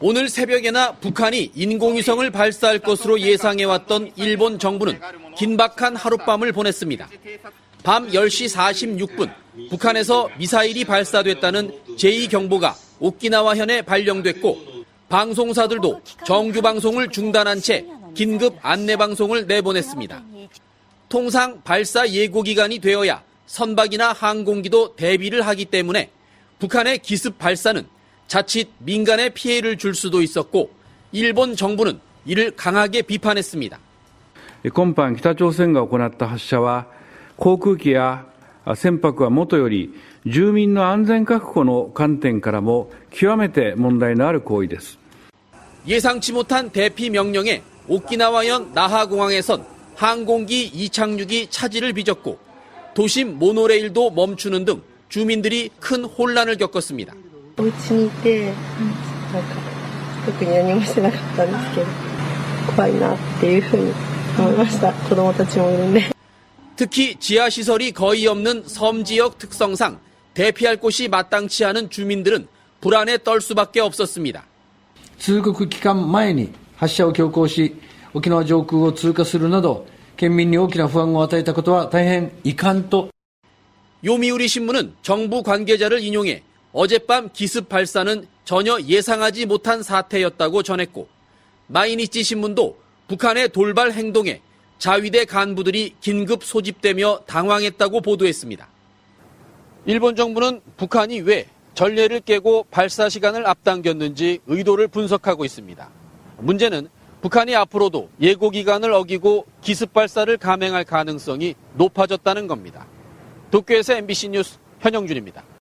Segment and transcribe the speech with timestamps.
[0.00, 5.00] 오늘 새벽에나 북한이 인공위성을 발사할 것으로 예상해왔던 일본 정부는
[5.36, 7.08] 긴박한 하룻밤을 보냈습니다.
[7.82, 9.32] 밤 10시 46분
[9.70, 20.22] 북한에서 미사일이 발사됐다는 제2경보가 오키나와현에 발령됐고 방송사들도 정규 방송을 중단한 채 긴급 안내 방송을 내보냈습니다.
[21.08, 26.10] 통상 발사 예고 기간이 되어야 선박이나 항공기도 대비를 하기 때문에
[26.60, 27.86] 북한의 기습 발사는
[28.27, 30.71] 자칫 민간에 피해를 줄 수도 있었고
[31.11, 33.79] 일본 정부는 이를 강하게 비판했습니다.
[34.73, 36.87] 今般北朝鮮が行った発射は
[37.35, 38.25] 航空機や
[38.75, 39.93] 船舶はもとより
[40.25, 44.97] 住民の安全確保の観点からも極めて問題のある行為です
[45.85, 52.39] 예상치 못한 대피 명령에 오키나와현 나하공항에선 항공기 이착륙이 차질을 빚었고
[52.93, 57.13] 도심 모노레일도 멈추는 등 주민들이 큰 혼란을 겪었습니다.
[57.57, 58.59] お家にいて、なんか
[60.25, 61.87] 特に何もしてなかったんですけど
[62.75, 63.91] 怖いなっていうふうに
[64.37, 66.13] 思いました子供たちもいるんで
[66.75, 69.99] 특히 지하 시설이 거의 없는 섬 지역 특성상
[70.33, 72.47] 대피할 곳이 마땅치 않은 주민들은
[72.81, 74.45] 불안에 떨 수밖에 없었습니다.
[75.17, 77.79] 通告期間前に発射を強行し
[78.13, 79.85] 沖縄上空を通過するなど
[80.17, 83.09] 県民に大きな不安を与えたことは大変遺憾と
[84.03, 91.08] 요미우리 신문은 정부 관계자를 인용해 어젯밤 기습 발사는 전혀 예상하지 못한 사태였다고 전했고
[91.66, 94.40] 마이니치 신문도 북한의 돌발 행동에
[94.78, 98.68] 자위대 간부들이 긴급 소집되며 당황했다고 보도했습니다.
[99.86, 105.90] 일본 정부는 북한이 왜 전례를 깨고 발사 시간을 앞당겼는지 의도를 분석하고 있습니다.
[106.38, 106.88] 문제는
[107.20, 112.86] 북한이 앞으로도 예고 기간을 어기고 기습 발사를 감행할 가능성이 높아졌다는 겁니다.
[113.50, 115.57] 도쿄에서 MBC 뉴스 현영준입니다.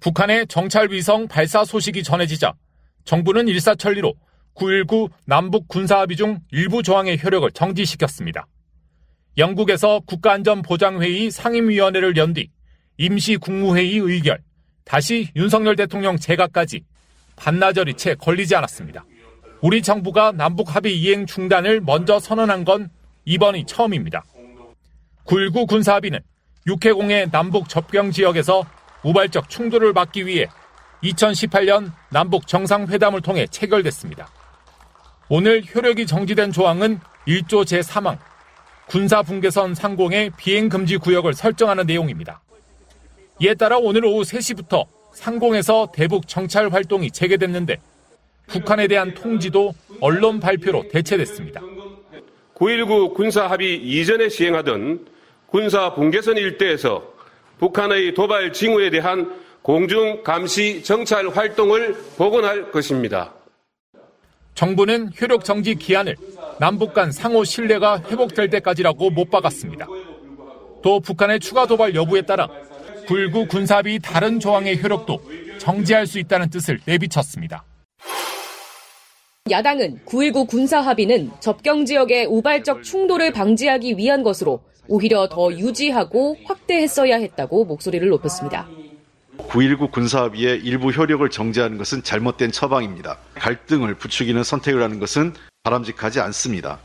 [0.00, 2.52] 북한의 정찰 위성 발사 소식이 전해지자
[3.04, 4.14] 정부는 일사천리로
[4.54, 8.46] 9.19 남북 군사합의 중 일부 조항의 효력을 정지시켰습니다.
[9.36, 12.50] 영국에서 국가안전보장회의 상임위원회를 연 뒤
[13.00, 14.40] 임시 국무회의 의결,
[14.84, 16.82] 다시 윤석열 대통령 재가까지
[17.36, 19.04] 반나절이 채 걸리지 않았습니다.
[19.60, 22.90] 우리 정부가 남북 합의 이행 중단을 먼저 선언한 건
[23.24, 24.24] 이번이 처음입니다.
[25.24, 26.18] 9.19 군사합의는
[26.66, 28.64] 육해공의 남북 접경 지역에서
[29.02, 30.48] 우발적 충돌을 막기 위해
[31.02, 34.28] 2018년 남북 정상회담을 통해 체결됐습니다.
[35.28, 38.18] 오늘 효력이 정지된 조항은 1조 제3항
[38.88, 42.40] 군사분계선 상공의 비행금지 구역을 설정하는 내용입니다.
[43.40, 47.78] 이에 따라 오늘 오후 3시부터 상공에서 대북 정찰 활동이 재개됐는데
[48.46, 51.60] 북한에 대한 통지도 언론 발표로 대체됐습니다.
[52.54, 55.06] 9.19 군사합의 이전에 시행하던
[55.46, 57.17] 군사 분계선 일대에서
[57.58, 59.30] 북한의 도발 징후에 대한
[59.62, 63.34] 공중 감시 정찰 활동을 복원할 것입니다.
[64.54, 66.16] 정부는 효력 정지 기한을
[66.58, 69.86] 남북 간 상호 신뢰가 회복될 때까지라고 못 박았습니다.
[70.82, 72.48] 또 북한의 추가 도발 여부에 따라
[73.06, 75.20] 9.19 군사합의 다른 조항의 효력도
[75.58, 77.64] 정지할 수 있다는 뜻을 내비쳤습니다.
[79.50, 87.16] 야당은 9.19 군사 합의는 접경 지역의 우발적 충돌을 방지하기 위한 것으로 오히려 더 유지하고 확대했어야
[87.16, 88.66] 했다고 목소리를 높였습니다.
[89.38, 93.18] 9.19 군사합의의 일부 효력을 정지하는 것은 잘못된 처방입니다.
[93.34, 95.32] 갈등을 부추기는 선택을 하는 것은
[95.62, 96.80] 바람직하지 않습니다.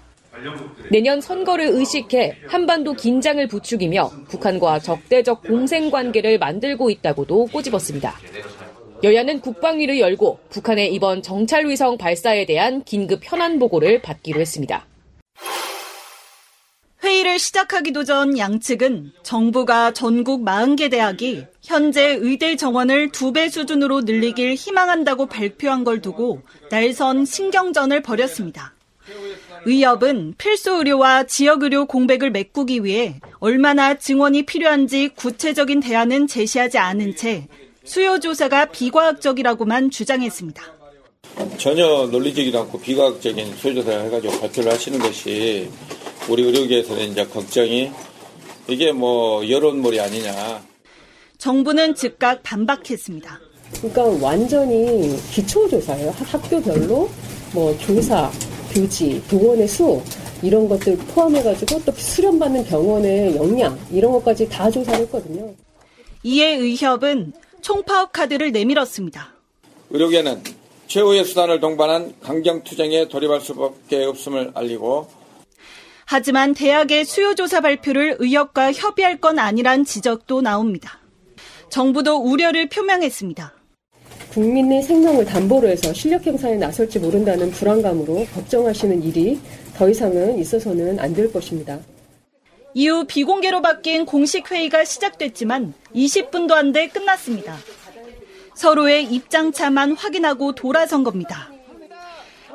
[0.91, 8.15] 내년 선거를 의식해 한반도 긴장을 부추기며 북한과 적대적 공생 관계를 만들고 있다고도 꼬집었습니다.
[9.03, 14.85] 여야는 국방위를 열고 북한의 이번 정찰위성 발사에 대한 긴급 현안 보고를 받기로 했습니다.
[17.03, 24.53] 회의를 시작하기도 전 양측은 정부가 전국 40개 대학이 현재 의대 정원을 두 배 수준으로 늘리길
[24.55, 28.73] 희망한다고 발표한 걸 두고 날선 신경전을 벌였습니다.
[29.65, 37.15] 의협은 필수 의료와 지역 의료 공백을 메꾸기 위해 얼마나 증원이 필요한지 구체적인 대안은 제시하지 않은
[37.15, 37.47] 채
[37.83, 40.63] 수요 조사가 비과학적이라고만 주장했습니다.
[41.57, 45.69] 전혀 논리적이지 않고 비과학적인 수요 조사를 해가지고 발표를 하시는 것이
[46.29, 47.91] 우리 의료계에서는 이제 걱정이
[48.67, 50.63] 이게 뭐 여론몰이 아니냐.
[51.37, 53.39] 정부는 즉각 반박했습니다.
[53.81, 56.11] 그러니까 완전히 기초조사예요.
[56.11, 57.09] 학교별로
[57.53, 58.31] 뭐 조사,
[58.73, 60.01] 교지, 병원의 수
[60.41, 65.53] 이런 것들 포함해가지고 또 수련받는 병원의 역량 이런 것까지 다 조사를 했거든요.
[66.23, 69.33] 이에 의협은 총파업 카드를 내밀었습니다.
[69.89, 70.41] 의료계는
[70.87, 75.07] 최후의 수단을 동반한 강경 투쟁에 돌입할 수밖에 없음을 알리고
[76.05, 80.99] 하지만 대학의 수요조사 발표를 의협과 협의할 건 아니란 지적도 나옵니다.
[81.69, 83.53] 정부도 우려를 표명했습니다.
[84.31, 89.39] 국민의 생명을 담보로 해서 실력 행사에 나설지 모른다는 불안감으로 걱정하시는 일이
[89.75, 91.79] 더 이상은 있어서는 안 될 것입니다.
[92.73, 97.55] 이후 비공개로 바뀐 공식 회의가 시작됐지만 20분도 안 돼 끝났습니다.
[98.55, 101.51] 서로의 입장차만 확인하고 돌아선 겁니다.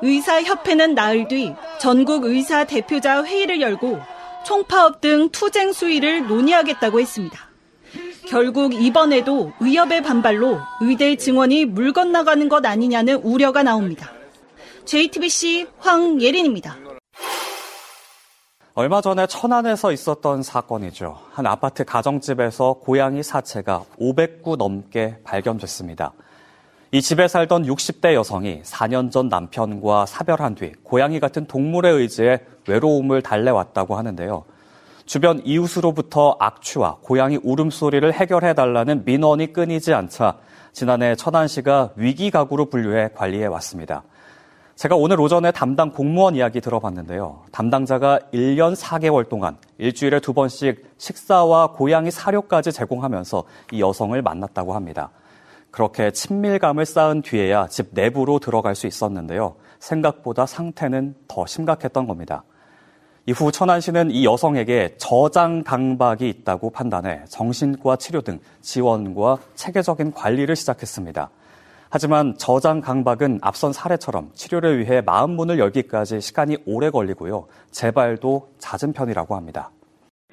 [0.02, 4.00] 의사협회는 나흘 뒤 전국 의사 대표자 회의를 열고
[4.44, 7.48] 총파업 등 투쟁 수위를 논의하겠다고 했습니다.
[8.28, 14.10] 결국 이번에도 의협의 반발로 의대 증원이 물 건너가는 것 아니냐는 우려가 나옵니다.
[14.84, 16.76] JTBC 황예린입니다.
[18.74, 21.18] 얼마 전에 천안에서 있었던 사건이죠.
[21.32, 26.12] 한 아파트 가정집에서 고양이 사체가 500구 넘게 발견됐습니다.
[26.90, 33.20] 이 집에 살던 60대 여성이 4년 전 남편과 사별한 뒤 고양이 같은 동물의 의지에 외로움을
[33.20, 34.44] 달래왔다고 하는데요.
[35.04, 40.38] 주변 이웃으로부터 악취와 고양이 울음소리를 해결해달라는 민원이 끊이지 않자
[40.72, 44.02] 지난해 천안시가 위기가구로 분류해 관리해 왔습니다.
[44.74, 47.42] 제가 오늘 오전에 담당 공무원 이야기 들어봤는데요.
[47.52, 55.10] 담당자가 1년 4개월 동안 일주일에 두 번씩 식사와 고양이 사료까지 제공하면서 이 여성을 만났다고 합니다.
[55.78, 59.54] 그렇게 친밀감을 쌓은 뒤에야 집 내부로 들어갈 수 있었는데요.
[59.78, 62.42] 생각보다 상태는 더 심각했던 겁니다.
[63.26, 71.30] 이후 천안시는 이 여성에게 저장 강박이 있다고 판단해 정신과 치료 등 지원과 체계적인 관리를 시작했습니다.
[71.90, 77.46] 하지만 저장 강박은 앞선 사례처럼 치료를 위해 마음 문을 열기까지 시간이 오래 걸리고요.
[77.70, 79.70] 재발도 잦은 편이라고 합니다.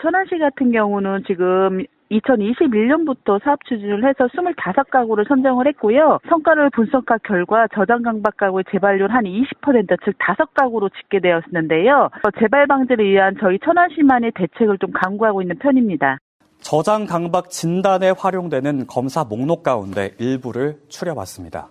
[0.02, 6.20] 천안시 같은 경우는 지금 2021년부터 사업 추진을 해서 25가구를 선정을 했고요.
[6.30, 12.10] 성과를 분석한 결과 저장 강박 가구의 재발률 한 20%, 즉 5가구로 집계되었는데요.
[12.40, 16.18] 재발 방지를 위한 저희 천안시만의 대책을 좀 강구하고 있는 편입니다.
[16.60, 21.70] 저장 강박 진단에 활용되는 검사 목록 가운데 일부를 추려봤습니다.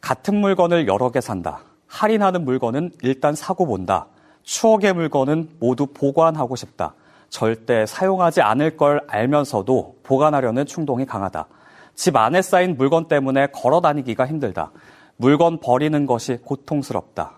[0.00, 1.60] 같은 물건을 여러 개 산다.
[1.88, 4.06] 할인하는 물건은 일단 사고 본다.
[4.42, 6.94] 추억의 물건은 모두 보관하고 싶다.
[7.34, 11.48] 절대 사용하지 않을 걸 알면서도 보관하려는 충동이 강하다.
[11.96, 14.70] 집 안에 쌓인 물건 때문에 걸어 다니기가 힘들다.
[15.16, 17.32] 물건 버리는 것이 고통스럽다.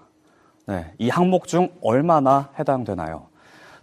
[0.67, 3.29] 네, 이 항목 중 얼마나 해당되나요?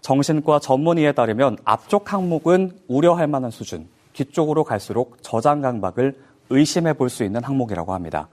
[0.01, 6.15] 정신과 전문의에 따르면 앞쪽 항목은 우려할 만한 수준, 뒤쪽으로 갈수록 저장 강박을
[6.51, 8.29] 의심해 볼 수 있는 항목이라고 합니다.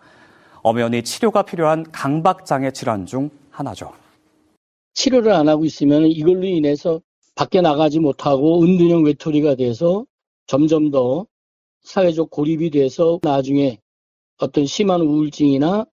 [0.61, 3.93] 엄연히 치료가 필요한 강박장애 질환 중 하나죠.
[4.93, 7.01] 치료를 안 하고 있으면 이걸로 인해서
[7.41, 10.05] 밖에 나가지 못하고 은둔형 외톨이가 돼서
[10.47, 11.27] 점점 더
[11.81, 13.79] 사회적 고립이 돼서 나중에
[14.37, 15.87] 어떤 심한 우울증이나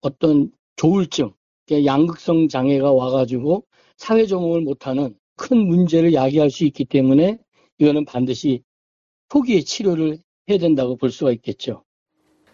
[0.00, 1.34] 어떤 조울증,
[1.70, 3.64] 양극성 장애가 와가지고
[3.98, 7.36] 사회 적응을 못하는 큰 문제를 야기할 수 있기 때문에
[7.76, 8.62] 이거는 반드시
[9.28, 10.16] 초기에 치료를
[10.48, 11.84] 해야 된다고 볼 수가 있겠죠.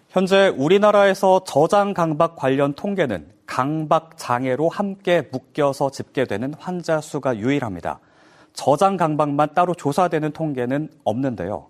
[0.08, 8.00] 현재 우리나라에서 저장 강박 관련 통계는 강박 장애로 함께 묶여서 집계되는 환자 수가 유일합니다.
[8.52, 11.66] 저장 강박만 따로 조사되는 통계는 없는데요.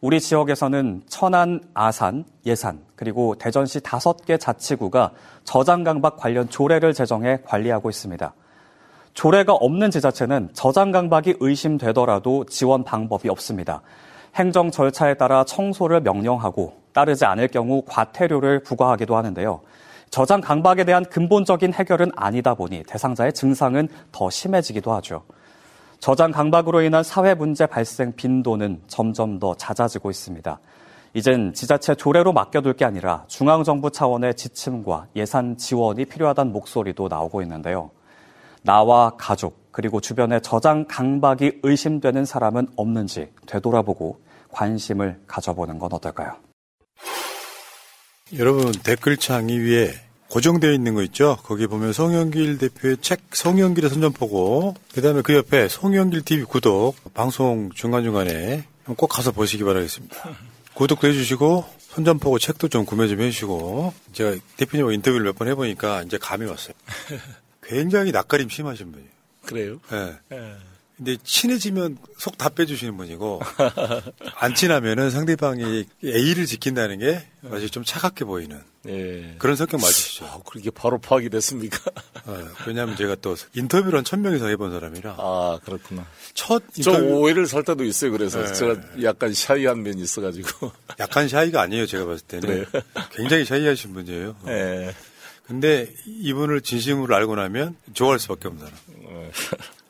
[0.00, 5.12] 우리 지역에서는 천안, 아산, 예산, 그리고 대전시 다섯 개 자치구가
[5.44, 8.34] 저장 강박 관련 조례를 제정해 관리하고 있습니다.
[9.14, 13.80] 조례가 없는 지자체는 저장 강박이 의심되더라도 지원 방법이 없습니다.
[14.34, 19.60] 행정 절차에 따라 청소를 명령하고 따르지 않을 경우 과태료를 부과하기도 하는데요.
[20.10, 25.22] 저장 강박에 대한 근본적인 해결은 아니다 보니 대상자의 증상은 더 심해지기도 하죠.
[25.98, 30.60] 저장 강박으로 인한 사회 문제 발생 빈도는 점점 더 잦아지고 있습니다.
[31.14, 37.90] 이젠 지자체 조례로 맡겨둘 게 아니라 중앙정부 차원의 지침과 예산 지원이 필요하다는 목소리도 나오고 있는데요.
[38.62, 44.20] 나와 가족, 그리고 주변에 저장 강박이 의심되는 사람은 없는지 되돌아보고
[44.50, 46.34] 관심을 가져보는 건 어떨까요?
[48.38, 49.92] 여러분 댓글창 위에
[50.34, 51.38] 고정되어 있는 거 있죠.
[51.44, 58.64] 거기 보면 송영길 대표의 책 송영길의 선전포고 그다음에 그 옆에 송영길 TV 구독 방송 중간중간에
[58.96, 60.16] 꼭 가서 보시기 바라겠습니다.
[60.74, 66.18] 구독도 해주시고 선전포고 책도 좀 구매 좀 해주시고 제가 대표님하고 인터뷰를 몇 번 해보니까 이제
[66.18, 66.74] 감이 왔어요.
[67.62, 69.10] 굉장히 낯가림 심하신 분이에요.
[69.46, 69.78] 그래요?
[69.92, 70.16] 네.
[70.32, 70.54] 예.
[70.96, 73.40] 근데 친해지면 속 다 빼주시는 분이고
[74.36, 79.34] 안 친하면은 상대방이 A를 지킨다는 게 사실 좀 차갑게 보이는 예.
[79.38, 80.24] 그런 성격 맞으시죠?
[80.26, 81.78] 아, 그렇게 바로 파악이 됐습니까?
[82.26, 86.06] 어, 왜냐하면 제가 또 인터뷰를 한 천 명 이상 해본 사람이라 아, 그렇구나.
[86.34, 88.12] 첫좀 인터뷰 오해를 살 때도 있어요.
[88.12, 88.52] 그래서 네.
[88.52, 90.70] 제가 약간 샤이한 면이 있어가지고.
[91.00, 91.86] 약간 샤이가 아니에요.
[91.86, 92.66] 제가 봤을 때는 그래요?
[93.12, 94.28] 굉장히 샤이하신 분이에요.
[94.42, 94.44] 어.
[94.48, 94.94] 예.
[95.46, 98.78] 근데 이분을 진심으로 알고 나면 좋아할 수밖에 없는 사람.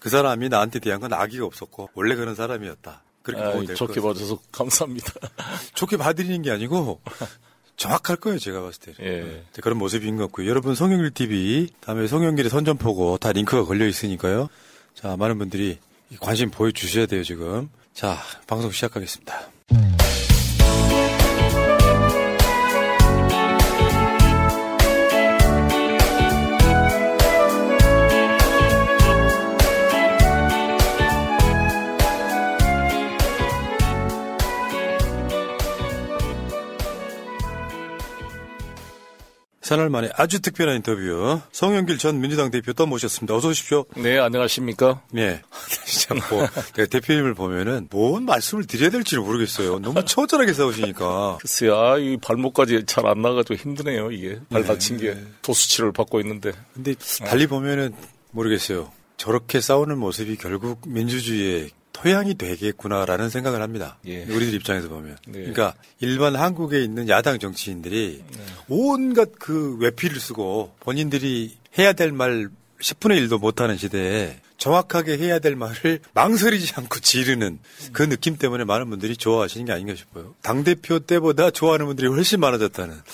[0.05, 0.11] 예.
[0.11, 3.03] 그 사람이 나한테 대한 건 악의가 없었고 원래 그런 사람이었다.
[3.23, 4.03] 그렇게 아, 보면 될 좋게.
[4.03, 5.13] 봐줘서 감사합니다.
[5.75, 7.01] 좋게 봐드리는 게 아니고
[7.77, 8.39] 정확할 거예요.
[8.39, 8.95] 제가 봤을 때.
[9.01, 9.45] 예.
[9.63, 10.49] 그런 모습인 것 같고요.
[10.49, 14.49] 여러분 성영길 TV 다음에 성영길의 선전포고 다 링크가 걸려 있으니까요.
[14.95, 15.79] 자 많은 분들이
[16.21, 17.71] 관심 보여주셔야 돼요 지금.
[17.95, 19.54] 자 방송 시작하겠습니다.
[39.65, 43.35] 사날 만에 아주 특별한 인터뷰 성영길 전 민주당 대표 또 모셨습니다.
[43.35, 43.87] 어서 오십시오.
[43.97, 45.01] 네, 안녕하십니까?
[45.11, 45.41] 네.
[45.87, 49.79] 진짜 뭐 대표님을 보면은 뭔 말씀을 드려야 될지 모르겠어요.
[49.79, 51.39] 너무 처절하게 싸우시니까.
[51.41, 54.39] 글쎄요, 아, 이 발목까지 잘 안 나가지고 힘드네요, 이게.
[54.51, 54.69] 발 네.
[54.69, 55.17] 다친 게.
[55.43, 56.53] 도수치료를 받고 있는데.
[56.75, 56.95] 근데
[57.25, 57.95] 달리 보면은
[58.33, 58.91] 모르겠어요.
[59.17, 63.97] 저렇게 싸우는 모습이 결국 민주주의의 토양이 되겠구나라는 생각을 합니다.
[64.07, 64.25] 예.
[64.25, 65.17] 우리들 입장에서 보면.
[65.27, 65.39] 네.
[65.39, 68.23] 그러니까 일반 한국에 있는 야당 정치인들이
[68.69, 72.51] 온갖 그 외피를 쓰고 본인들이 해야 될 말
[72.83, 77.59] 10분의 1도 못하는 시대에 정확하게 해야 될 말을 망설이지 않고 지르는
[77.93, 80.35] 그 느낌 때문에 많은 분들이 좋아하시는 게 아닌가 싶어요.
[80.43, 82.95] 당대표 때보다 좋아하는 분들이 훨씬 많아졌다는.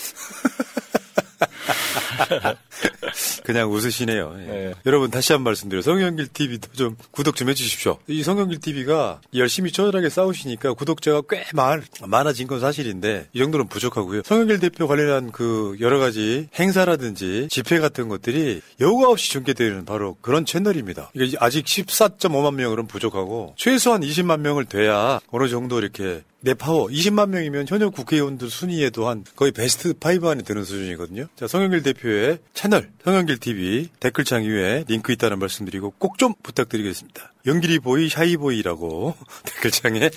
[3.53, 4.37] 그냥 웃으시네요.
[4.39, 4.47] 예.
[4.47, 4.75] 네.
[4.87, 5.83] 여러분 다시 한번 말씀드려요.
[5.83, 7.99] 성현길 TV도 좀 구독 좀 해주십시오.
[8.07, 14.23] 이 성현길 TV가 열심히 처절하게 싸우시니까 구독자가 꽤 많, 많아진 건 사실인데 이 정도는 부족하고요.
[14.25, 20.45] 성현길 대표 관련한 그 여러 가지 행사라든지 집회 같은 것들이 여과 없이 전개되는 바로 그런
[20.45, 21.11] 채널입니다.
[21.15, 27.29] 이게 아직 14.5만 명으로는 부족하고 최소한 20만 명을 돼야 어느 정도 이렇게 내 파워 20만
[27.29, 31.27] 명이면 현역 국회의원들 순위에도 한 거의 베스트 5 안에 드는 수준이거든요.
[31.37, 37.33] 자, 성현길 대표의 채널 성현길 TV 댓글창 위에 링크 있다는 말씀드리고 꼭 좀 부탁드리겠습니다.
[37.47, 40.11] 연길이 보이 샤이 보이라고 댓글창에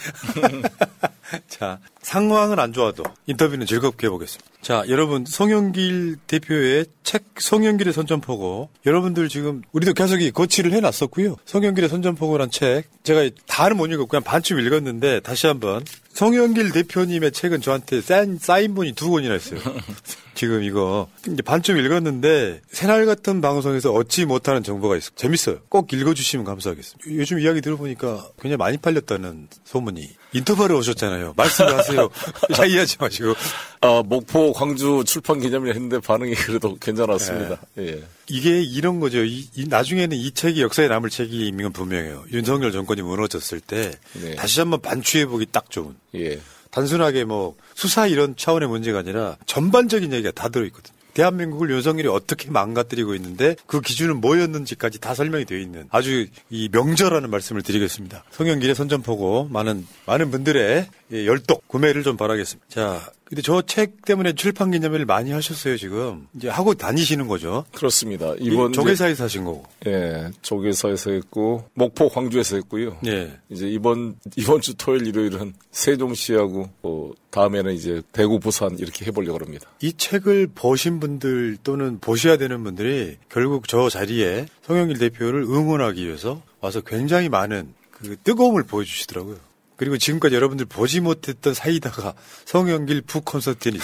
[1.48, 4.52] 자 상황은 안 좋아도 인터뷰는 즐겁게 해보겠습니다.
[4.62, 11.38] 자 여러분 성현길 대표의 책 성현길의 선전포고 여러분들 지금 우리도 계속 이 거치를 해놨었고요.
[11.46, 17.62] 성현길의 선전포고란 책 제가 다는 못 읽었고 그냥 반쯤 읽었는데 다시 한번 성현길 대표님의 책은
[17.62, 19.60] 저한테 사인, 사인본이 두 권이나 있어요.
[20.34, 25.60] 지금 이거 이제 반쯤 읽었는데 새날 같은 방송에서 얻지 못하는 정보가 있어 재밌어요.
[25.70, 27.12] 꼭 읽어주시면 감사하겠습니다.
[27.12, 31.34] 요즘 이야기 들어보니까 굉장히 많이 팔렸다는 소문이 인터뷰하러 오셨잖아요.
[31.38, 32.10] 말씀하세요.
[32.56, 33.34] 자이하지 마시고
[33.82, 37.62] 아, 목포, 광주 출판 기념일 했는데 반응이 그래도 괜찮았습니다.
[37.80, 38.04] 예.
[38.28, 39.24] 이게 이런 거죠.
[39.24, 42.26] 이, 이 나중에는 이 책이 역사에 남을 책임인 건 분명해요.
[42.32, 44.36] 윤석열 정권이 무너졌을 때 네.
[44.36, 45.96] 다시 한번 반추해보기 딱 좋은.
[46.16, 46.40] 예.
[46.74, 50.94] 단순하게 뭐 수사 이런 차원의 문제가 아니라 전반적인 얘기가 다 들어있거든요.
[51.14, 57.30] 대한민국을 윤석열이 어떻게 망가뜨리고 있는데 그 기준은 뭐였는지까지 다 설명이 되어 있는 아주 이 명절하는
[57.30, 58.24] 말씀을 드리겠습니다.
[58.32, 62.66] 성형길의 선전포고 많은 많은 분들의 예, 열독 구매를 좀 바라겠습니다.
[62.70, 67.66] 자, 근데 저 책 때문에 출판 기념회를 많이 하셨어요 지금 이제 하고 다니시는 거죠?
[67.74, 68.34] 그렇습니다.
[68.40, 69.66] 이번 이 조계사에서 하신 거고.
[69.88, 72.98] 예, 조계사에서 했고 목포 광주에서 했고요.
[73.08, 73.32] 예.
[73.50, 79.68] 이제 이번 이번 주 토요일 일요일은 세종시하고 어, 다음에는 이제 대구 부산 이렇게 해보려고 합니다.
[79.82, 86.42] 이 책을 보신 분들 또는 보셔야 되는 분들이 결국 저 자리에 성영길 대표를 응원하기 위해서
[86.62, 89.38] 와서 굉장히 많은 그 뜨거움을 보여주시더라고요.
[89.84, 92.14] 그리고 지금까지 여러분들 보지 못했던 사이다가
[92.46, 93.78] 성영길 북콘서트니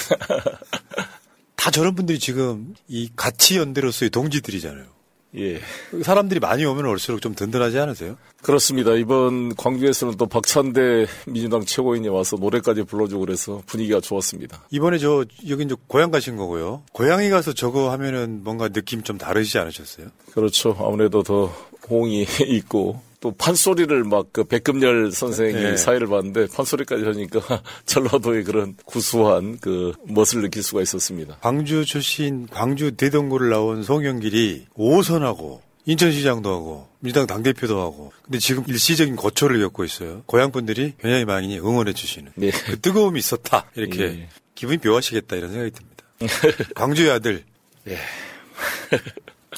[1.58, 4.86] 다 저런 분들이 지금 이 가치 연대로서의 동지들이잖아요.
[5.36, 5.60] 예.
[6.02, 8.16] 사람들이 많이 오면 올수록 좀 든든하지 않으세요?
[8.42, 8.94] 그렇습니다.
[8.94, 14.68] 이번 광주에서는 또 박찬대 민주당 최고인이 와서 노래까지 불러주고 그래서 분위기가 좋았습니다.
[14.72, 16.84] 이번에 저 여기 이제 고향 가신 거고요.
[16.94, 20.08] 고향에 가서 저거 하면은 뭔가 느낌 좀 다르지 않으셨어요?
[20.32, 20.78] 그렇죠.
[20.80, 21.54] 아무래도 더
[21.90, 25.78] 호응이 있고 또 판소리를 막 그 백금열 선생이 네.
[25.78, 27.42] 사회를 봤는데 판소리까지 하니까
[27.86, 31.38] 전라도의 그런 구수한 그 멋을 느낄 수가 있었습니다.
[31.42, 39.16] 광주 출신 광주 대동구를 나온 송영길이 5선하고 인천시장도 하고 민주당 당대표도 하고 근데 지금 일시적인
[39.16, 40.22] 고초를 겪고 있어요.
[40.28, 44.30] 고향 분들이 변양의 망인이 응원해 주시는 그 뜨거움이 있었다 이렇게 예.
[44.54, 46.04] 기분이 묘하시겠다 이런 생각이 듭니다.
[46.76, 47.44] 광주의 아들.
[47.88, 47.98] 예.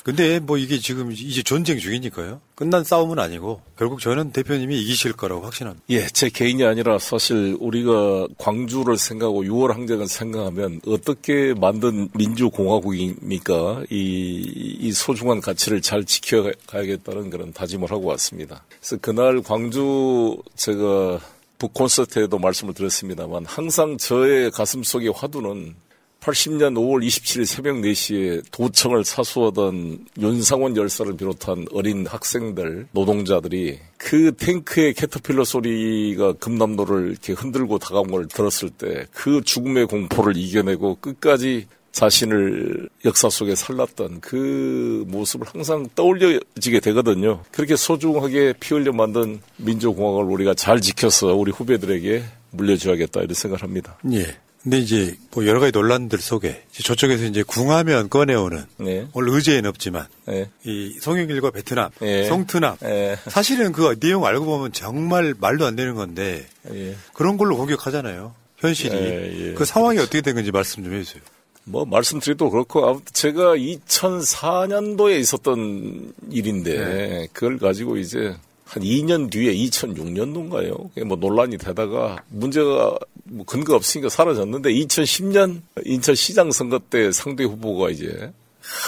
[0.03, 2.41] 근데 뭐 이게 지금 이제 전쟁 중이니까요.
[2.55, 5.86] 끝난 싸움은 아니고 결국 저는 대표님이 이기실 거라고 확신합니다.
[5.89, 13.84] 예, 제 개인이 아니라 사실 우리가 광주를 생각하고 6월 항쟁을 생각하면 어떻게 만든 민주공화국입니까?
[13.89, 18.63] 이, 이 소중한 가치를 잘 지켜가야겠다는 그런 다짐을 하고 왔습니다.
[18.79, 21.20] 그래서 그날 광주 제가
[21.60, 25.75] 북 콘서트에도 말씀을 드렸습니다만 항상 저의 가슴 속의 화두는
[26.21, 34.93] 80년 5월 27일 새벽 4시에 도청을 사수하던 윤상원 열사를 비롯한 어린 학생들, 노동자들이 그 탱크의
[34.93, 42.89] 캐터필러 소리가 금남로를 이렇게 흔들고 다가온 걸 들었을 때 그 죽음의 공포를 이겨내고 끝까지 자신을
[43.03, 47.41] 역사 속에 살랐던 그 모습을 항상 떠올려지게 되거든요.
[47.51, 53.97] 그렇게 소중하게 피 흘려 만든 민주공화국을 우리가 잘 지켜서 우리 후배들에게 물려줘야겠다 이런 생각을 합니다.
[54.13, 54.37] 예.
[54.63, 59.08] 근데 이제 뭐 여러 가지 논란들 속에 이제 저쪽에서 이제 궁하면 꺼내오는 네.
[59.13, 60.50] 오늘 의제엔 없지만 네.
[60.63, 62.25] 이 송영길과 베트남, 예.
[62.25, 63.18] 송트남 예.
[63.27, 66.96] 사실은 그 내용 알고 보면 정말 말도 안 되는 건데 예.
[67.13, 68.36] 그런 걸로 공격하잖아요.
[68.58, 69.53] 현실이 예, 예.
[69.53, 71.24] 그 상황이 어떻게 된 건지 말씀 좀 해주세요.
[71.63, 78.36] 뭐 말씀드리도 그렇고 아무튼 제가 2004년도에 있었던 일인데 그걸 가지고 이제
[78.71, 81.05] 한 2년 뒤에 2006년도인가요?
[81.05, 88.31] 뭐 논란이 되다가 문제가 뭐 근거 없으니까 사라졌는데 2010년 인천시장 선거 때 상대 후보가 이제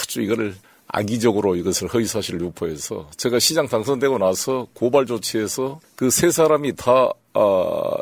[0.00, 0.54] 아주 이거를
[0.88, 7.96] 악의적으로 이것을 허위사실을 유포해서 제가 시장 당선되고 나서 고발 조치해서 그 세 사람이 다 아,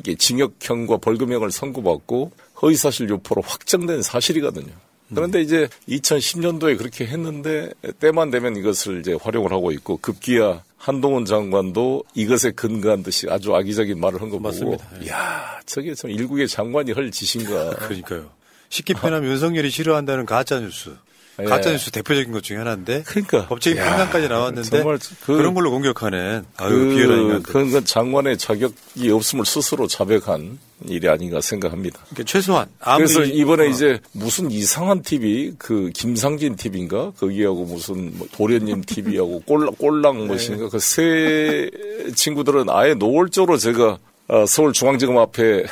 [0.00, 4.72] 이게 징역형과 벌금형을 선고받고 허위사실 유포로 확정된 사실이거든요.
[5.14, 12.04] 그런데 이제 2010년도에 그렇게 했는데 때만 되면 이것을 이제 활용을 하고 있고 급기야 한동훈 장관도
[12.14, 14.84] 이것에 근거한 듯이 아주 악의적인 말을 한 거 보고 맞습니다.
[15.08, 17.70] 야 저게 참 일국의 장관이 할 짓인가.
[17.70, 18.30] 그러니까요.
[18.68, 20.94] 쉽게 표현하면 윤석열이 싫어한다는 가짜 뉴스.
[21.40, 21.44] 예.
[21.44, 25.70] 가짜 뉴스 대표적인 것 중에 하나인데 그러니까 법적인 야, 판단까지 나왔는데 정말 그- 그런 걸로
[25.70, 27.42] 공격하는 아유 그, 비열한 인간.
[27.42, 32.00] 그건 그 장관의 자격이 없음을 스스로 자백한 일이 아닌가 생각합니다.
[32.10, 33.66] 그러니까 최소한 그래서 이번에 어.
[33.68, 40.68] 이제 무슨 이상한 TV 그 김상진 TV인가 거기하고 무슨 뭐 도련님 TV하고 꼴랑 꼴랑 무엇인가
[40.68, 41.70] 그세
[42.14, 43.98] 친구들은 아예 노골적으로 제가 아,
[44.46, 45.64] 서울중앙지검 앞에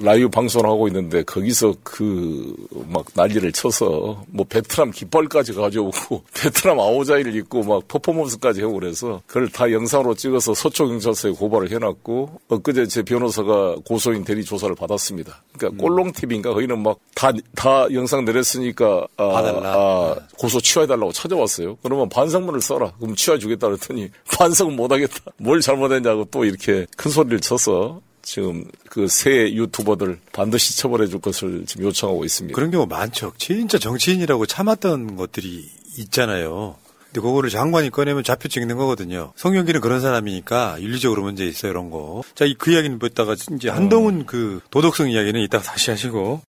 [0.00, 2.54] 라이브 방송을 하고 있는데 거기서 그
[2.88, 9.48] 막 난리를 쳐서 뭐 베트남 깃발까지 가져오고 베트남 아오자이를 입고 막 퍼포먼스까지 하고 그래서 그걸
[9.48, 15.42] 다 영상으로 찍어서 서초경찰서에 고발을 해놨고 엊그제 제 변호사가 고소인 대리 조사를 받았습니다.
[15.56, 19.24] 그러니까 꼴롱 TV인가 거기는 막 다 다 영상 내렸으니까 아.
[19.64, 21.76] 아, 고소 취하해달라고 찾아왔어요.
[21.82, 22.92] 그러면 반성문을 써라.
[22.98, 25.14] 그럼 취하해주겠다 그랬더니 반성은 못하겠다.
[25.36, 27.99] 뭘 잘못했냐고 또 이렇게 큰 소리를 쳐서
[28.32, 32.54] 지금 그 새 유튜버들 반드시 처벌해 줄 것을 지금 요청하고 있습니다.
[32.54, 33.32] 그런 경우 많죠.
[33.38, 36.76] 진짜 정치인이라고 참았던 것들이 있잖아요.
[37.06, 39.32] 근데 그거를 장관이 꺼내면 잡혀 찍는 거거든요.
[39.34, 42.22] 송영길은 그런 사람이니까 윤리적으로 문제 있어요, 이런 거.
[42.36, 46.40] 자, 이 그 이야기는 묻다가 이제 한동훈 그 도덕성 이야기는 이따가 다시 하시고.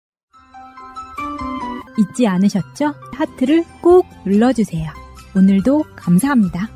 [1.99, 2.95] 잊지 않으셨죠?
[3.15, 4.87] 하트를 꼭 눌러주세요.
[5.35, 6.69] 오늘도 감사합니다.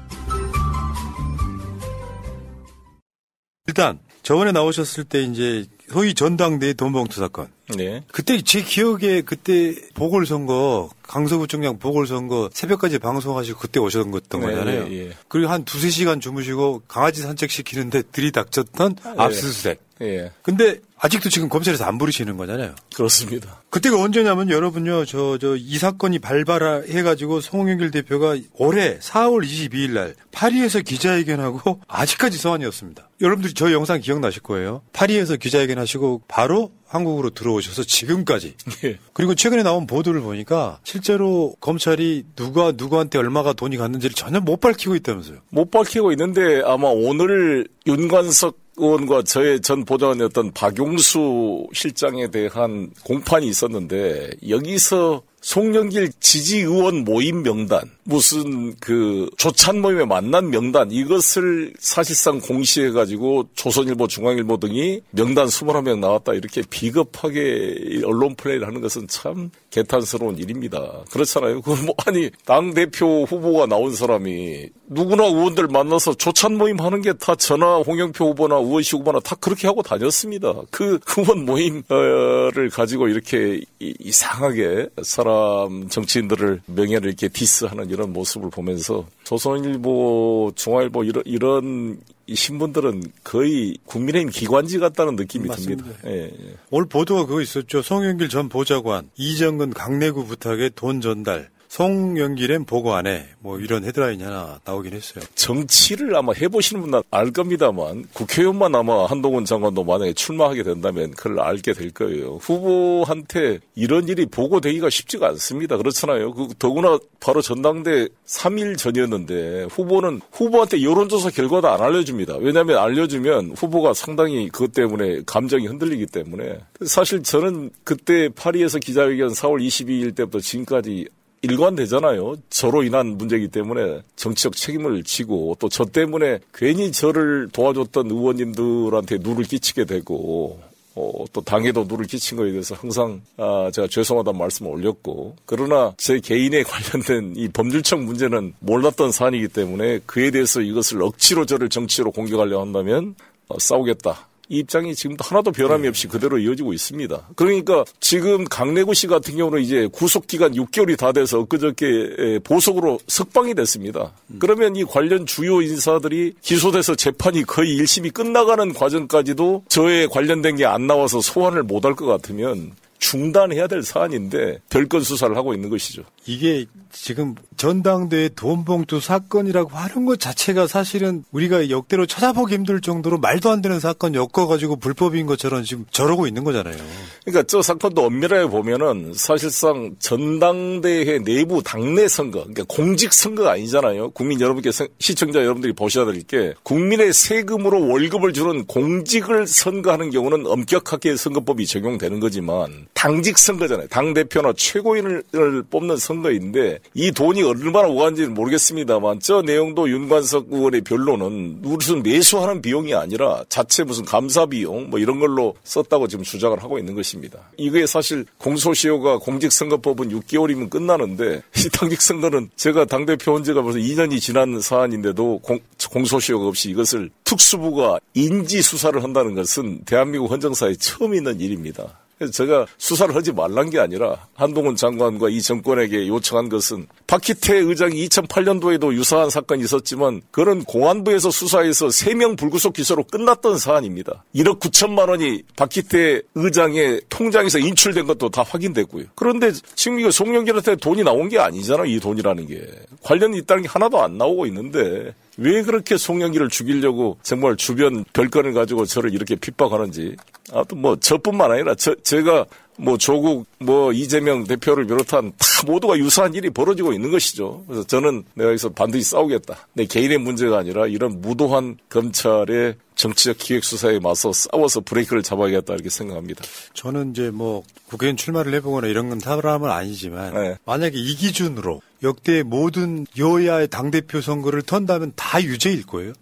[3.67, 7.49] 일단 저번에 나오셨을 때 이제 소위 전당대회 돈봉투 사건.
[7.77, 8.03] 네.
[8.11, 14.87] 그때 제 기억에 그때 보궐선거 강서구청장 보궐선거 새벽까지 방송하시고 그때 오셨던 네, 거잖아요.
[14.89, 15.11] 예, 예.
[15.29, 19.81] 그리고 한 두세 시간 주무시고 강아지 산책시키는데 들이닥쳤던 압수수색.
[20.01, 20.33] 예.
[20.43, 22.75] 근데 아직도 지금 검찰에서 안 부르시는 거잖아요.
[22.95, 23.63] 그렇습니다.
[23.71, 30.81] 그때가 언제냐면 여러분요, 저, 저, 이 사건이 발발해가지고 송영길 대표가 올해 4월 22일 날 파리에서
[30.81, 33.11] 기자회견하고 아직까지 소환이었습니다.
[33.21, 34.83] 여러분들이 저 영상 기억나실 거예요.
[34.93, 38.55] 파리에서 기자회견 하시고 바로 한국으로 들어오셔서 지금까지.
[38.85, 38.99] 예.
[39.13, 44.95] 그리고 최근에 나온 보도를 보니까 실제로 검찰이 누가 누구한테 얼마가 돈이 갔는지를 전혀 못 밝히고
[44.95, 45.39] 있다면서요.
[45.51, 54.31] 못 밝히고 있는데 아마 오늘 윤관석 의원과 저의 전 보좌관이었던 박용수 실장에 대한 공판이 있었는데
[54.49, 62.91] 여기서 송영길 지지 의원 모임 명단, 무슨 그 조찬 모임에 만난 명단, 이것을 사실상 공시해
[62.93, 70.39] 가지고 조선일보, 중앙일보 등이 명단 21명 나왔다 이렇게 비겁하게 언론 플레이를 하는 것은 참 개탄스러운
[70.39, 71.03] 일입니다.
[71.11, 71.61] 그렇잖아요.
[71.63, 77.13] 그 뭐 아니 당 대표 후보가 나온 사람이 누구나 의원들 만나서 조찬 모임 하는 게
[77.15, 80.53] 다 전화 홍영표 후보나 우원식 후보나 다 그렇게 하고 다녔습니다.
[80.71, 90.53] 그 의원 모임을 가지고 이렇게 이상하게 사람 정치인들을 명예를 이렇게 디스하는 이런 모습을 보면서 조선일보,
[90.55, 95.85] 중앙일보 이런 이런 이 신분들은 거의 국민의힘 기관지 같다는 느낌이 맞습니다.
[95.85, 96.09] 듭니다.
[96.09, 96.57] 예, 예.
[96.71, 97.83] 오늘 보도가 그거 있었죠.
[97.83, 101.51] 송영길 전 보좌관, 이정근 강내구 부탁에 돈 전달.
[101.75, 103.27] 송영길엔 보고 안 해.
[103.41, 105.25] 뭐 이런 헤드라인이 하나 나오긴 했어요.
[105.35, 111.73] 정치를 아마 해보시는 분은 알 겁니다만 국회의원만 아마 한동훈 장관도 만약에 출마하게 된다면 그걸 알게
[111.73, 112.39] 될 거예요.
[112.41, 115.77] 후보한테 이런 일이 보고되기가 쉽지가 않습니다.
[115.77, 116.33] 그렇잖아요.
[116.35, 122.37] 그 더구나 바로 전당대 3일 전이었는데 후보는 후보한테 여론조사 결과도 안 알려줍니다.
[122.37, 129.61] 왜냐하면 알려주면 후보가 상당히 그것 때문에 감정이 흔들리기 때문에 사실 저는 그때 파리에서 기자회견 4월
[129.61, 131.09] 22일 때부터 지금까지
[131.45, 132.37] 일관되잖아요.
[132.49, 139.45] 저로 인한 문제이기 때문에 정치적 책임을 지고 또 저 때문에 괜히 저를 도와줬던 의원님들한테 누를
[139.45, 140.61] 끼치게 되고
[140.95, 146.21] 어, 또 당에도 누를 끼친 거에 대해서 항상 아, 제가 죄송하다는 말씀을 올렸고 그러나 제
[146.21, 152.61] 개인에 관련된 이 법률적 문제는 몰랐던 사안이기 때문에 그에 대해서 이것을 억지로 저를 정치로 공격하려
[152.61, 153.17] 한다면
[153.49, 154.29] 어, 싸우겠다.
[154.49, 157.29] 이 입장이 지금도 하나도 변함이 없이 그대로 이어지고 있습니다.
[157.37, 163.55] 그러니까 지금 강내구 씨 같은 경우는 이제 구속 기간 6개월이 다 돼서 엊그저께 보석으로 석방이
[163.55, 164.13] 됐습니다.
[164.39, 170.87] 그러면 이 관련 주요 인사들이 기소돼서 재판이 거의 1심이 끝나가는 과정까지도 저에 관련된 게 안
[170.87, 176.03] 나와서 소환을 못 할 것 같으면 중단해야 될 사안인데 별건 수사를 하고 있는 것이죠.
[176.27, 183.51] 이게 지금 전당대회 돈봉투 사건이라고 하는 것 자체가 사실은 우리가 역대로 찾아보기 힘들 정도로 말도
[183.51, 186.77] 안 되는 사건 엮어가지고 불법인 것처럼 지금 저러고 있는 거잖아요.
[187.25, 194.11] 그러니까 저 사건도 엄밀하게 보면은 사실상 전당대회 내부 당내 선거, 그러니까 공직 선거가 아니잖아요.
[194.11, 201.17] 국민 여러분께 시청자 여러분들이 보셔야 될 게 국민의 세금으로 월급을 주는 공직을 선거하는 경우는 엄격하게
[201.17, 203.89] 선거법이 적용되는 거지만 당직 선거잖아요.
[203.89, 205.25] 당 대표나 최고인을
[205.69, 212.95] 뽑는 선거인데 이 돈이 얼마나 오간지는 모르겠습니다만 저 내용도 윤관석 의원의 변론은 무슨 매수하는 비용이
[212.95, 217.39] 아니라 자체 무슨 감사 비용 뭐 이런 걸로 썼다고 지금 주장을 하고 있는 것입니다.
[217.57, 224.61] 이게 사실 공소시효가 공직선거법은 6개월이면 끝나는데 이 당직선거는 제가 당대표 온 지가 벌써 2년이 지난
[224.61, 225.59] 사안인데도 공,
[225.91, 232.04] 공소시효가 없이 이것을 특수부가 인지 수사를 한다는 것은 대한민국 헌정사에 처음 있는 일입니다.
[232.33, 238.93] 제가 수사를 하지 말란 게 아니라 한동훈 장관과 이 정권에게 요청한 것은 박희태 의장이 2008년도에도
[238.95, 244.25] 유사한 사건이 있었지만 그런 공안부에서 수사해서 3명 불구속 기소로 끝났던 사안입니다.
[244.35, 249.07] 1억 9천만 원이 박희태 의장의 통장에서 인출된 것도 다 확인됐고요.
[249.15, 252.67] 그런데 지금 이거 송영길한테 돈이 나온 게 아니잖아 이 돈이라는 게.
[253.03, 258.85] 관련이 있다는 게 하나도 안 나오고 있는데 왜 그렇게 송영길을 죽이려고 정말 주변 별건을 가지고
[258.85, 260.17] 저를 이렇게 핍박하는지.
[260.53, 266.35] 아무튼 뭐 저뿐만 아니라 저, 제가 뭐 조국 뭐 이재명 대표를 비롯한 다 모두가 유사한
[266.35, 267.65] 일이 벌어지고 있는 것이죠.
[267.67, 269.69] 그래서 저는 내가 여기서 반드시 싸우겠다.
[269.75, 275.89] 내 개인의 문제가 아니라 이런 무도한 검찰의 정치적 기획 수사에 맞서 싸워서 브레이크를 잡아야겠다 이렇게
[275.89, 276.45] 생각합니다.
[276.75, 280.57] 저는 이제 뭐 국회의원 출마를 해보거나 이런 건 사람은 아니지만 네.
[280.65, 286.13] 만약에 이 기준으로 역대 모든 여야의 당대표 선거를 턴다면 다 유죄일 거예요.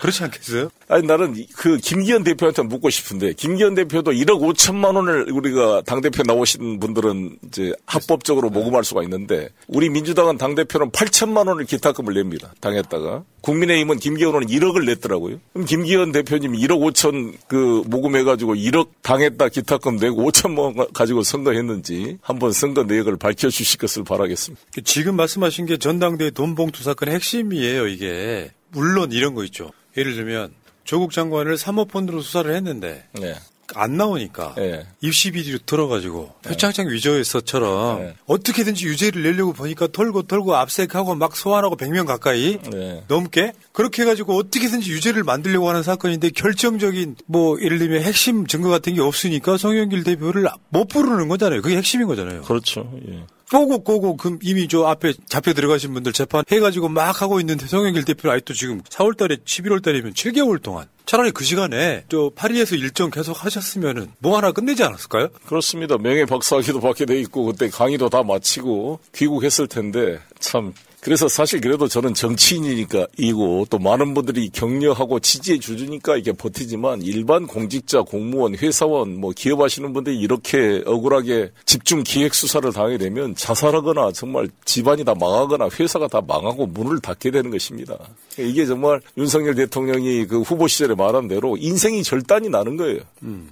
[0.00, 0.70] 그렇지 않겠어요?
[0.88, 6.22] 아니 나는 그 김기현 대표한테 묻고 싶은데 김기현 대표도 1억 5천만 원을 우리가 당 대표
[6.24, 12.52] 나오신 분들은 이제 합법적으로 모금할 수가 있는데 우리 민주당은 당 대표는 8천만 원을 기타금을 냅니다.
[12.60, 15.38] 당했다가 국민의힘은 김기현 의원은 1억을 냈더라고요.
[15.52, 22.18] 그럼 김기현 대표님이 1억 5천 그 모금해가지고 1억 당했다 기타금 내고 5천만 원 가지고 선거했는지
[22.22, 24.62] 한번 선거 내역을 밝혀주실 것을 바라겠습니다.
[24.84, 27.88] 지금 말씀하신 게 전당대회 돈봉투 사건의 핵심이에요.
[27.88, 29.72] 이게 물론 이런 거 있죠.
[29.96, 30.52] 예를 들면
[30.84, 33.34] 조국 장관을 사모펀드로 수사를 했는데 네.
[33.74, 34.86] 안 나오니까 네.
[35.00, 36.50] 입시 비리로 들어가지고 네.
[36.50, 38.14] 표창장 위조에서처럼 네.
[38.26, 43.04] 어떻게든지 유죄를 내려고 보니까 털고 털고 압색하고 막 소환하고 100명 가까이 네.
[43.08, 48.94] 넘게 그렇게 해가지고 어떻게든지 유죄를 만들려고 하는 사건인데 결정적인 뭐 예를 들면 핵심 증거 같은
[48.94, 51.62] 게 없으니까 송영길 대표를 못 부르는 거잖아요.
[51.62, 52.42] 그게 핵심인 거잖아요.
[52.42, 52.92] 그렇죠.
[53.08, 53.24] 예.
[53.50, 58.04] 꼬고 꼬고 그 이미 저 앞에 잡혀 들어가신 분들 재판 해가지고 막 하고 있는데 송영길
[58.04, 64.12] 대표 아직도 지금 4월달에 11월달이면 7개월 동안 차라리 그 시간에 저 파리에서 일정 계속 하셨으면은
[64.20, 65.28] 뭐 하나 끝내지 않았을까요?
[65.46, 65.98] 그렇습니다.
[65.98, 71.88] 명예 박사학위도 받게 돼 있고 그때 강의도 다 마치고 귀국했을 텐데 참 그래서 사실 그래도
[71.88, 79.18] 저는 정치인이니까 이고 또 많은 분들이 격려하고 지지해 주니까 이게 버티지만 일반 공직자, 공무원, 회사원,
[79.18, 85.70] 뭐 기업하시는 분들이 이렇게 억울하게 집중 기획 수사를 당하게 되면 자살하거나 정말 집안이 다 망하거나
[85.78, 87.96] 회사가 다 망하고 문을 닫게 되는 것입니다.
[88.38, 93.00] 이게 정말 윤석열 대통령이 그 후보 시절에 말한 대로 인생이 절단이 나는 거예요.
[93.22, 93.48] 음.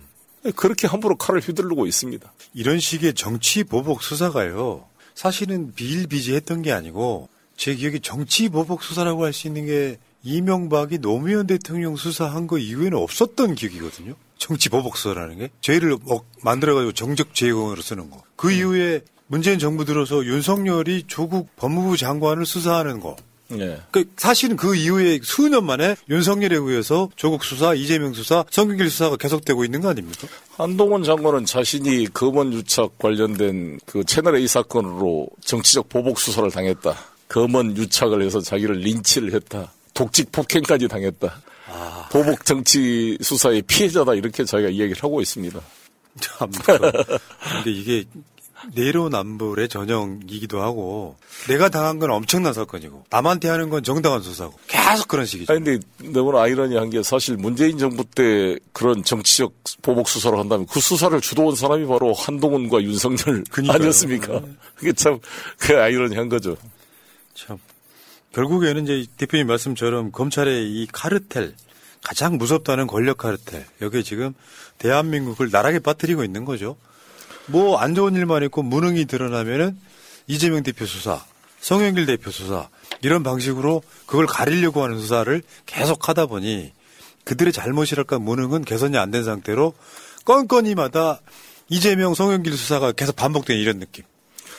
[0.54, 2.30] 그렇게 함부로 칼을 휘두르고 있습니다.
[2.54, 4.84] 이런 식의 정치 보복 수사가요.
[5.14, 11.46] 사실은 비일비재했던 게 아니고 제 기억에 정치 보복 수사라고 할 수 있는 게 이명박이 노무현
[11.46, 14.14] 대통령 수사한 거 이후에는 없었던 기억이거든요.
[14.38, 18.22] 정치 보복 수사라는 게 죄를 막 만들어가지고 정적 제공으로 쓰는 거.
[18.36, 23.16] 그 이후에 문재인 정부 들어서 윤석열이 조국 법무부 장관을 수사하는 거.
[23.52, 23.80] 예.
[23.90, 29.64] 그 사실은 그 이후에 수년 만에 윤석열에 의해서 조국 수사, 이재명 수사, 성균길 수사가 계속되고
[29.64, 30.28] 있는 거 아닙니까?
[30.56, 36.94] 한동훈 장관은 자신이 검언 유착 관련된 그 채널 A 사건으로 정치적 보복 수사를 당했다.
[37.28, 39.72] 검언 유착을 해서 자기를 린치를 했다.
[39.94, 41.40] 독직 폭행까지 당했다.
[42.10, 45.60] 보복 정치 수사의 피해자다 이렇게 자기가 이야기를 하고 있습니다.
[46.20, 46.50] 참.
[46.50, 48.04] 근데 이게
[48.74, 51.16] 내로남불의 전형이기도 하고
[51.48, 55.52] 내가 당한 건 엄청난 사건이고 남한테 하는 건 정당한 수사고 계속 그런 식이죠.
[55.52, 60.80] 아니, 근데 너무나 아이러니한 게 사실 문재인 정부 때 그런 정치적 보복 수사를 한다면 그
[60.80, 63.72] 수사를 주도한 사람이 바로 한동훈과 윤석열 그러니까요.
[63.76, 64.42] 아니었습니까?
[64.76, 65.20] 그게 참
[65.58, 66.56] 그 아이러니한 거죠.
[67.38, 67.58] 참
[68.32, 71.54] 결국에는 이제 대표님 말씀처럼 검찰의 이 카르텔
[72.02, 74.34] 가장 무섭다는 권력 카르텔 여기에 지금
[74.78, 76.76] 대한민국을 나락에 빠뜨리고 있는 거죠.
[77.46, 79.78] 뭐 안 좋은 일만 있고 무능이 드러나면은
[80.26, 81.24] 이재명 대표 수사,
[81.60, 82.68] 성현길 대표 수사
[83.02, 86.72] 이런 방식으로 그걸 가리려고 하는 수사를 계속 하다 보니
[87.24, 89.74] 그들의 잘못이랄까 무능은 개선이 안 된 상태로
[90.24, 91.20] 건건이마다
[91.68, 94.04] 이재명 성현길 수사가 계속 반복되는 이런 느낌.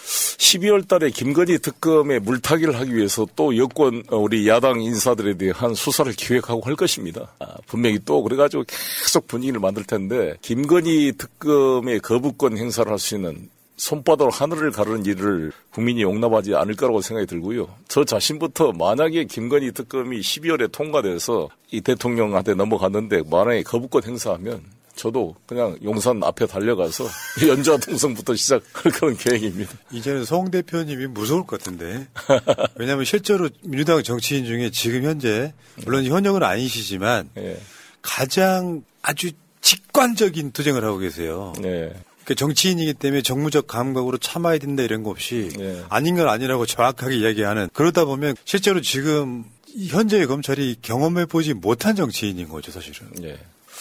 [0.10, 6.12] 12월 달에 김건희 특검에 물타기를 하기 위해서 또 여권 어, 우리 야당 인사들에 대한 수사를
[6.14, 7.32] 기획하고 할 것입니다.
[7.40, 13.50] 아, 분명히 또 그래가지고 계속 분위기를 만들 텐데 김건희 특검의 거부권 행사를 할 수 있는
[13.78, 17.68] 손바닥으로 하늘을 가르는 일을 국민이 용납하지 않을 거라고 생각이 들고요.
[17.88, 24.62] 저 자신부터 만약에 김건희 특검이 12월에 통과돼서 이 대통령한테 넘어갔는데 만약에 거부권 행사하면
[25.00, 27.06] 저도 그냥 용산 앞에 달려가서
[27.48, 29.72] 연주와 동성부터 시작할 그런 계획입니다.
[29.92, 32.08] 이제는 송 대표님이 무서울 것 같은데.
[32.76, 35.54] 왜냐하면 실제로 민주당 정치인 중에 지금 현재
[35.86, 37.58] 물론 현역은 아니시지만 예.
[38.02, 39.32] 가장 아주
[39.62, 41.54] 직관적인 투쟁을 하고 계세요.
[41.62, 41.94] 네.
[42.26, 45.82] 그 정치인이기 때문에 정무적 감각으로 참아야 된다 이런 거 없이 네.
[45.88, 49.46] 아닌 건 아니라고 정확하게 이야기하는 그러다 보면 실제로 지금
[49.88, 53.08] 현재의 검찰이 경험해 보지 못한 정치인인 거죠 사실은.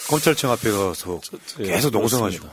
[0.09, 0.11] 예.
[0.11, 1.21] 검찰청 앞에 가서
[1.59, 2.47] 예, 계속 농성하시고.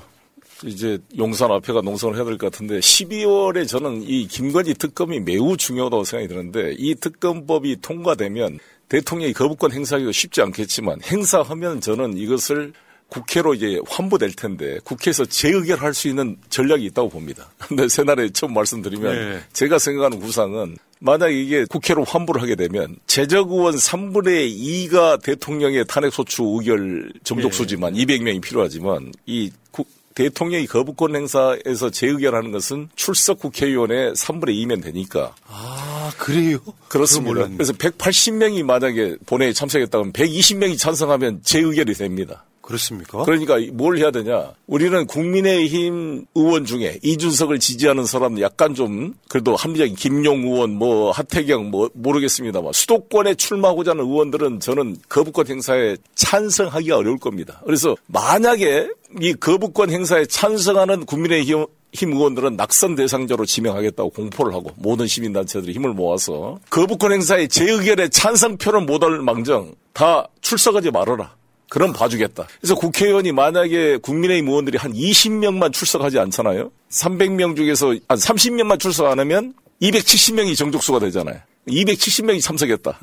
[0.65, 6.05] 이제 용산 앞에가 농성을 해야 될 것 같은데 12월에 저는 이 김건희 특검이 매우 중요하다고
[6.05, 12.73] 생각이 드는데 이 특검법이 통과되면 대통령이 거부권 행사하기가 쉽지 않겠지만 행사하면 저는 이것을
[13.09, 17.49] 국회로 이제 환부될 텐데 국회에서 재의결할 수 있는 전략이 있다고 봅니다.
[17.59, 19.41] 근데 새날에 처음 말씀드리면 네.
[19.53, 24.59] 제가 생각하는 구상은 만약 이게 국회로 환부를 하게 되면 재적 의원 3분의
[24.91, 33.39] 2가 대통령의 탄핵소추 의결 정족수지만 200명이 필요하지만 이 국- 대통령이 거부권 행사에서 재의결하는 것은 출석
[33.39, 35.35] 국회의원의 3분의 2면 되니까.
[35.47, 36.59] 아 그래요?
[36.89, 37.47] 그렇습니다.
[37.49, 42.47] 그래서 180명이 만약에 본회의에 참석했다면 120명이 찬성하면 재의결이 됩니다.
[42.67, 43.23] 그렇습니까?
[43.25, 44.53] 그러니까 뭘 해야 되냐?
[44.67, 51.71] 우리는 국민의힘 의원 중에 이준석을 지지하는 사람은 약간 좀 그래도 합리적인 김용 의원, 뭐 하태경
[51.71, 57.63] 뭐 모르겠습니다만 수도권에 출마하고자 하는 의원들은 저는 거부권 행사에 찬성하기가 어려울 겁니다.
[57.65, 58.89] 그래서 만약에
[59.21, 65.95] 이 거부권 행사에 찬성하는 국민의힘 힘 의원들은 낙선 대상자로 지명하겠다고 공포를 하고 모든 시민단체들이 힘을
[65.95, 71.37] 모아서 거부권 행사에 재의결에 찬성표를 못할 망정 다 출석하지 말아라.
[71.69, 72.47] 그럼 봐주겠다.
[72.61, 76.71] 그래서 국회의원이 만약에 국민의힘 의원들이 한 20명만 출석하지 않잖아요.
[76.91, 81.41] 300명 중에서 한 30명만 출석 안 하면 270명이 정족수가 되잖아요.
[81.69, 83.01] 270명이 참석했다.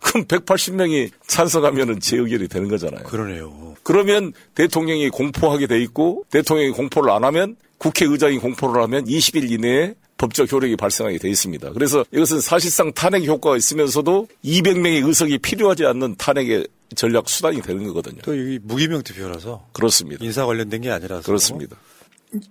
[0.00, 3.04] 그럼 180명이 찬성하면은 재의결이 되는 거잖아요.
[3.04, 3.74] 그러네요.
[3.82, 10.50] 그러면 대통령이 공포하게 돼 있고 대통령이 공포를 안 하면 국회의장이 공포를 하면 20일 이내에 법적
[10.50, 11.72] 효력이 발생하게 돼 있습니다.
[11.72, 18.22] 그래서 이것은 사실상 탄핵 효과가 있으면서도 200명의 의석이 필요하지 않는 탄핵의 전략 수단이 되는 거거든요.
[18.22, 20.24] 또 여기 무기명 투표라서 그렇습니다.
[20.24, 21.76] 인사 관련된 게 아니라서 그렇습니다.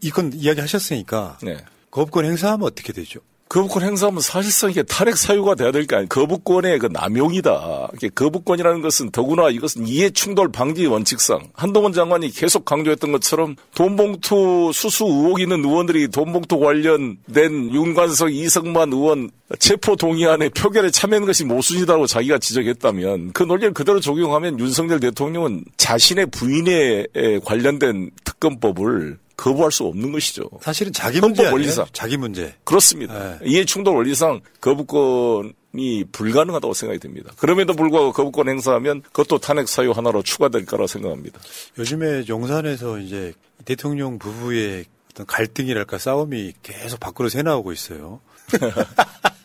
[0.02, 1.58] 이건 이야기 하셨으니까 네.
[1.92, 3.20] 거부권 행사하면 어떻게 되죠?
[3.48, 6.10] 거부권 행사하면 사실상 이게 탄핵 사유가 돼야 될거 아니에요.
[6.10, 7.90] 거부권의 그 남용이다.
[8.16, 15.06] 거부권이라는 것은 더구나 이것은 이해 충돌 방지 원칙상 한동훈 장관이 계속 강조했던 것처럼 돈봉투 수수
[15.06, 19.30] 의혹 있는 의원들이 돈봉투 관련된 윤관석 이성만 의원
[19.60, 26.26] 체포 동의안에 표결에 참여한 것이 모순이다고 자기가 지적했다면 그 논리를 그대로 적용하면 윤석열 대통령은 자신의
[26.28, 27.06] 부인에
[27.46, 30.50] 관련된 특검법을 거부할 수 없는 것이죠.
[30.62, 31.54] 사실은 자기 문제 헌법?
[31.54, 32.54] 원리상 자기 문제.
[32.64, 33.40] 그렇습니다.
[33.44, 37.32] 이해 충돌 원리상 거부권이 불가능하다고 생각이 듭니다.
[37.38, 41.40] 그럼에도 불구하고 거부권 행사하면 그것도 탄핵 사유 하나로 추가될 거라 생각합니다.
[41.78, 43.34] 요즘에 용산에서 이제
[43.66, 48.20] 대통령 부부의 어떤 갈등이랄까 싸움이 계속 밖으로 새 나오고 있어요.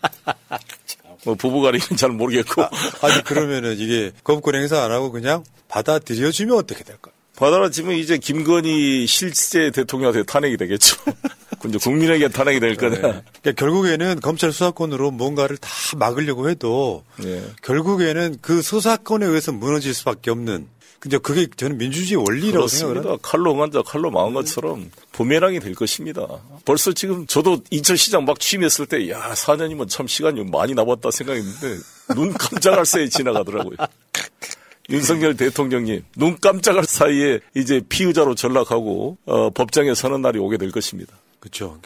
[1.25, 2.63] 뭐 부부간에는 잘 모르겠고.
[3.03, 7.11] 아니 그러면은 이게 거부권 행사 안 하고 그냥 받아들여주면 어떻게 될까?
[7.41, 10.97] 받아들여지면 이제 김건희 실제 대통령한테 탄핵이 되겠죠.
[11.67, 12.95] 이제 국민에게 탄핵이 될 거냐.
[12.97, 13.01] 네.
[13.01, 17.43] 그러니까 결국에는 검찰 수사권으로 뭔가를 다 막으려고 해도 네.
[17.63, 20.69] 결국에는 그 수사권에 의해서 무너질 수밖에 없는.
[20.99, 23.11] 근데 그게 저는 민주주의 원리라고 생각을 그렇습니다.
[23.11, 23.29] 합니다.
[23.29, 26.27] 칼로 응한 자 칼로 망한 것처럼 부메랑이 될 것입니다.
[26.67, 31.79] 벌써 지금 저도 인천시장 막 취임했을 때, 야, 4년이면 참 시간이 많이 남았다 생각했는데,
[32.15, 33.77] 눈 깜짝할 새에 지나가더라고요.
[34.91, 41.15] 윤석열 대통령님, 눈 깜짝할 사이에 이제 피의자로 전락하고, 어, 법정에 서는 날이 오게 될 것입니다.
[41.41, 41.81] 그렇죠.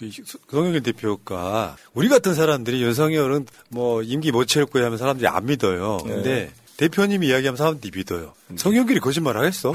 [0.51, 5.99] 송영길 대표가 우리 같은 사람들이 윤석열은 뭐 임기 못 채울 거야 하면 사람들이 안 믿어요.
[5.99, 6.51] 근데 네.
[6.77, 8.35] 대표님이 이야기하면 사람들이 믿어요.
[8.57, 9.73] 성영길이 거짓말 하겠어?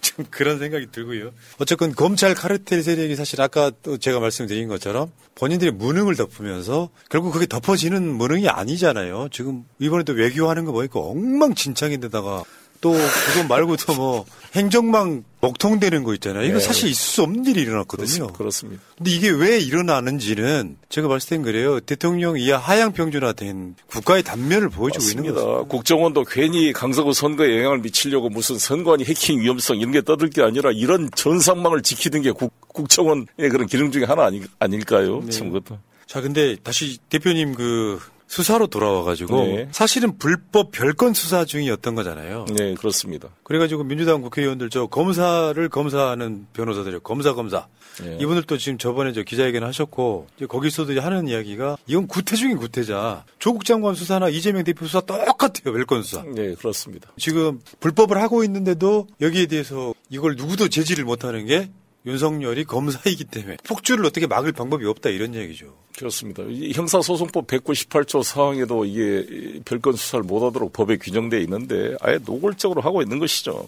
[0.00, 1.32] 좀 그런 생각이 들고요.
[1.58, 7.46] 어쨌건 검찰 카르텔 세력이 사실 아까 또 제가 말씀드린 것처럼 본인들의 무능을 덮으면서 결국 그게
[7.46, 9.28] 덮어지는 무능이 아니잖아요.
[9.30, 12.44] 지금 이번에도 외교하는 거 보니까 엉망진창인데다가
[12.80, 16.44] 또 그거 말고도 뭐 행정망 먹통되는 거 있잖아요.
[16.44, 16.64] 이거 네.
[16.64, 18.28] 사실 있을 수 없는 일이 일어났거든요.
[18.28, 18.80] 그렇습니다.
[18.96, 21.80] 근데 이게 왜 일어나는지는 제가 봤을 땐 그래요.
[21.80, 25.42] 대통령 이하 하향 평준화된 국가의 단면을 보여주고 있는 맞습니다.
[25.44, 25.66] 거죠.
[25.68, 30.70] 국정원도 괜히 강서구 선거에 영향을 미치려고 무슨 선관위 해킹 위험성 이런 게 떠들 게 아니라
[30.70, 35.22] 이런 전상망을 지키는 게 국, 국정원의 그런 기능 중에 하나 아니, 아닐까요?
[35.24, 35.30] 네.
[35.32, 35.76] 참 그것도.
[36.06, 37.98] 자, 근데 다시 대표님 그
[38.32, 39.68] 수사로 돌아와가지고 네.
[39.72, 42.46] 사실은 불법 별건 수사 중이었던 거잖아요.
[42.56, 43.28] 네, 그렇습니다.
[43.42, 47.00] 그래가지고 민주당 국회의원들 저 검사를 검사하는 변호사들이요.
[47.00, 47.66] 검사 검사.
[48.02, 48.16] 네.
[48.22, 53.26] 이분들도 지금 저번에 저 기자회견 하셨고 거기서도 하는 이야기가 이건 구태 중인 구태자.
[53.38, 55.74] 조국 장관 수사나 이재명 대표 수사 똑같아요.
[55.74, 56.22] 별건 수사.
[56.22, 57.10] 네, 그렇습니다.
[57.18, 61.68] 지금 불법을 하고 있는데도 여기에 대해서 이걸 누구도 제지를 못하는 게
[62.04, 65.74] 윤석열이 검사이기 때문에 폭주를 어떻게 막을 방법이 없다 이런 얘기죠.
[65.96, 66.42] 그렇습니다.
[66.48, 73.18] 이 형사소송법 198조 사항에도 이게 별건 수사를 못하도록 법에 규정되어 있는데 아예 노골적으로 하고 있는
[73.18, 73.66] 것이죠.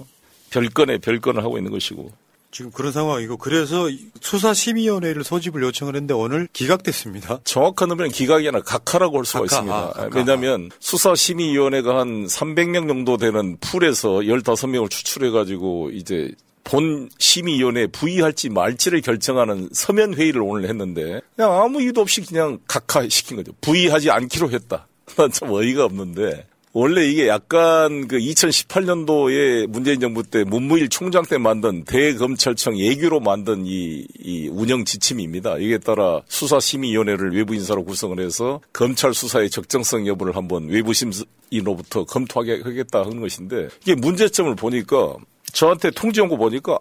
[0.50, 2.10] 별건에 별건을 하고 있는 것이고.
[2.50, 3.88] 지금 그런 상황이고 그래서
[4.20, 7.40] 수사심의위원회를 소집을 요청을 했는데 오늘 기각됐습니다.
[7.42, 9.76] 정확한 의미는 기각이 아니라 각하라고 할 수가 각하, 있습니다.
[9.76, 10.16] 아, 각하.
[10.16, 16.30] 왜냐하면 수사심의위원회가 한 300명 정도 되는 풀에서 15명을 추출해가지고 이제
[16.64, 23.36] 본 심의위원회에 부의할지 말지를 결정하는 서면 회의를 오늘 했는데 그냥 아무 이유도 없이 그냥 각하시킨
[23.36, 23.52] 거죠.
[23.60, 24.86] 부의하지 않기로 했다.
[25.16, 31.38] 난 참 어이가 없는데 원래 이게 약간 그 2018년도에 문재인 정부 때 문무일 총장 때
[31.38, 35.58] 만든 대검찰청 예규로 만든 이, 이 운영 지침입니다.
[35.58, 42.62] 이에 따라 수사심의위원회를 외부 인사로 구성을 해서 검찰 수사의 적정성 여부를 한번 외부 심의로부터 검토하게
[42.64, 45.16] 하겠다 하는 것인데 이게 문제점을 보니까
[45.54, 46.78] 저한테 통지 연고 보니까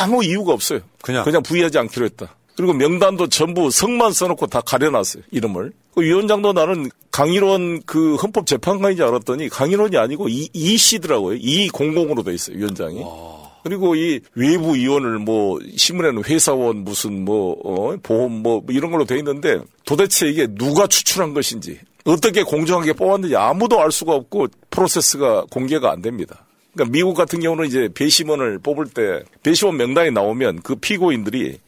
[0.00, 0.80] 아무 이유가 없어요.
[1.02, 1.24] 그냥.
[1.24, 2.34] 그냥 부의하지 않기로 했다.
[2.56, 5.24] 그리고 명단도 전부 성만 써놓고 다 가려놨어요.
[5.30, 5.72] 이름을.
[5.94, 11.38] 그 위원장도 나는 강일원 그 헌법 재판관인 줄 알았더니 강일원이 아니고 이, 이 씨더라고요.
[11.40, 12.56] 이 공공으로 돼 있어요.
[12.56, 13.02] 위원장이.
[13.62, 19.18] 그리고 이 외부 위원을 뭐 신문에는 회사원 무슨 뭐 어, 보험 뭐 이런 걸로 돼
[19.18, 25.90] 있는데 도대체 이게 누가 추출한 것인지 어떻게 공정하게 뽑았는지 아무도 알 수가 없고 프로세스가 공개가
[25.90, 26.45] 안 됩니다.
[26.76, 31.58] 그러니까 미국 같은 경우는 이제 배심원을 뽑을 때 배심원 명단이 나오면 그 피고인들이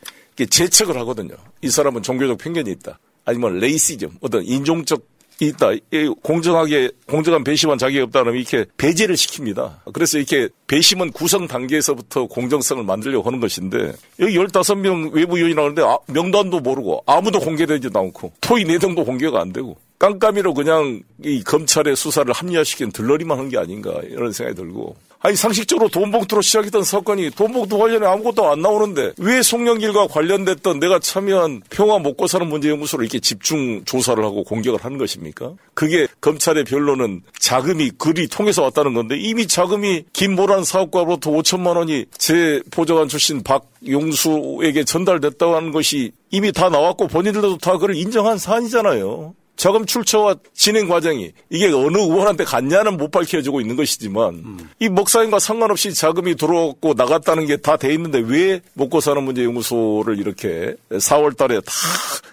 [0.51, 1.35] 재척을 하거든요.
[1.62, 2.99] 이 사람은 종교적 편견이 있다.
[3.25, 5.03] 아니면 레이시즘, 어떤 인종적
[5.40, 5.73] 이 있다.
[5.73, 9.92] 이 공정하게 공정한 배심원 자격이 없다 그러면 이렇게 배제를 시킵니다.
[9.92, 15.97] 그래서 이렇게 배심원 구성 단계에서부터 공정성을 만들려고 하는 것인데 여기 15명 외부 요인이 나오는데 아,
[16.09, 22.32] 명단도 모르고 아무도 공개되지도 않고 토의 내용도 공개가 안 되고 깜깜이로 그냥 이 검찰의 수사를
[22.32, 27.52] 합리화시킨 들러리만 한 게 아닌가 이런 생각이 들고 아니 상식적으로 돈 봉투로 시작했던 사건이 돈
[27.52, 33.04] 봉투 관련해 아무것도 안 나오는데 왜 송영길과 관련됐던 내가 참여한 평화 먹고 사는 문제 연구소를
[33.04, 35.54] 이렇게 집중 조사를 하고 공격을 하는 것입니까?
[35.74, 42.62] 그게 검찰의 변론은 자금이 글이 통해서 왔다는 건데 이미 자금이 김모란 사업가로부터 5천만 원이 제
[42.70, 49.35] 보좌관 출신 박용수에게 전달됐다고 하는 것이 이미 다 나왔고 본인들도 다 그걸 인정한 사안이잖아요.
[49.59, 54.71] 자금 출처와 진행 과정이 이게 어느 의원한테 갔냐는 못 밝혀지고 있는 것이지만 음.
[54.79, 60.19] 이 목사님과 상관없이 자금이 들어왔고 나갔다는 게 다 돼 있는데 왜 먹고 사는 문제 연구소를
[60.21, 61.73] 이렇게 4월 달에 다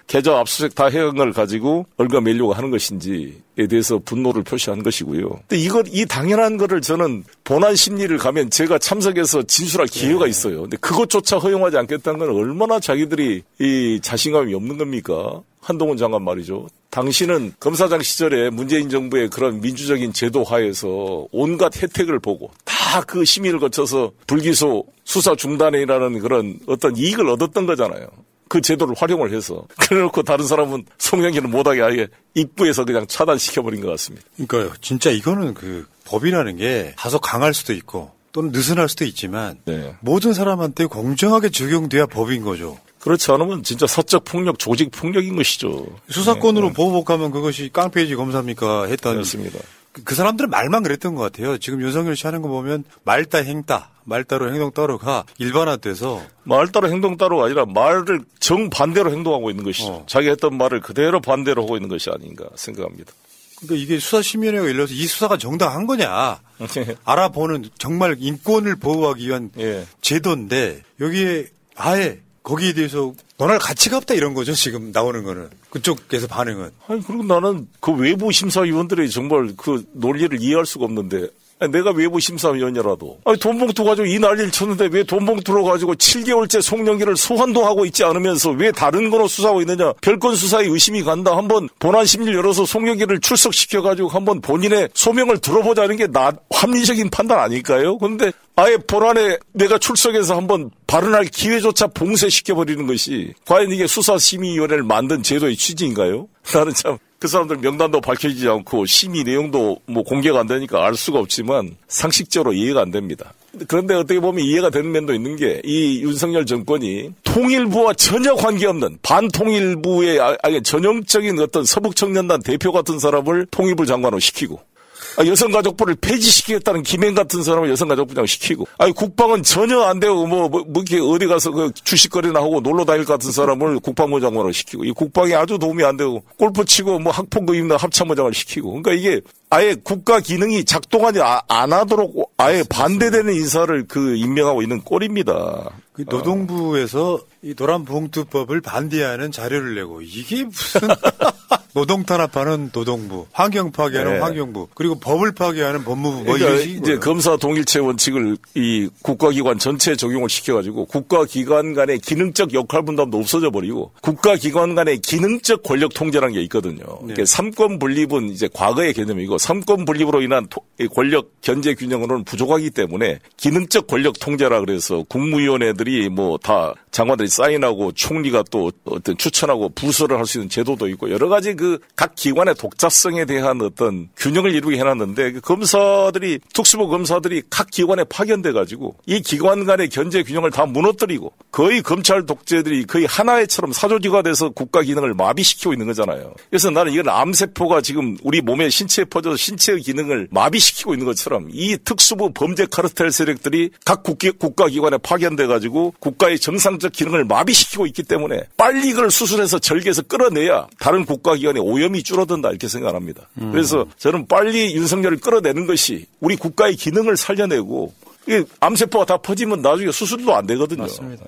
[0.05, 3.34] 계좌 압수수색 다걸 가지고 얼가매려고 하는 것인지에
[3.69, 5.28] 대해서 분노를 표시한 것이고요.
[5.47, 10.30] 근데 이걸 이 당연한 거를 저는 본안 심리를 가면 제가 참석해서 진술할 기회가 네.
[10.30, 10.61] 있어요.
[10.61, 15.41] 근데 그것조차 허용하지 않겠다는 건 얼마나 자기들이 이 자신감이 없는 겁니까?
[15.59, 16.67] 한동훈 장관 말이죠.
[16.95, 23.59] 당신은 검사장 시절에 문재인 정부의 그런 민주적인 제도 하에서 온갖 혜택을 보고 다 그 심의를
[23.59, 28.07] 거쳐서 불기소 수사 중단이라는 그런 어떤 이익을 얻었던 거잖아요.
[28.47, 34.25] 그 제도를 활용을 해서 그래놓고 다른 사람은 송영기는 못하게 아예 입구에서 그냥 차단시켜버린 것 같습니다.
[34.35, 34.73] 그러니까요.
[34.81, 39.95] 진짜 이거는 그 법이라는 게 다소 강할 수도 있고 또는 느슨할 수도 있지만 네.
[40.01, 42.77] 모든 사람한테 공정하게 적용돼야 법인 거죠.
[43.05, 45.85] 그렇지 않으면 진짜 사적 폭력, 조직 폭력인 것이죠.
[46.09, 46.73] 수사권으로 네.
[46.73, 49.13] 보호복하면 그것이 깡패지 검사입니까 했던.
[49.13, 49.59] 그렇습니다.
[49.91, 51.59] 그, 그 사람들은 말만 그랬던 것 같아요.
[51.59, 56.71] 지금 윤석열 씨 하는 거 보면 말 따 행따, 말 따로 행동 따로가 일반화돼서 말
[56.71, 59.87] 따로 행동 따로가 아니라 말을 정반대로 행동하고 있는 것이죠.
[59.87, 60.05] 어.
[60.07, 63.13] 자기 했던 말을 그대로 반대로 하고 있는 것이 아닌가 생각합니다.
[63.59, 66.39] 그러니까 이게 수사심의위원회가 열려서 이 수사가 정당한 거냐
[67.05, 69.85] 알아보는 정말 인권을 보호하기 위한 예.
[70.01, 71.45] 제도인데 여기에
[71.75, 75.49] 아예 거기에 대해서 논할 가치가 없다 이런 거죠 지금 나오는 거는.
[75.71, 76.71] 그쪽에서 반응은.
[76.87, 81.27] 아니 그리고 나는 그 외부 심사위원들의 정말 그 논리를 이해할 수가 없는데
[81.71, 86.61] 내가 외부 심사위원이라도 아니 돈 봉투 가지고 이 난리를 쳤는데 왜 돈 봉투로 가지고 7개월째
[86.61, 91.69] 송영기를 소환도 하고 있지 않으면서 왜 다른 거로 수사하고 있느냐 별건 수사에 의심이 간다 한번
[91.79, 97.97] 본안 심리를 열어서 송영기를 출석시켜 가지고 한번 본인의 소명을 들어보자는 게 나 합리적인 판단 아닐까요?
[97.97, 105.55] 그런데 아예 본안에 내가 출석해서 한번 발언할 기회조차 봉쇄시켜버리는 것이 과연 이게 수사심의위원회를 만든 제도의
[105.57, 106.27] 취지인가요?
[106.53, 111.20] 나는 참 그 사람들 명단도 밝혀지지 않고 심의 내용도 뭐 공개가 안 되니까 알 수가
[111.20, 113.34] 없지만 상식적으로 이해가 안 됩니다.
[113.68, 120.20] 그런데 어떻게 보면 이해가 되는 면도 있는 게 이 윤석열 정권이 통일부와 전혀 관계없는 반통일부의
[120.43, 124.74] 아예 전형적인 어떤 서북청년단 대표 같은 사람을 통일부 장관으로 시키고 아,
[125.18, 130.84] 여성가족부를 폐지시키겠다는 김행 같은 사람을 여성가족부장 시키고, 아니 국방은 전혀 안 되고 뭐, 뭐, 뭐
[130.86, 134.91] 이렇게 어디 가서 그 주식거리나 하고 놀러 다닐 것 같은 사람을 국방부 장관으로 시키고, 이
[134.91, 139.76] 국방이 아주 도움이 안 되고 골프 치고 뭐 학폭 입는 합참부장을 시키고, 그러니까 이게 아예
[139.76, 145.71] 국가 기능이 작동하지 아, 안 하도록 아예 반대되는 인사를 그 임명하고 있는 꼴입니다.
[145.93, 150.81] 그 노동부에서 이 노란봉투법을 반대하는 자료를 내고 이게 무슨
[151.75, 154.19] 노동 탄압하는 노동부, 환경 파괴하는 네.
[154.19, 160.29] 환경부, 그리고 법을 파괴하는 법무부 뭐 그러니까 이제 검사 동일체 원칙을 이 국가기관 전체에 적용을
[160.29, 166.77] 시켜가지고 국가기관 간의 기능적 역할 분담도 없어져 버리고 국가기관 간의 기능적 권력 통제라는 게 있거든요.
[166.77, 167.13] 네.
[167.13, 170.47] 그러니까 삼권 분립은 이제 과거의 개념이고 삼권 분립으로 인한
[170.93, 178.43] 권력 견제 균형으로는 부족하기 때문에 기능적 권력 통제라 그래서 국무위원회들이 뭐 다 장관들이 사인하고 총리가
[178.51, 183.26] 또 어떤 추천하고 부서를 할 수 있는 제도도 있고 여러 가지 그 각 기관의 독자성에
[183.26, 189.65] 대한 어떤 균형을 이루게 해놨는데 그 검사들이 특수부 검사들이 각 기관에 파견돼 가지고 이 기관
[189.65, 195.73] 간의 견제 균형을 다 무너뜨리고 거의 검찰 독재들이 거의 하나의처럼 사조지가 돼서 국가 기능을 마비시키고
[195.73, 196.34] 있는 거잖아요.
[196.49, 201.78] 그래서 나는 이건 암세포가 지금 우리 몸에 신체에 퍼져서 신체의 기능을 마비시키고 있는 것처럼 이
[201.84, 208.03] 특수 부 범죄 카르텔 세력들이 각 국가 기관에 파견돼 가지고 국가의 정상적 기능을 마비시키고 있기
[208.03, 213.30] 때문에 빨리 이걸 수술해서 절개해서 끌어내야 다른 국가기관의 오염이 줄어든다 이렇게 생각합니다.
[213.41, 213.51] 음.
[213.51, 217.93] 그래서 저는 빨리 윤석열을 끌어내는 것이 우리 국가의 기능을 살려내고
[218.28, 220.82] 이게 암세포가 다 퍼지면 나중에 수술도 안 되거든요.
[220.82, 221.26] 맞습니다.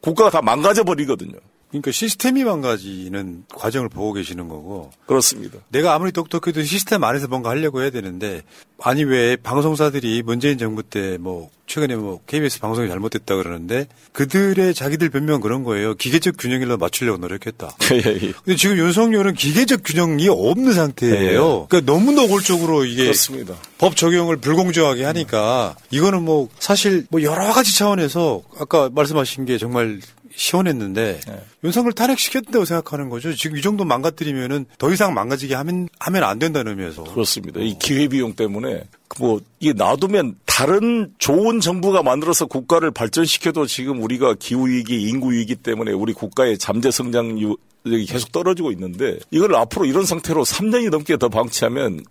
[0.00, 1.36] 국가가 다 망가져 버리거든요.
[1.68, 4.90] 그러니까 시스템이 망가지는 과정을 보고 계시는 거고.
[5.06, 5.58] 그렇습니다.
[5.68, 8.42] 내가 아무리 똑똑해도 시스템 안에서 뭔가 하려고 해야 되는데
[8.80, 15.10] 아니 왜 방송사들이 문재인 정부 때 뭐 최근에 뭐 KBS 방송이 잘못됐다 그러는데 그들의 자기들
[15.10, 15.94] 변명 그런 거예요.
[15.94, 17.76] 기계적 균형을 맞추려고 노력했다.
[17.92, 18.32] 예, 예.
[18.44, 21.62] 근데 지금 윤석열은 기계적 균형이 없는 상태예요.
[21.64, 23.54] 예, 그러니까 너무 노골적으로 이게 그렇습니다.
[23.76, 30.00] 법 적용을 불공정하게 하니까 이거는 뭐 사실 뭐 여러 가지 차원에서 아까 말씀하신 게 정말
[30.38, 31.44] 시원했는데 네.
[31.64, 33.34] 윤석열 탄핵시켰다고 생각하는 거죠.
[33.34, 37.60] 지금 이 정도 망가뜨리면은 더 이상 망가지게 하면 하면 안 된다는 의미에서 그렇습니다.
[37.60, 38.84] 이 기회 비용 때문에
[39.18, 45.30] 뭐 이게 놔두면 다 다른 좋은 정부가 만들어서 국가를 발전시켜도 지금 우리가 기후 위기, 인구
[45.30, 47.54] 위기 때문에 우리 국가의 잠재 성장률
[47.86, 52.02] 이 계속 떨어지고 있는데 이걸 앞으로 이런 상태로 3년이 넘게 더 방치하면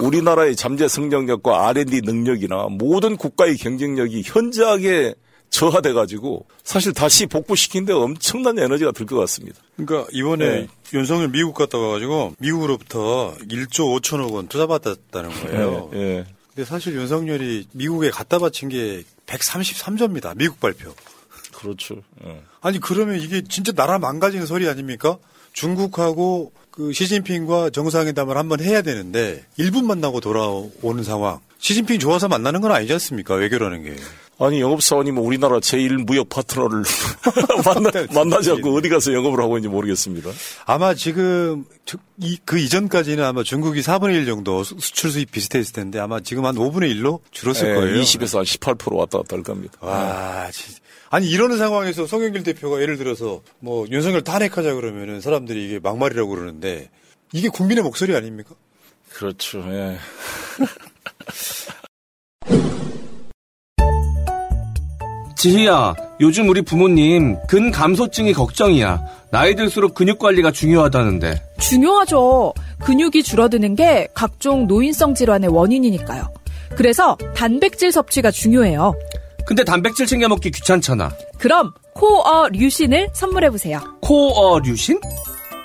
[0.00, 5.14] 우리나라의 잠재 성장력과 R&D 능력이나 모든 국가의 경쟁력이 현저하게
[5.50, 9.58] 저하돼 가지고 사실 다시 복구시키는데 엄청난 에너지가 들 것 같습니다.
[9.76, 10.68] 그러니까 이번에 네.
[10.94, 15.90] 윤석열 미국 갔다 와가지고 미국으로부터 1조 5천억 원 투자받았다는 거예요.
[15.94, 16.26] 예, 예.
[16.54, 20.36] 근데 사실 윤석열이 미국에 갖다 바친 게 133조입니다.
[20.36, 20.94] 미국 발표.
[21.52, 21.96] 그렇죠.
[22.24, 22.42] 예.
[22.60, 25.18] 아니 그러면 이게 진짜 나라 망가지는 소리 아닙니까?
[25.52, 31.40] 중국하고 그 시진핑과 정상회담을 한번 해야 되는데 1분 만나고 돌아오는 상황.
[31.58, 33.34] 시진핑 좋아서 만나는 건 아니지 않습니까?
[33.34, 33.96] 외교라는 게.
[34.40, 36.82] 아니 영업사원이면 우리나라 제일 무역 파트너를
[37.64, 40.30] 만나, 만나지 않고 어디 가서 영업을 하고 있는지 모르겠습니다.
[40.64, 41.66] 아마 지금
[42.46, 46.54] 그 이전까지는 아마 중국이 4분의 1 정도 수- 수출 수입 비슷했을 텐데 아마 지금 한
[46.54, 48.00] 5분의 1로 줄었을 예, 거예요.
[48.00, 49.74] 20에서 한 18% 왔다 갔다 할 겁니다.
[49.80, 50.80] 와, 진짜.
[51.10, 56.88] 아니 이러는 상황에서 송영길 대표가 예를 들어서 뭐 윤석열 탄핵하자 그러면은 사람들이 이게 막말이라고 그러는데
[57.32, 58.54] 이게 국민의 목소리 아닙니까?
[59.12, 59.58] 그렇죠.
[59.68, 59.98] 예.
[65.40, 69.00] 지희야, 요즘 우리 부모님 근감소증이 걱정이야.
[69.30, 71.42] 나이 들수록 근육 관리가 중요하다는데.
[71.58, 72.52] 중요하죠.
[72.80, 76.30] 근육이 줄어드는 게 각종 노인성 질환의 원인이니까요.
[76.76, 78.92] 그래서 단백질 섭취가 중요해요.
[79.46, 81.10] 근데 단백질 챙겨 먹기 귀찮잖아.
[81.38, 83.80] 그럼 코어 류신을 선물해 보세요.
[84.02, 85.00] 코어 류신?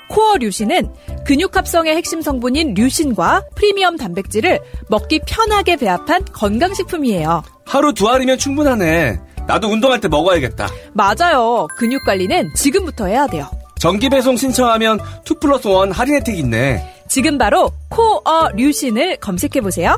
[0.08, 0.90] 코어 류신은
[1.26, 7.44] 근육 합성의 핵심 성분인 류신과 프리미엄 단백질을 먹기 편하게 배합한 건강식품이에요.
[7.66, 9.35] 하루 두 알이면 충분하네.
[9.48, 10.68] 나도 운동할 때 먹어야겠다.
[10.94, 11.68] 맞아요.
[11.78, 13.50] 근육 관리는 지금부터 해야 돼요.
[13.80, 17.04] 정기 배송 신청하면 2 플러스 1 할인 혜택 있네.
[17.08, 19.96] 지금 바로 코어 류신을 검색해 보세요.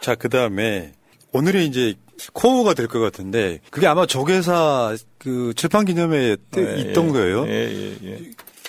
[0.00, 0.92] 자, 그 다음에
[1.32, 1.94] 오늘의 이제
[2.32, 7.12] 코어가 될 것 같은데 그게 아마 조계사 그 출판 기념회에 때 예, 있던 예.
[7.12, 7.46] 거예요.
[7.48, 8.18] 예, 예, 예.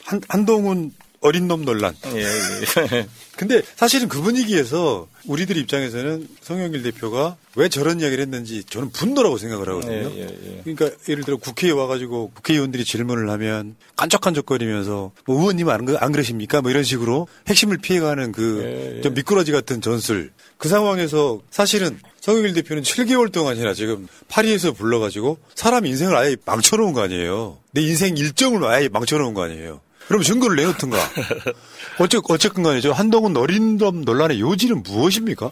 [0.05, 0.91] 한, 한동훈
[1.23, 1.95] 어린 놈 논란.
[2.13, 3.07] 예, 예.
[3.35, 9.67] 근데 사실은 그 분위기에서 우리들 입장에서는 송영길 대표가 왜 저런 이야기를 했는지 저는 분노라고 생각을
[9.69, 9.93] 하거든요.
[9.93, 10.21] 예, 예,
[10.57, 10.61] 예.
[10.63, 16.61] 그러니까 예를 들어 국회에 와가지고 국회의원들이 질문을 하면 깐족깐족거리면서 뭐 의원님 안, 그- 안 그러십니까?
[16.61, 19.01] 뭐 이런 식으로 핵심을 피해가는 그 예, 예.
[19.01, 20.31] 좀 미꾸라지 같은 전술.
[20.57, 27.01] 그 상황에서 사실은 송영길 대표는 7개월 동안이나 지금 파리에서 불러가지고 사람 인생을 아예 망쳐놓은 거
[27.01, 27.57] 아니에요.
[27.71, 29.81] 내 인생 일정을 아예 망쳐놓은 거 아니에요.
[30.07, 30.97] 그럼 증거를 내놓든가.
[31.99, 35.51] 어째, 어쨌건 간에 저 한동훈 어린덤 논란의 요지는 무엇입니까?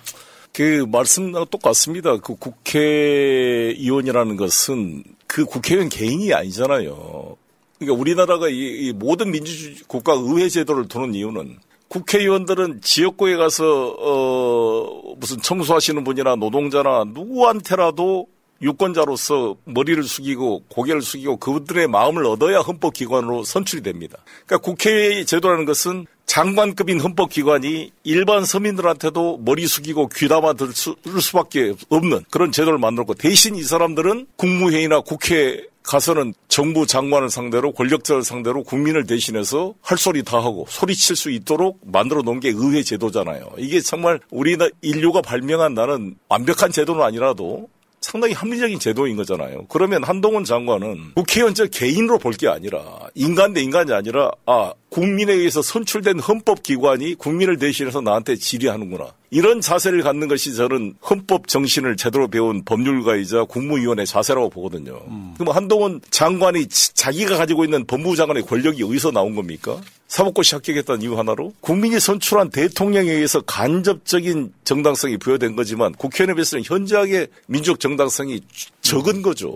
[0.54, 2.18] 그 말씀하고 똑같습니다.
[2.18, 7.38] 그 국회의원이라는 것은 그 국회의원 개인이 아니잖아요.
[7.80, 15.16] 그러니까 우리나라가 이, 이 모든 민주주의 국가 의회 제도를 두는 이유는 국회의원들은 지역구에 가서 어
[15.18, 18.28] 무슨 청소하시는 분이나 노동자나 누구한테라도
[18.62, 24.18] 유권자로서 머리를 숙이고 고개를 숙이고 그들의 마음을 얻어야 헌법기관으로 선출이 됩니다.
[24.46, 31.74] 그러니까 국회 제도라는 것은 장관급인 헌법기관이 일반 서민들한테도 머리 숙이고 귀담아 들 수, 들 수밖에
[31.90, 38.64] 없는 그런 제도를 만들었고 대신 이 사람들은 국무회의나 국회 가서는 정부 장관을 상대로 권력자를 상대로
[38.64, 43.50] 국민을 대신해서 할 소리 다 하고 소리칠 수 있도록 만들어 놓은 게 의회 제도잖아요.
[43.58, 47.68] 이게 정말 우리 나- 인류가 발명한 나는 완벽한 제도는 아니라도
[48.12, 49.68] 상당히 합리적인 제도인 거잖아요.
[49.70, 52.82] 그러면 한동훈 장관은 국회의원 저 개인으로 볼 게 아니라
[53.16, 59.14] 인간 대 인간이 아니라 아 국민에 의해서 선출된 헌법기관이 국민을 대신해서 나한테 질의하는구나.
[59.34, 65.00] 이런 자세를 갖는 것이 저는 헌법 정신을 제대로 배운 법률가이자 국무위원의 자세라고 보거든요.
[65.38, 69.80] 그럼 한동훈 장관이 지- 자기가 가지고 있는 법무부 장관의 권력이 어디서 나온 겁니까?
[70.10, 77.28] 사법고시 합격했다는 이유 하나로 국민이 선출한 대통령에 의해서 간접적인 정당성이 부여된 거지만 국회의원에 비해서는 현저하게
[77.48, 78.42] 민족 정당성이
[78.82, 79.54] 적은 거죠.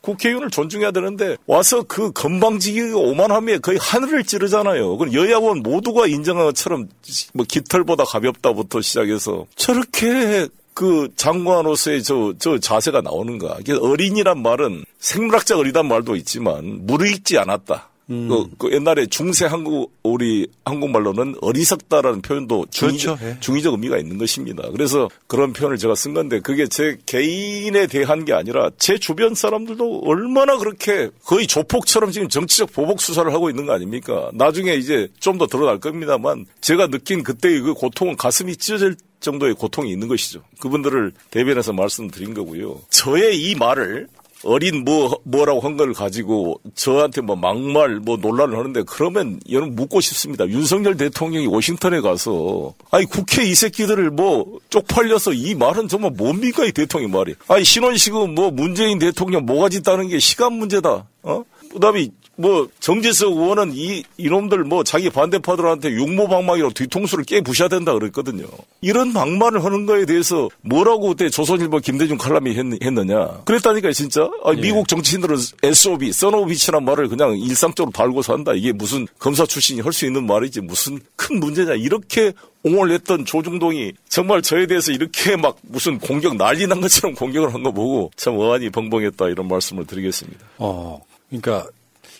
[0.00, 4.71] 국회의원을 존중해야 되는데 와서 그 건방지기가 오만함에 거의 하늘을 찌르잖아요.
[4.78, 6.88] 그럼 여야원 모두가 인정한 것처럼
[7.34, 13.58] 뭐 깃털보다 가볍다부터 시작해서 저렇게 그 장관으로서의 저, 저 자세가 나오는가.
[13.80, 17.90] 어린이란 말은 생물학적 어리단 말도 있지만 무르익지 않았다.
[18.08, 23.36] 그, 그 옛날에 중세 한국 우리 한국말로는 어리석다라는 표현도 중의적, 그렇죠.
[23.36, 23.40] 예.
[23.40, 24.70] 중의적 의미가 있는 것입니다.
[24.70, 30.02] 그래서 그런 표현을 제가 쓴 건데 그게 제 개인에 대한 게 아니라 제 주변 사람들도
[30.04, 34.30] 얼마나 그렇게 거의 조폭처럼 지금 정치적 보복 수사를 하고 있는 거 아닙니까?
[34.34, 39.90] 나중에 이제 좀 더 드러날 겁니다만 제가 느낀 그때의 그 고통은 가슴이 찢어질 정도의 고통이
[39.90, 40.42] 있는 것이죠.
[40.60, 42.82] 그분들을 대변해서 말씀드린 거고요.
[42.90, 44.08] 저의 이 말을
[44.44, 50.00] 어린 뭐 뭐라고 한 걸 가지고 저한테 뭐 막말 뭐 논란을 하는데 그러면 여러분 묻고
[50.00, 50.46] 싶습니다.
[50.46, 56.72] 윤석열 대통령이 워싱턴에 가서 아니 국회 이 새끼들을 뭐 쪽팔려서 이 말은 정말 뭡니까 이
[56.72, 57.34] 대통령 말이.
[57.48, 61.06] 아니 신원식은 뭐 문재인 대통령 모가지 따는 게 시간 문제다.
[61.22, 61.44] 어?
[61.72, 68.46] 그다음에 뭐 정재석 의원은 이 이놈들 뭐 자기 반대파들한테 육모방망이로 뒤통수를 깨 부셔야 된다 그랬거든요.
[68.80, 74.28] 이런 막말을 하는 거에 대해서 뭐라고 그때 조선일보 김대중 칼럼이 했, 느냐 그랬다니까 진짜.
[74.44, 74.62] 아니, 예.
[74.62, 78.52] 미국 정치인들은 SOB, 써노비치란 말을 그냥 일상적으로 달고 산다.
[78.54, 82.32] 이게 무슨 검사 출신이 할 수 있는 말이지 무슨 큰 문제냐 이렇게
[82.64, 87.62] 옹호를 했던 조중동이 정말 저에 대해서 이렇게 막 무슨 공격 난리 난 것처럼 공격을 한
[87.62, 90.38] 거 보고 참 어안이 벙벙했다 이런 말씀을 드리겠습니다.
[90.58, 90.98] 어,
[91.32, 91.70] 그러니까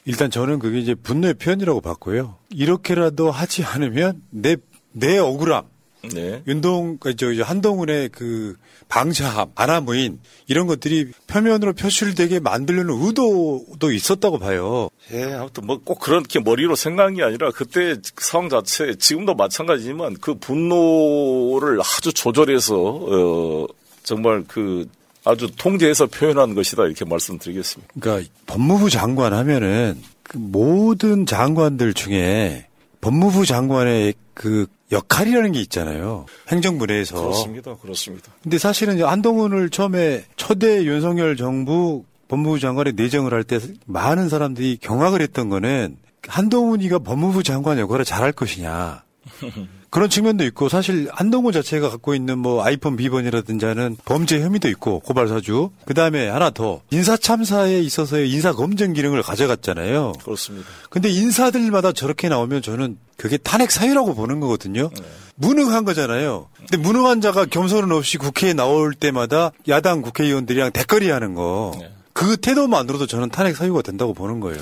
[0.05, 2.37] 일단 저는 그게 이제 분노의 표현이라고 봤고요.
[2.51, 4.57] 이렇게라도 하지 않으면 내,
[4.93, 5.67] 내 억울함,
[6.13, 6.43] 네.
[6.49, 8.57] 윤동, 그 저, 저 한동훈의 그
[8.89, 14.89] 방자함, 아나무인 이런 것들이 표면으로 표출되게 만들려는 의도도 있었다고 봐요.
[15.13, 20.17] 예, 아무튼 뭐 꼭 그렇게 머리로 생각한 게 아니라 그때 그 상황 자체 지금도 마찬가지지만
[20.21, 23.67] 그 분노를 아주 조절해서 어
[24.03, 24.87] 정말 그
[25.25, 27.93] 아주 통제해서 표현한 것이다 이렇게 말씀드리겠습니다.
[28.01, 32.67] 그러니까 법무부 장관 하면은 그 모든 장관들 중에
[33.01, 36.27] 법무부 장관의 그 역할이라는 게 있잖아요.
[36.49, 37.17] 행정부 내에서.
[37.21, 37.75] 그렇습니다.
[37.77, 38.33] 그렇습니다.
[38.43, 44.79] 근데 사실은 이제 한동훈을 처음에 초대 윤석열 정부 법무부 장관의 내정을 할 때 많은 사람들이
[44.81, 45.97] 경악을 했던 거는
[46.27, 49.03] 한동훈이가 법무부 장관 역할을 잘할 것이냐.
[49.93, 55.01] 그런 측면도 있고 사실 한동훈 자체가 갖고 있는 뭐 아이폰 비번이라든지 하는 범죄 혐의도 있고
[55.01, 55.69] 고발 사주.
[55.85, 60.15] 그다음에 하나 더 인사 참사에 있어서의 인사 검증 기능을 가져갔잖아요.
[60.25, 60.67] 그렇습니다.
[60.89, 64.89] 근데 인사들마다 저렇게 나오면 저는 그게 탄핵 사유라고 보는 거거든요.
[65.35, 66.49] 무능한 거잖아요.
[66.57, 71.73] 근데 무능한 자가 겸손은 없이 국회에 나올 때마다 야당 국회의원들이랑 대거리 하는 거.
[72.15, 74.59] 그 태도만으로도 저는 탄핵 사유가 된다고 보는 거예요.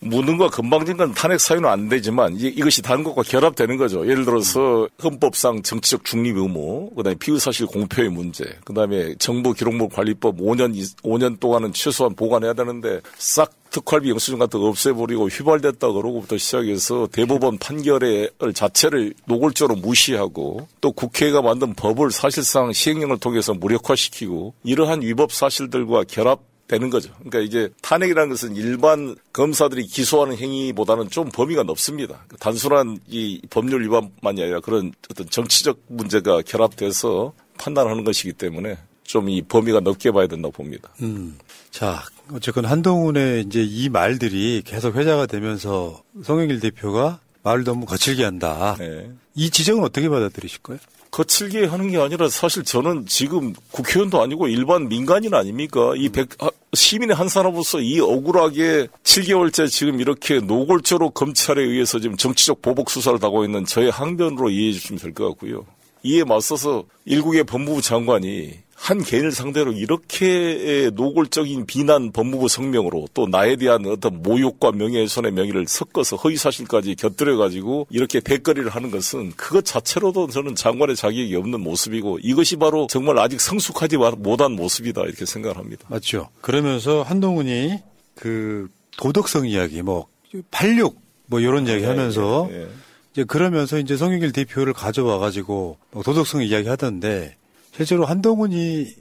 [0.00, 4.06] 무능과 건방진 건 탄핵 사유는 안 되지만 이, 이것이 다른 것과 결합되는 거죠.
[4.06, 10.36] 예를 들어서 헌법상 정치적 중립 의무, 그다음에 피의 사실 공표의 문제, 그다음에 정부 기록물 관리법
[10.38, 17.08] 5년 5년 동안은 최소한 보관해야 되는데 싹 특활비 영수증 같은 거 없애버리고 휘발됐다 그러고부터 시작해서
[17.10, 25.32] 대법원 판결의 자체를 노골적으로 무시하고 또 국회가 만든 법을 사실상 시행령을 통해서 무력화시키고 이러한 위법
[25.32, 27.12] 사실들과 결합 되는 거죠.
[27.16, 32.24] 그러니까 이제 탄핵이라는 것은 일반 검사들이 기소하는 행위보다는 좀 범위가 넓습니다.
[32.40, 39.42] 단순한 이 법률 위반만이 아니라 그런 어떤 정치적 문제가 결합돼서 판단하는 것이기 때문에 좀 이
[39.42, 40.90] 범위가 넓게 봐야 된다고 봅니다.
[41.02, 41.38] 음.
[41.70, 42.02] 자,
[42.32, 48.74] 어쨌건 한동훈의 이제 이 말들이 계속 회자가 되면서 송영길 대표가 말을 너무 거칠게 한다.
[48.78, 49.10] 네.
[49.34, 50.80] 이 지적은 어떻게 받아들이실 거예요?
[51.14, 55.92] 거칠게 하는 게 아니라 사실 저는 지금 국회의원도 아니고 일반 민간인 아닙니까?
[55.96, 62.16] 이 백, 아, 시민의 한 사람으로서 이 억울하게 7개월째 지금 이렇게 노골적으로 검찰에 의해서 지금
[62.16, 65.64] 정치적 보복 수사를 당하고 있는 저의 항변으로 이해해 주시면 될 것 같고요.
[66.02, 73.56] 이에 맞서서 일국의 법무부 장관이 한 개인을 상대로 이렇게 노골적인 비난 법무부 성명으로 또 나에
[73.56, 80.54] 대한 어떤 모욕과 명예훼손의 명의를 섞어서 허위사실까지 곁들여가지고 이렇게 대거리를 하는 것은 그것 자체로도 저는
[80.54, 85.86] 장관의 자격이 없는 모습이고 이것이 바로 정말 아직 성숙하지 못한 모습이다 이렇게 생각을 합니다.
[85.88, 86.28] 맞죠.
[86.42, 87.78] 그러면서 한동훈이
[88.14, 88.68] 그
[88.98, 90.08] 도덕성 이야기, 뭐,
[90.50, 92.68] 86, 뭐, 이런 이야기 하면서 예, 예.
[93.12, 97.38] 이제 그러면서 이제 송영길 대표를 가져와 가지고 뭐 도덕성 이야기 하던데
[97.76, 98.94] 실제로 한동훈이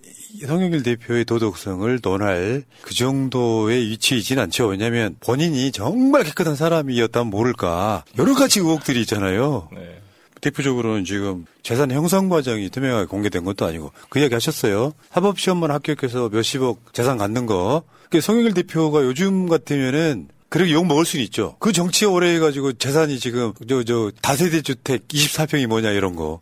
[0.48, 4.68] 송영길 대표의 도덕성을 논할 그 정도의 위치에 있진 않죠.
[4.68, 9.70] 왜냐하면 본인이 정말 깨끗한 사람이었다면 모를까 여러 가지 의혹들이 있잖아요.
[9.74, 10.02] 네.
[10.42, 14.94] 대표적으로는 지금 재산 형성 과정이 투명하게 공개된 것도 아니고 그 이야기 하셨어요.
[15.12, 17.84] 사법 시험만 합격해서 몇십억 재산 갖는 거.
[18.10, 21.56] 그 송영길 대표가 요즘 같으면은 그렇게 욕 먹을 수는 있죠.
[21.60, 26.42] 그 정치에 오래 해가지고 재산이 지금 저 저 다세대 주택 24평이 뭐냐 이런 거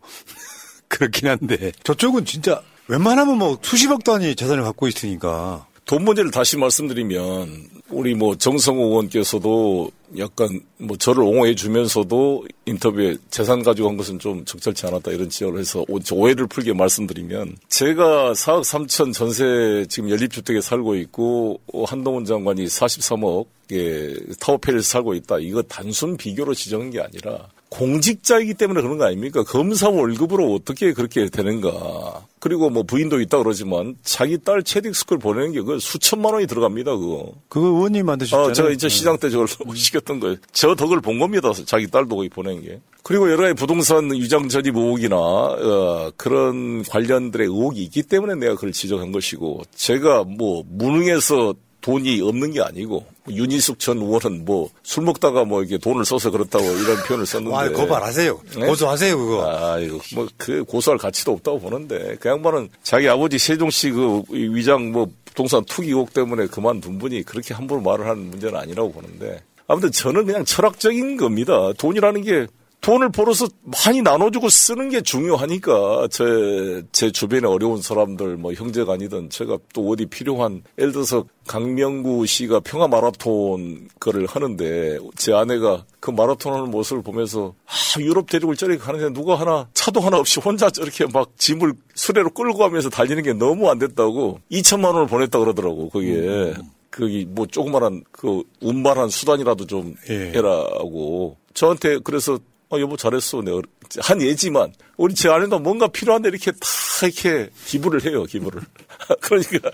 [0.92, 1.72] 그렇긴 한데.
[1.84, 5.66] 저쪽은 진짜 웬만하면 뭐 수십억 단위 재산을 갖고 있으니까.
[5.86, 13.62] 돈 문제를 다시 말씀드리면 우리 뭐 정성호 의원께서도 약간 뭐 저를 옹호해 주면서도 인터뷰에 재산
[13.62, 18.62] 가지고 한 것은 좀 적절치 않았다 이런 지적을 해서 오- 오해를 풀게 말씀드리면 제가 4억
[18.62, 25.38] 3천 전세 지금 연립주택에 살고 있고 어, 한동훈 장관이 43억의 타워팰리스 살고 있다.
[25.38, 29.42] 이거 단순 비교로 지정한 게 아니라 공직자이기 때문에 그런 거 아닙니까?
[29.44, 32.26] 검사 월급으로 어떻게 그렇게 되는가.
[32.38, 36.96] 그리고 뭐 부인도 있다 그러지만 자기 딸 채드윅 스쿨 보내는 게 그 수천만 원이 들어갑니다,
[36.96, 37.32] 그거.
[37.48, 38.48] 그거 의원님 만드셨잖아요.
[38.48, 40.36] 어, 제가 이제 시장 때 저걸 시켰 있었던 거예요.
[40.52, 41.50] 저 덕을 본 겁니다.
[41.66, 42.80] 자기 딸도 거기 보낸 게.
[43.02, 48.72] 그리고 여러 가지 부동산 위장 전입 의혹이나 어, 그런 관련들의 의혹이 있기 때문에 내가 그걸
[48.72, 55.44] 지적한 것이고 제가 뭐 무능해서 돈이 없는 게 아니고 윤희숙 전 의원은 뭐 술 먹다가
[55.44, 58.36] 뭐 이렇게 돈을 써서 그렇다고 이런 표현을 썼는데 아, 고발하세요.
[58.66, 59.50] 고소하세요 그거.
[59.50, 64.92] 아, 이거 뭐 그 고소할 가치도 없다고 보는데 그 양반은 자기 아버지 세종씨 그 위장
[64.92, 69.40] 뭐 부동산 투기 의혹 때문에 그만둔 분이 그렇게 함부로 말을 하는 문제는 아니라고 보는데
[69.72, 71.72] 아무튼 저는 그냥 철학적인 겁니다.
[71.78, 72.46] 돈이라는 게
[72.82, 79.30] 돈을 벌어서 많이 나눠주고 쓰는 게 중요하니까 제, 제 주변에 어려운 사람들 뭐 형제가 아니든
[79.30, 86.10] 제가 또 어디 필요한 예를 들어서 강명구 씨가 평화 마라톤 거를 하는데 제 아내가 그
[86.10, 90.68] 마라톤 하는 모습을 보면서 아, 유럽 대륙을 저렇게 가는데 누가 하나 차도 하나 없이 혼자
[90.68, 95.88] 저렇게 막 짐을 수레로 끌고 가면서 달리는 게 너무 안 됐다고 2천만 원을 보냈다 그러더라고
[95.88, 96.18] 거기에.
[96.18, 96.81] 음.
[96.92, 100.32] 거기 뭐 조그만한 그 운반한 수단이라도 좀 예.
[100.32, 102.38] 해라고 저한테 그래서
[102.70, 103.42] 어, 여보 잘했어.
[103.42, 103.60] 내가
[104.00, 106.58] 한 예지만 우리 제 아내도 뭔가 필요한데 이렇게 다
[107.02, 108.24] 이렇게 기부를 해요.
[108.24, 108.62] 기부를.
[109.20, 109.70] 그러니까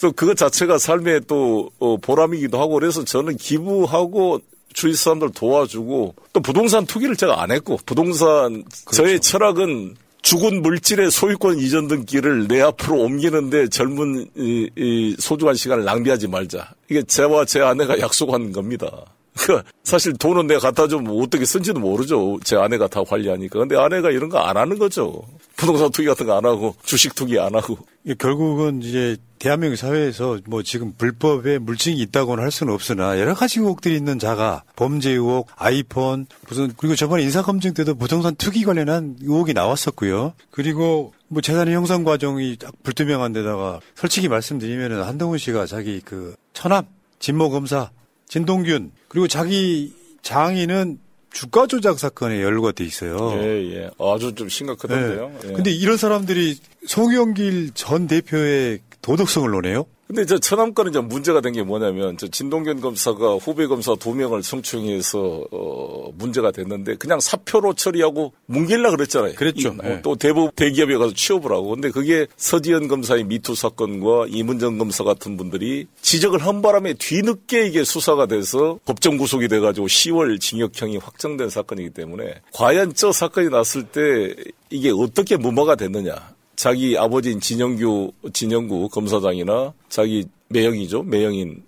[0.00, 4.40] 또 그것 자체가 삶의 또 어, 보람이기도 하고 그래서 저는 기부하고
[4.72, 8.90] 주위 사람들 도와주고 또 부동산 투기를 제가 안 했고 부동산 그렇죠.
[8.92, 15.84] 저의 철학은 죽은 물질의 소유권 이전 등기를 내 앞으로 옮기는데 젊은 이, 이 소중한 시간을
[15.84, 16.70] 낭비하지 말자.
[16.90, 19.04] 이게 저와 제 아내가 약속한 겁니다.
[19.38, 22.38] 그 사실 돈은 내가 갖다 주면 어떻게 쓴지도 모르죠.
[22.44, 23.60] 제 아내가 다 관리하니까.
[23.60, 25.22] 근데 아내가 이런 거 안 하는 거죠.
[25.56, 27.78] 부동산 투기 같은 거 안 하고 주식 투기 안 하고.
[28.18, 33.96] 결국은 이제 대한민국 사회에서 뭐 지금 불법의 물증이 있다고는 할 수는 없으나 여러 가지 의혹들이
[33.96, 40.34] 있는 자가 범죄 의혹, 아이폰, 무슨 그리고 저번에 인사검증 때도 부동산 투기 관련한 의혹이 나왔었고요.
[40.50, 46.84] 그리고 뭐 재산의 형성 과정이 불투명한 데다가 솔직히 말씀드리면은 한동훈 씨가 자기 그 천암
[47.18, 47.90] 진모 검사
[48.28, 50.98] 진동균 그리고 자기 장인은
[51.32, 53.32] 주가 조작 사건에 연루가 돼 있어요.
[53.40, 53.90] 예, 예.
[53.98, 55.32] 아주 좀 심각하던데요.
[55.40, 55.48] 네.
[55.48, 55.52] 예.
[55.52, 59.86] 근데 이런 사람들이 송영길 전 대표의 도덕성을 논해요?
[60.06, 64.42] 근데 저 천암권은 이제 문제가 된 게 뭐냐면 저 진동견 검사가 후배 검사 두 명을
[64.42, 69.34] 성추행해서 어 문제가 됐는데 그냥 사표로 처리하고 뭉길라 그랬잖아요.
[69.34, 69.70] 그랬죠.
[69.70, 70.02] 이, 네.
[70.02, 75.36] 또 대부분 대기업에 가서 취업을 하고 근데 그게 서지현 검사의 미투 사건과 이문정 검사 같은
[75.36, 81.90] 분들이 지적을 한 바람에 뒤늦게 이게 수사가 돼서 법정 구속이 돼가지고 10월 징역형이 확정된 사건이기
[81.90, 84.34] 때문에 과연 저 사건이 났을 때
[84.70, 86.34] 이게 어떻게 무마가 됐느냐.
[86.60, 91.04] 자기 아버지인 진영규, 진영구 검사장이나 자기 매형이죠.
[91.04, 91.62] 매형인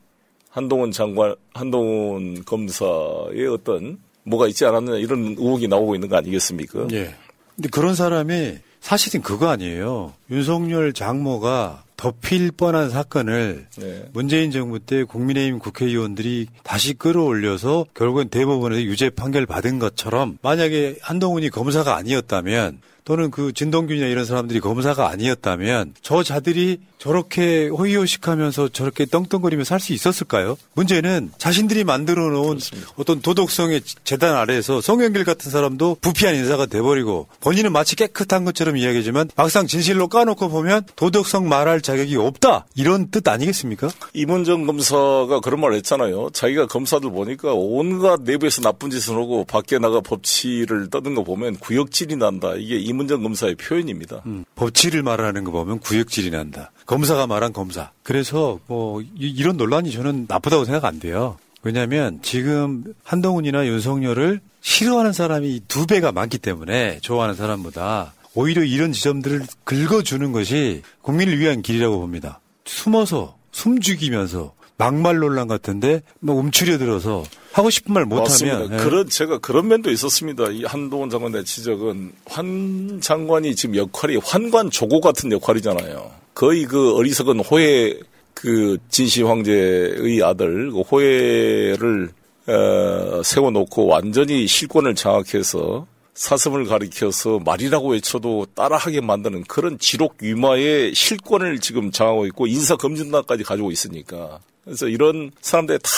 [0.50, 6.88] 한동훈 장관, 한동훈 검사의 어떤 뭐가 있지 않았느냐 이런 의혹이 나오고 있는 거 아니겠습니까?
[6.92, 7.14] 예.
[7.56, 10.12] 근데 그런 사람이 사실은 그거 아니에요.
[10.30, 14.04] 윤석열 장모가 덮일 뻔한 사건을 네.
[14.12, 21.48] 문재인 정부 때 국민의힘 국회의원들이 다시 끌어올려서 결국은 대법원에서 유죄 판결 받은 것처럼 만약에 한동훈이
[21.48, 29.64] 검사가 아니었다면 또는 그 진동균이나 이런 사람들이 검사가 아니었다면 저 자들이 저렇게 호의호식하면서 저렇게 떵떵거리며
[29.64, 30.56] 살수 있었을까요?
[30.74, 32.92] 문제는 자신들이 만들어 놓은 그렇습니다.
[32.96, 39.30] 어떤 도덕성의 재단 아래에서 송영길 같은 사람도 부피한 인사가 돼버리고 본인은 마치 깨끗한 것처럼 이야기하지만
[39.34, 43.90] 막상 진실로 까놓고 보면 도덕성 말할 자격이 없다 이런 뜻 아니겠습니까?
[44.14, 46.30] 이문정 검사가 그런 말 했잖아요.
[46.32, 52.14] 자기가 검사들 보니까 온갖 내부에서 나쁜 짓을 하고 밖에 나가 법치를 떠든 거 보면 구역질이
[52.14, 52.52] 난다.
[52.56, 54.22] 이게 이문정 검사의 표현입니다.
[54.26, 56.70] 음, 법치를 말하는 거 보면 구역질이 난다.
[56.86, 57.90] 검사가 말한 검사.
[58.02, 61.36] 그래서 뭐 이 런 논란이 저는 나쁘다고 생각 안 돼요.
[61.62, 69.42] 왜냐하면 지금 한동훈이나 윤석열을 싫어하는 사람이 두 배가 많기 때문에 좋아하는 사람보다 오히려 이런 지점들을
[69.64, 72.40] 긁어주는 것이 국민을 위한 길이라고 봅니다.
[72.64, 77.22] 숨어서 숨 죽이면서 막말 논란 같은데 뭐 움츠려 들어서
[77.52, 78.76] 하고 싶은 말 못하면 네.
[78.78, 80.50] 그런 제가 그런 면도 있었습니다.
[80.50, 86.10] 이 한동훈 장관의 지적은 환 장관이 지금 역할이 환관 조고 같은 역할이잖아요.
[86.34, 87.94] 거의 그 어리석은 호해
[88.34, 92.10] 그 진시 황제의 아들 그 호해를
[92.46, 101.60] 어, 세워놓고 완전히 실권을 장악해서 사슴을 가리켜서 말이라고 외쳐도 따라하게 만드는 그런 지록 위마의 실권을
[101.60, 105.90] 지금 장하고 있고 인사 검증단까지 가지고 있으니까 그래서 이런 사람들 다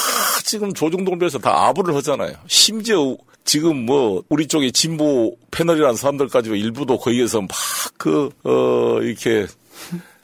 [0.45, 2.35] 지금 조중동별에서 다 아부를 하잖아요.
[2.47, 7.49] 심지어 지금 뭐 우리 쪽에 진보 패널이라는 사람들까지 일부도 거기에서 막
[7.99, 9.47] 그 어 이렇게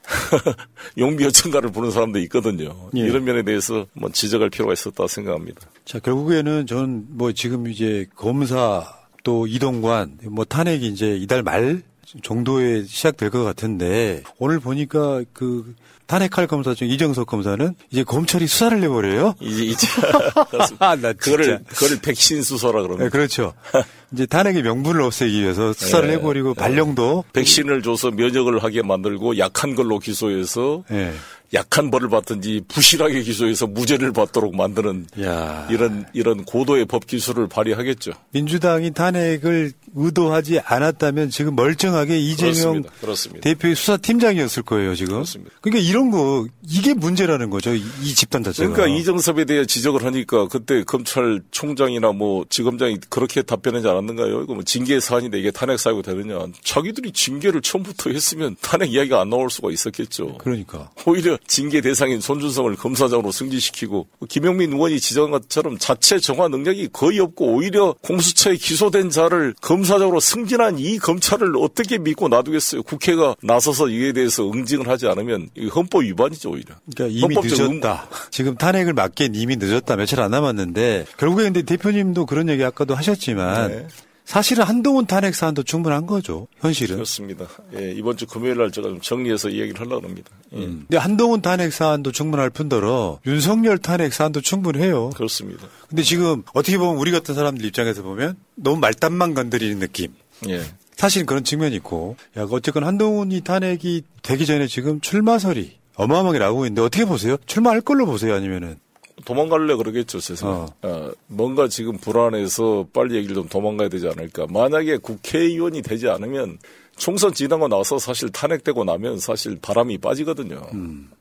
[0.99, 2.91] 용비 여천가를 부르는 사람도 있거든요.
[2.97, 3.01] 예.
[3.01, 5.61] 이런 면에 대해서 뭐 지적할 필요가 있었다 생각합니다.
[5.84, 8.84] 자 결국에는 전 뭐 지금 이제 검사
[9.22, 11.82] 또 이동관 뭐 탄핵이 이제 이달 말
[12.22, 15.74] 정도에 시작될 것 같은데 오늘 보니까 그
[16.11, 19.36] 탄핵할 검사 중 이정석 검사는 이제 검찰이 수사를 내버려요.
[19.38, 19.86] 이제 이제
[20.80, 21.61] 아, 나 그거를.
[21.68, 23.04] 그거를 백신 수사라 그럽니다.
[23.04, 23.54] 네, 그렇죠.
[24.12, 26.14] 이제 탄핵의 명분을 없애기 위해서 수사를 네.
[26.14, 31.12] 해버리고 발령도 백신을 줘서 면역을 하게 만들고 약한 걸로 기소해서 네.
[31.53, 35.66] 약한 벌을 받든지 부실하게 기소해서 무죄를 받도록 만드는 야.
[35.70, 38.12] 이런 이런 고도의 법 기술을 발휘하겠죠.
[38.30, 42.90] 민주당이 탄핵을 의도하지 않았다면 지금 멀쩡하게 이재명 그렇습니다.
[43.01, 43.40] 그렇습니다.
[43.42, 45.24] 대표의 수사팀장이었을 거예요, 지금.
[45.61, 48.72] 그러니까 이런 거, 이게 문제라는 거죠, 이, 이 집단 자체가.
[48.72, 54.42] 그러니까 이정섭에 대해 지적을 하니까 그때 검찰총장이나 뭐 지검장이 그렇게 답변하지 않았는가요?
[54.42, 56.46] 이거 뭐 징계 사안인데 이게 탄핵 사유가 되느냐?
[56.62, 60.38] 자기들이 징계를 처음부터 했으면 탄핵 이야기가 안 나올 수가 있었겠죠.
[60.38, 60.90] 그러니까.
[61.05, 67.55] 오히려 징계 대상인 손준성을 검사장으로 승진시키고 김영민 의원이 지적한 것처럼 자체 정화 능력이 거의 없고
[67.55, 72.82] 오히려 공수처에 기소된 자를 검사장으로 승진한 이 검찰을 어떻게 믿고 놔두겠어요?
[72.82, 76.74] 국회가 나서서 이에 대해서 응징을 하지 않으면 이 헌법 위반이죠 오히려.
[76.95, 78.09] 그러니까 이미 늦었다.
[78.30, 79.97] 지금 탄핵을 막기엔 이미 늦었다.
[79.97, 83.86] 며칠 안 남았는데 결국에 근데 대표님도 그런 얘기 아까도 하셨지만 네.
[84.30, 86.46] 사실은 한동훈 탄핵 사안도 충분한 거죠.
[86.60, 86.94] 현실은.
[86.94, 87.48] 그렇습니다.
[87.76, 90.30] 예, 이번 주 금요일 날 제가 좀 정리해서 이야기를 하려고 합니다.
[90.52, 90.60] 예.
[90.60, 95.10] 근데 한동훈 탄핵 사안도 충분할 뿐더러 윤석열 탄핵 사안도 충분해요.
[95.16, 95.66] 그렇습니다.
[95.88, 100.14] 근데 지금 어떻게 보면 우리 같은 사람들 입장에서 보면 너무 말단만 건드리는 느낌.
[100.48, 100.62] 예.
[100.94, 106.82] 사실 그런 측면이 있고, 야, 어쨌건 한동훈이 탄핵이 되기 전에 지금 출마설이 어마어마하게 나오고 있는데
[106.82, 107.36] 어떻게 보세요?
[107.46, 108.36] 출마할 걸로 보세요?
[108.36, 108.76] 아니면은?
[109.24, 110.68] 도망갈래 그러겠죠, 세상.
[110.82, 111.10] 어.
[111.26, 114.46] 뭔가 지금 불안해서 빨리 얘기를 좀 도망가야 되지 않을까.
[114.50, 116.58] 만약에 국회의원이 되지 않으면
[116.96, 120.60] 총선 지나고 나서 사실 탄핵되고 나면 사실 바람이 빠지거든요.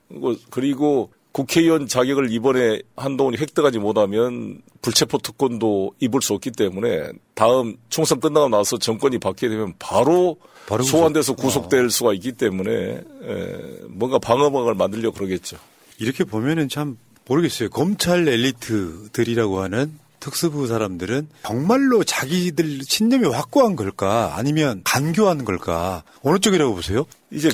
[0.09, 7.77] 그리고- 그리고 국회의원 자격을 이번에 한동훈이 획득하지 못하면 불체포 특권도 입을 수 없기 때문에 다음
[7.89, 10.37] 총선 끝나고 나서 정권이 바뀌게 되면 바로,
[10.67, 11.61] 바로 소환돼서 구속.
[11.69, 13.57] 구속될 수가 있기 때문에 에,
[13.89, 15.57] 뭔가 방어막을 만들려고 그러겠죠.
[15.99, 16.97] 이렇게 보면은 참
[17.29, 17.69] 모르겠어요.
[17.69, 24.33] 검찰 엘리트들이라고 하는 특수부 사람들은 정말로 자기들 신념이 확고한 걸까?
[24.35, 26.03] 아니면 간교한 걸까?
[26.23, 27.05] 어느 쪽이라고 보세요?
[27.31, 27.49] 이제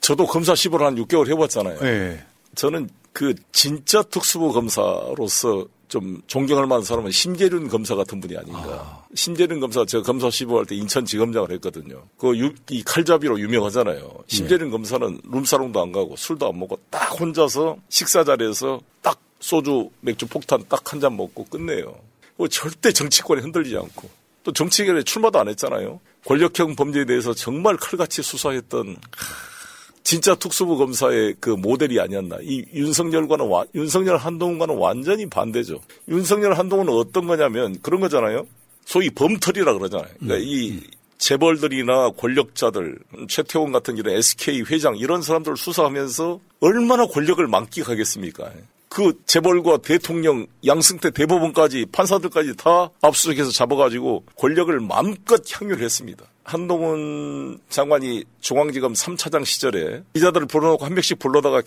[0.00, 1.80] 저도 검사 10을 한 6개월 해봤잖아요.
[1.80, 2.24] 네.
[2.54, 9.06] 저는 그 진짜 특수부 검사로서 좀 존경할 만한 사람은 심재륜 검사 같은 분이 아닌가.
[9.14, 12.02] 심재륜 검사 제가 검사 15할때 인천지검장을 했거든요.
[12.18, 12.34] 그
[12.70, 14.24] 이 칼잡이로 유명하잖아요.
[14.26, 20.26] 심재륜 검사는 룸사롱도 안 가고 술도 안 먹고 딱 혼자서 식사 자리에서 딱 소주 맥주
[20.26, 21.94] 폭탄 딱 한 잔 먹고 끝내요.
[22.36, 24.08] 뭐 절대 정치권에 흔들리지 않고
[24.42, 26.00] 또 정치권에 출마도 안 했잖아요.
[26.26, 28.96] 권력형 범죄에 대해서 정말 칼같이 수사했던
[30.06, 32.36] 진짜 특수부 검사의 그 모델이 아니었나.
[32.40, 35.80] 이 윤석열과는 와- 윤석열 한동훈과는 완전히 반대죠.
[36.08, 38.46] 윤석열 한동훈은 어떤 거냐면 그런 거잖아요.
[38.84, 40.08] 소위 범털이라 그러잖아요.
[40.20, 40.78] 그러니까 이
[41.18, 48.52] 재벌들이나 권력자들, 최태원 같은 이런 SK 회장 이런 사람들을 수사하면서 얼마나 권력을 만끽하겠습니까?
[48.88, 56.24] 그 재벌과 대통령, 양승태 대법원까지 판사들까지 다 압수수색해서 잡아가지고 권력을 마음껏 향유했습니다.
[56.46, 61.60] 한동훈 장관이 중앙지검 3차장 시절에 기자들을 불러놓고 한 명씩 불러다가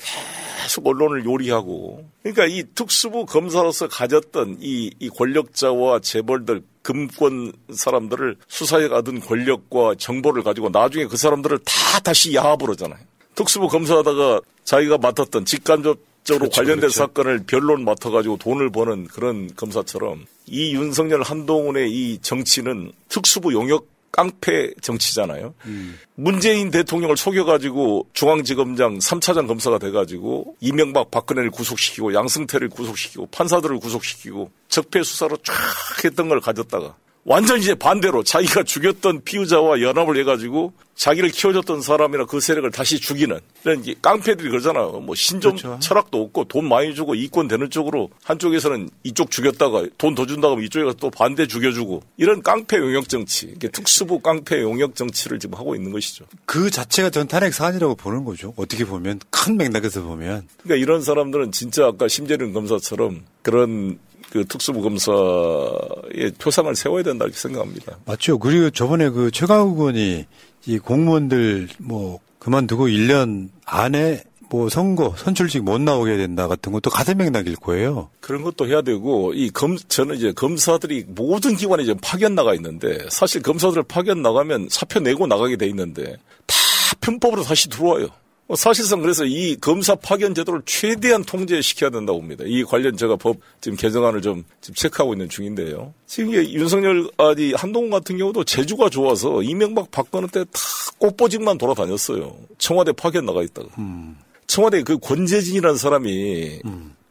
[0.64, 8.88] 계속 언론을 요리하고 그러니까 이 특수부 검사로서 가졌던 이, 이 권력자와 재벌들 금권 사람들을 수사에
[8.88, 13.00] 가둔 권력과 정보를 가지고 나중에 그 사람들을 다 다시 야합을 하잖아요.
[13.36, 16.98] 특수부 검사하다가 자기가 맡았던 직간접 적으로 그렇죠, 관련된 그렇죠.
[17.00, 24.74] 사건을 변론 맡아가지고 돈을 버는 그런 검사처럼 이 윤석열 한동훈의 이 정치는 특수부 용역 깡패
[24.82, 25.54] 정치잖아요.
[26.16, 35.04] 문재인 대통령을 속여가지고 중앙지검장 3차장 검사가 돼가지고 이명박 박근혜를 구속시키고 양승태를 구속시키고 판사들을 구속시키고 적폐
[35.04, 35.54] 수사로 쫙
[36.04, 36.96] 했던 걸 가졌다가
[37.30, 43.40] 완전 이제 반대로 자기가 죽였던 피의자와 연합을 해가지고 자기를 키워줬던 사람이나 그 세력을 다시 죽이는
[43.64, 45.00] 이런 깡패들이 그러잖아요.
[45.00, 50.26] 뭐 신종 철학도 없고 돈 많이 주고 이권 되는 쪽으로 한쪽에서는 이쪽 죽였다가 돈 더
[50.26, 55.38] 준다고 하면 이쪽에 서 또 반대 죽여주고 이런 깡패 용역 정치, 특수부 깡패 용역 정치를
[55.38, 56.26] 지금 하고 있는 것이죠.
[56.46, 58.56] 그 자체가 전 탄핵 사안이라고 보는 거죠.
[58.58, 64.00] 어떻게 보면 큰 맥락에서 보면 그러니까 이런 사람들은 진짜 아까 심재륜 검사처럼 그런
[64.32, 67.98] 그 특수부 검사의 표상을 세워야 된다 이렇게 생각합니다.
[68.06, 68.38] 맞죠.
[68.40, 70.26] 그리고 저번에 그 최강욱 의원이
[70.66, 77.18] 이 공무원들 뭐 그만두고 1년 안에 뭐 선거 선출직 못 나오게 된다 같은 것도 같은
[77.18, 78.10] 맥락일 거예요.
[78.20, 83.06] 그런 것도 해야 되고 이 검 저는 이제 검사들이 모든 기관에 지금 파견 나가 있는데
[83.10, 86.18] 사실 검사들 파견 나가면 사표 내고 나가게 돼 있는데
[86.48, 86.56] 다
[87.02, 88.08] 편법으로 다시 들어와요.
[88.50, 92.44] 뭐 사실상 그래서 이 검사 파견 제도를 최대한 통제시켜야 된다고 봅니다.
[92.48, 95.94] 이 관련 제가 법 지금 개정안을 좀 지금 체크하고 있는 중인데요.
[96.08, 100.60] 지금 이게 윤석열 아니 한동훈 같은 경우도 제주가 좋아서 이명박 박근혜 때 다
[100.98, 102.36] 꽃보직만 돌아다녔어요.
[102.58, 103.70] 청와대 파견 나가 있다가.
[103.78, 104.18] 음.
[104.48, 106.62] 청와대 그 권재진이라는 사람이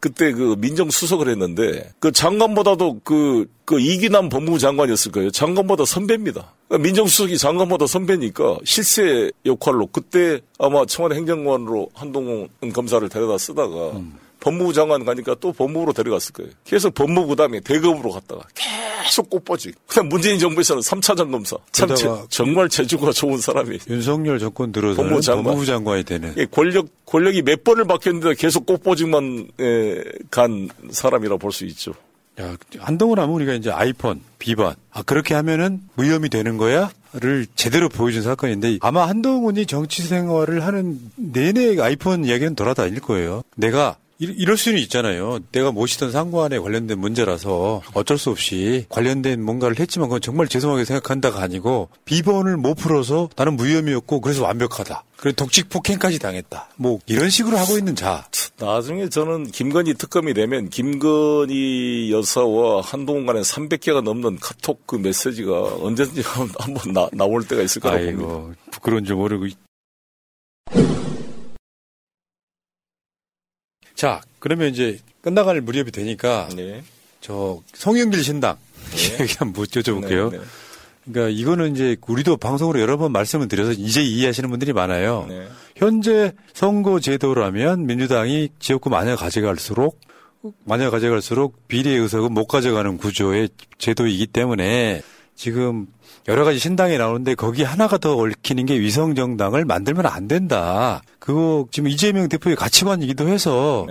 [0.01, 5.31] 그때 그 민정수석을 했는데 그 장관보다도 그, 그 이기남 법무부 장관이었을 거예요.
[5.31, 6.53] 장관보다 선배입니다.
[6.69, 14.01] 그러니까 민정수석이 장관보다 선배니까 실세 역할로 그때 아마 청와대 행정관으로 한동훈 검사를 데려다 쓰다가
[14.41, 16.51] 법무부 장관 가니까 또 법무부로 데려갔을 거예요.
[16.65, 18.88] 계속 법무부 다음에 대검으로 갔다가 계속
[19.31, 19.73] 꽃보지.
[19.87, 21.57] 그다음 문재인 정부에서는 3차장 검사.
[21.73, 25.45] 참 제- 정말 재주가 좋은 사람이 윤석열 정권 들어서는 법무부 장관.
[25.45, 26.35] 법무부 장관이 되는.
[26.37, 31.93] 예, 권력 권력이 몇 번을 바뀌었는데 계속 꽃보직만 에, 간 사람이라 볼 수 있죠.
[32.41, 34.75] 야, 한동훈 하면 우리가 이제 아이폰, 비반.
[34.93, 36.91] 아, 그렇게 하면은 무혐의 되는 거야?
[37.15, 43.43] 를 제대로 보여준 사건인데 아마 한동훈이 정치 생활을 하는 내내 아이폰 이야기는 돌아다닐 거예요.
[43.57, 45.39] 내가 이- 이럴 수는 있잖아요.
[45.53, 51.41] 내가 모시던 상관에 관련된 문제라서 어쩔 수 없이 관련된 뭔가를 했지만 그건 정말 죄송하게 생각한다가
[51.41, 55.05] 아니고 비번을 못 풀어서 나는 무혐의였고 그래서 완벽하다.
[55.19, 56.69] 그래 독직 폭행까지 당했다.
[56.77, 58.27] 뭐 이런 식으로 하고 있는 자.
[58.59, 66.23] 나중에 저는 김건희 특검이 되면 김건희 여사와 한동훈 간에 300개가 넘는 카톡 그 메시지가 언제든지
[66.59, 68.29] 한번 나, 나올 때가 있을 거라고 봅니다.
[68.29, 69.47] 아이고 부끄러운 줄 모르고.
[73.99, 76.85] 자, 그러면 이제 끝나갈 무렵이 되니까 네.
[77.21, 78.57] 저 송영길 신당
[79.21, 80.31] 얘기 한번 여쭤볼게요.
[80.31, 80.45] 네, 네.
[81.05, 85.27] 그러니까 이거는 이제 우리도 방송으로 여러 번 말씀을 드려서 이제 이해하시는 분들이 많아요.
[85.29, 85.49] 네.
[85.75, 90.01] 현재 선거 제도라면 민주당이 지역구 많이 가져갈수록
[90.65, 95.03] 많이 가져갈수록 비례 의석은 못 가져가는 구조의 제도이기 때문에
[95.35, 95.89] 지금
[96.29, 101.01] 여러 가지 신당이 나오는데 거기 하나가 더 얽히는 게 위성 정당을 만들면 안 된다.
[101.19, 103.87] 그거 지금 이재명 대표의 가치관이기도 해서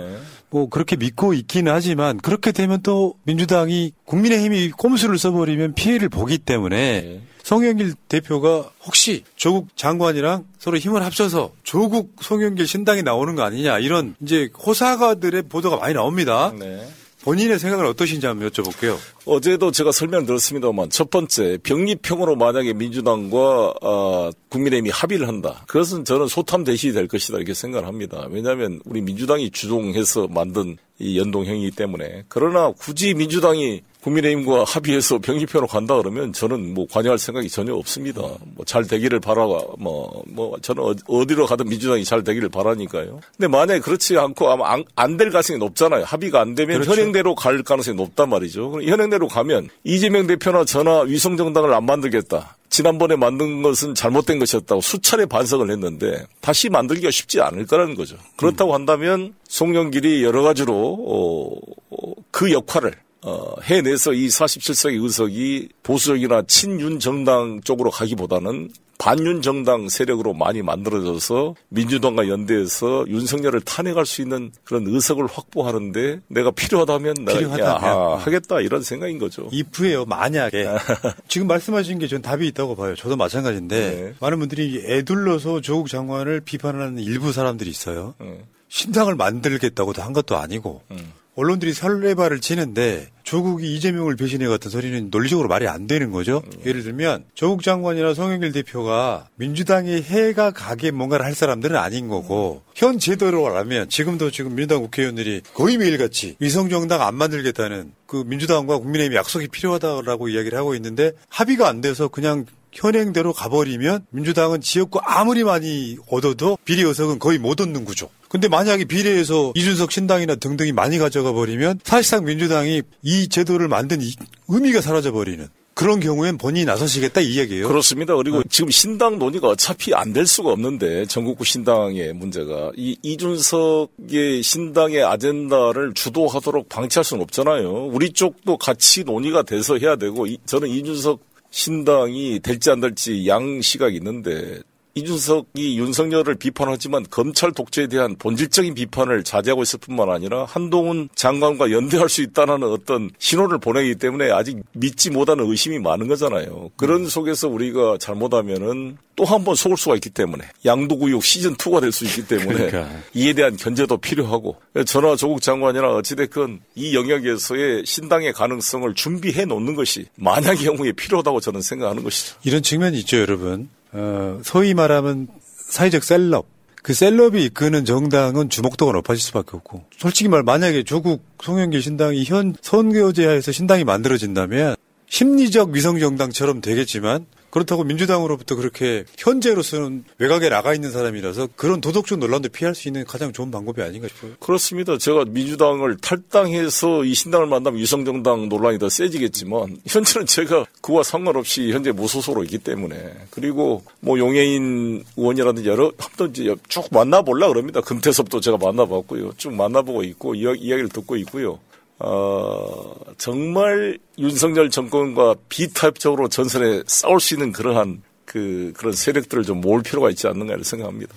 [0.48, 7.20] 뭐 그렇게 믿고 있기는 하지만 그렇게 되면 또 민주당이 국민의힘이 꼼수를 써버리면 피해를 보기 때문에
[7.42, 14.14] 송영길 대표가 혹시 조국 장관이랑 서로 힘을 합쳐서 조국 송영길 신당이 나오는 거 아니냐 이런
[14.22, 16.52] 이제 호사가들의 보도가 많이 나옵니다.
[16.58, 16.86] 네.
[17.22, 18.96] 본인의 생각은 어떠신지 한번 여쭤볼게요.
[19.24, 25.64] 어제도 제가 설명드렸습니다만 첫 번째 병리평으로 만약에 민주당과 어, 국민의힘이 합의를 한다.
[25.66, 28.26] 그것은 저는 소탐 대시이 될 것이다 이렇게 생각을 합니다.
[28.30, 35.96] 왜냐하면 우리 민주당이 주동해서 만든 이 연동형이기 때문에 그러나 굳이 민주당이 국민의힘과 합의해서 병리평으로 간다
[35.96, 38.20] 그러면 저는 뭐 관여할 생각이 전혀 없습니다.
[38.20, 39.44] 뭐 잘 되기를 바라
[39.78, 43.20] 뭐, 뭐 저는 어- 어디로 가든 민주당이 잘 되기를 바라니까요.
[43.36, 46.04] 근데 만약에 그렇지 않고 아마 안 될 가능성이 높잖아요.
[46.04, 46.92] 합의가 안 되면 그렇죠.
[46.92, 48.70] 현행대로 갈 가능성이 높단 말이죠.
[48.70, 52.56] 그럼 현행대로 가면 이재명 대표나 저나 위성정당을 안 만들겠다.
[52.78, 58.16] 지난번에 만든 것은 잘못된 것이었다고 수차례 반성을 했는데 다시 만들기가 쉽지 않을 거라는 거죠.
[58.36, 61.58] 그렇다고 한다면 송영길이 여러 가지로 어,
[61.90, 69.88] 어, 그 역할을 어, 해내서 이 47석의 의석이 보수적이나 친윤 정당 쪽으로 가기보다는 반윤 정당
[69.88, 77.38] 세력으로 많이 만들어져서 민주당과 연대해서 윤석열을 탄핵할 수 있는 그런 의석을 확보하는데 내가 필요하다면 내가
[77.38, 77.84] 필요하다면.
[77.84, 79.48] 야, 하겠다 이런 생각인 거죠.
[79.52, 80.04] 이프예요.
[80.04, 80.66] 만약에
[81.28, 82.96] 지금 말씀하신 게 전 답이 있다고 봐요.
[82.96, 84.14] 저도 마찬가지인데 네.
[84.18, 88.14] 많은 분들이 애둘러서 조국 장관을 비판하는 일부 사람들이 있어요.
[88.20, 88.40] 네.
[88.68, 91.12] 신당을 만들겠다고도 한 것도 아니고 음.
[91.38, 96.42] 언론들이 설레발을 치는데 조국이 이재명을 배신해 같은 소리는 논리적으로 말이 안 되는 거죠.
[96.44, 96.60] 음.
[96.66, 102.98] 예를 들면 조국 장관이나 송영길 대표가 민주당의 해가 가게 뭔가를 할 사람들은 아닌 거고 현
[102.98, 110.30] 제도로라면 지금도 지금 민주당 국회의원들이 거의 매일같이 위성정당 안 만들겠다는 그 민주당과 국민의힘 약속이 필요하다라고
[110.30, 116.82] 이야기를 하고 있는데 합의가 안 돼서 그냥 현행대로 가버리면 민주당은 지역구 아무리 많이 얻어도 비례
[116.82, 118.10] 의석은 거의 못 얻는 구조.
[118.28, 124.12] 근데 만약에 비례에서 이준석 신당이나 등등이 많이 가져가 버리면 사실상 민주당이 이 제도를 만든 이
[124.48, 127.68] 의미가 사라져 버리는 그런 경우엔 본인이 나서시겠다 이 이야기예요.
[127.68, 128.16] 그렇습니다.
[128.16, 135.04] 그리고 지금 신당 논의가 어차피 안 될 수가 없는데 전국구 신당의 문제가 이 이준석의 신당의
[135.04, 137.90] 아젠다를 주도하도록 방치할 수는 없잖아요.
[137.92, 141.20] 우리 쪽도 같이 논의가 돼서 해야 되고 이- 저는 이준석
[141.50, 144.58] 신당이 될지 안 될지 양 시각이 있는데
[144.94, 152.08] 이준석이 윤석열을 비판하지만 검찰 독재에 대한 본질적인 비판을 자제하고 있을 뿐만 아니라 한동훈 장관과 연대할
[152.08, 156.70] 수 있다는 어떤 신호를 보내기 때문에 아직 믿지 못하는 의심이 많은 거잖아요.
[156.76, 161.90] 그런 속에서 우리가 잘못하면은 또 한 번 속을 수가 있기 때문에 양도구역 시즌 2가 될
[161.90, 162.88] 수 있기 때문에 그러니까.
[163.14, 170.06] 이에 대한 견제도 필요하고 전화 조국 장관이나 어찌됐건 이 영역에서의 신당의 가능성을 준비해 놓는 것이
[170.16, 172.36] 만약의 경우에 필요하다고 저는 생각하는 것이죠.
[172.44, 173.68] 이런 측면이 있죠, 여러분.
[173.92, 175.28] 어, 소위 말하면
[175.68, 176.46] 사회적 셀럽,
[176.82, 182.54] 그 셀럽이 이끄는 정당은 주목도가 높아질 수밖에 없고 솔직히 말 만약에 조국 송영길 신당이 현
[182.60, 184.76] 선거제하에서 신당이 만들어진다면
[185.08, 192.50] 심리적 위성 정당처럼 되겠지만 그렇다고 민주당으로부터 그렇게 현재로서는 외곽에 나가 있는 사람이라서 그런 도덕적 논란도
[192.50, 194.32] 피할 수 있는 가장 좋은 방법이 아닌가 싶어요.
[194.40, 194.98] 그렇습니다.
[194.98, 201.92] 제가 민주당을 탈당해서 이 신당을 만나면 위성정당 논란이 더 세지겠지만 현재는 제가 그와 상관없이 현재
[201.92, 206.32] 무소속으로 있기 때문에 그리고 뭐 용해인 의원이라든지 여러 한번
[206.68, 207.80] 쭉 만나보려 그럽니다.
[207.80, 209.32] 금태섭도 제가 만나봤고요.
[209.36, 211.58] 쭉 만나보고 있고 이야기, 이야기를 듣고 있고요.
[212.00, 219.82] 어, 정말 윤석열 정권과 비타협적으로 전선에 싸울 수 있는 그러한 그, 그런 세력들을 좀 모을
[219.82, 221.12] 필요가 있지 않는가 를 생각합니다.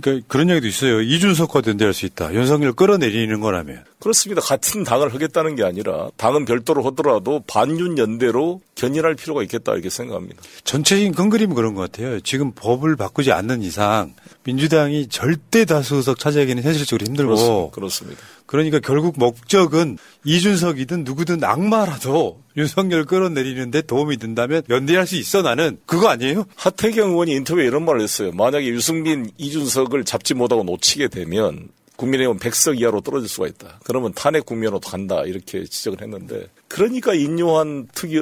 [0.00, 1.00] 그러니까 그런 얘기도 있어요.
[1.02, 2.34] 이준석과 연대할 수 있다.
[2.34, 3.84] 윤석열 끌어내리는 거라면.
[4.00, 4.42] 그렇습니다.
[4.42, 10.42] 같은 당을 하겠다는 게 아니라 당은 별도로 하더라도 반윤 연대로 견인할 필요가 있겠다 이렇게 생각합니다.
[10.64, 12.18] 전체적인 큰 그림은 그런 것 같아요.
[12.20, 17.70] 지금 법을 바꾸지 않는 이상 민주당이 절대 다수석 차지하기는 현실적으로 힘들고 그렇습니다.
[17.74, 18.20] 그렇습니다.
[18.46, 26.08] 그러니까 결국 목적은 이준석이든 누구든 악마라도 윤석열 끌어내리는데 도움이 된다면 연대할 수 있어 나는 그거
[26.08, 26.44] 아니에요?
[26.56, 28.30] 하태경 의원이 인터뷰에 이런 말을 했어요.
[28.32, 33.80] 만약에 유승민, 이준석을 잡지 못하고 놓치게 되면 국민의힘은 100석 이하로 떨어질 수가 있다.
[33.84, 35.22] 그러면 탄핵 국면으로 간다.
[35.24, 38.18] 이렇게 지적을 했는데 그러니까 인요한 특위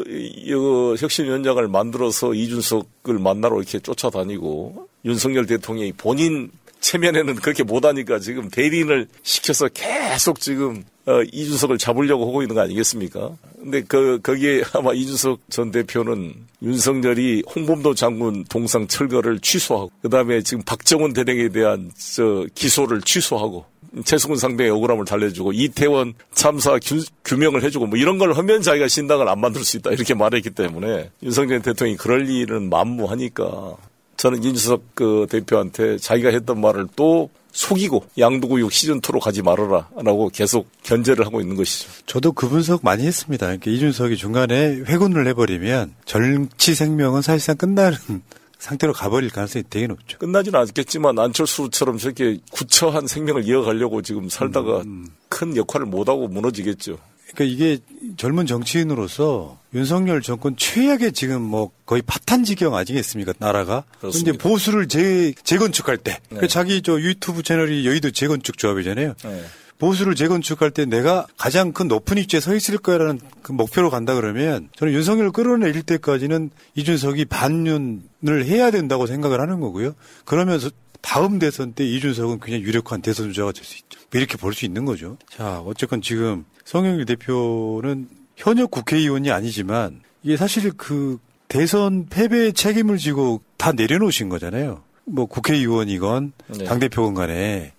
[0.98, 6.50] 혁신위원장을 만들어서 이준석을 만나러 이렇게 쫓아다니고 윤석열 대통령이 본인
[6.82, 13.30] 체면에는 그렇게 못하니까 지금 대리인을 시켜서 계속 지금 어, 이준석을 잡으려고 하고 있는 거 아니겠습니까?
[13.58, 20.42] 근데 그, 거기에 아마 이준석 전 대표는 윤석열이 홍범도 장군 동상 철거를 취소하고, 그 다음에
[20.42, 23.64] 지금 박정훈 대령에 대한 저 기소를 취소하고,
[24.04, 26.78] 최수근 상대의 억울함을 달래주고, 이태원 참사
[27.24, 29.90] 규, 명을 해주고, 뭐 이런 걸 하면 자기가 신당을 안 만들 수 있다.
[29.90, 33.76] 이렇게 말했기 때문에 윤석열 대통령이 그럴 일은 만무하니까
[34.22, 40.68] 저는 이준석 그 대표한테 자기가 했던 말을 또 속이고 양도구육 시즌2로 가지 말아라 라고 계속
[40.84, 41.90] 견제를 하고 있는 것이죠.
[42.06, 43.46] 저도 그 분석 많이 했습니다.
[43.46, 47.98] 그러니까 이준석이 중간에 회군을 해버리면 정치 생명은 사실상 끝나는
[48.60, 50.18] 상태로 가버릴 가능성이 되게 높죠.
[50.18, 55.06] 끝나지는 않겠지만 안철수처럼 저렇게 구처한 생명을 이어가려고 지금 살다가 음, 음.
[55.28, 56.96] 큰 역할을 못하고 무너지겠죠.
[57.34, 57.78] 그러니까 이게
[58.16, 65.32] 젊은 정치인으로서 윤석열 정권 최악의 지금 뭐 거의 파탄 지경 아니겠습니까 나라가 그런데 보수를 재
[65.42, 66.40] 재건축할 때 네.
[66.40, 69.14] 그 자기 저 유튜브 채널이 여의도 재건축 조합이잖아요.
[69.24, 69.44] 네.
[69.78, 74.68] 보수를 재건축할 때 내가 가장 큰 높은 위치에 서 있을 거라는 그 목표로 간다 그러면
[74.76, 79.94] 저는 윤석열을 끌어내릴 때까지는 이준석이 반윤을 해야 된다고 생각을 하는 거고요.
[80.24, 80.70] 그러면서
[81.02, 84.00] 다음 대선 때 이준석은 그냥 유력한 대선 주자가 될 수 있죠.
[84.12, 85.18] 이렇게 볼 수 있는 거죠.
[85.28, 93.42] 자, 어쨌건 지금 성영일 대표는 현역 국회의원이 아니지만 이게 사실 그 대선 패배의 책임을 지고
[93.56, 94.82] 다 내려놓으신 거잖아요.
[95.04, 96.64] 뭐 국회의원이건 네.
[96.64, 97.72] 당대표건 간에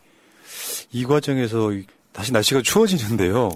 [0.91, 1.71] 이 과정에서
[2.11, 3.49] 다시 날씨가 추워지는데요.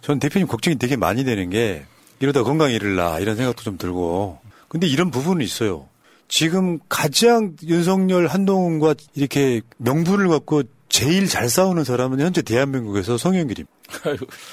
[0.00, 1.84] 전 대표님 걱정이 되게 많이 되는 게
[2.20, 4.38] 이러다 건강 잃을라 이런 생각도 좀 들고.
[4.68, 5.88] 근데 이런 부분은 있어요.
[6.28, 13.77] 지금 가장 윤석열 한동훈과 이렇게 명분을 갖고 제일 잘 싸우는 사람은 현재 대한민국에서 성현길입니다.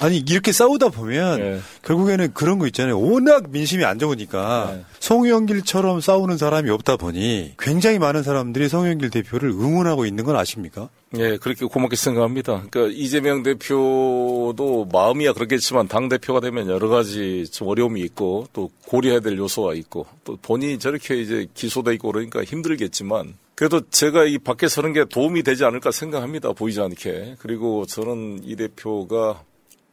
[0.00, 1.60] 아니 이렇게 싸우다 보면 네.
[1.82, 3.00] 결국에는 그런 거 있잖아요.
[3.00, 4.84] 워낙 민심이 안 좋으니까 네.
[5.00, 10.88] 송영길처럼 싸우는 사람이 없다 보니 굉장히 많은 사람들이 송영길 대표를 응원하고 있는 건 아십니까?
[11.10, 12.64] 네, 그렇게 고맙게 생각합니다.
[12.70, 19.20] 그러니까 이재명 대표도 마음이야 그렇겠지만 당 대표가 되면 여러 가지 좀 어려움이 있고 또 고려해야
[19.20, 24.68] 될 요소가 있고 또 본인이 저렇게 이제 기소돼 있고 그러니까 힘들겠지만 그래도 제가 이 밖에
[24.68, 26.52] 서는 게 도움이 되지 않을까 생각합니다.
[26.52, 27.36] 보이지 않게.
[27.38, 29.25] 그리고 저는 이 대표가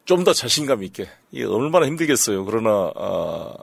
[0.05, 1.07] 좀 더 자신감 있게.
[1.31, 2.45] 이게 얼마나 힘들겠어요.
[2.45, 3.53] 그러나, 아,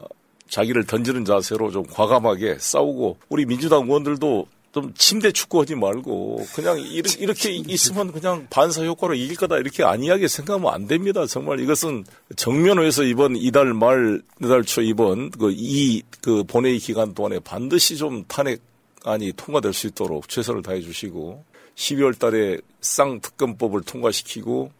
[0.48, 7.18] 자기를 던지는 자세로 좀 과감하게 싸우고 우리 민주당 의원들도 좀 침대 축구하지 말고 그냥 이렇게,
[7.20, 11.26] 이렇게 있으면 그냥 반사 효과로 이길 거다 이렇게 안이하게 생각하면 안 됩니다.
[11.26, 12.04] 정말 이것은
[12.36, 18.60] 정면에서 이번 이달 말, 이달 초 이번 그 이그 본회의 기간 동안에 반드시 좀 탄핵
[19.04, 24.70] 안이 통과될 수 있도록 최선을 다해 주시고 12월 달에 쌍특검법을 통과시키고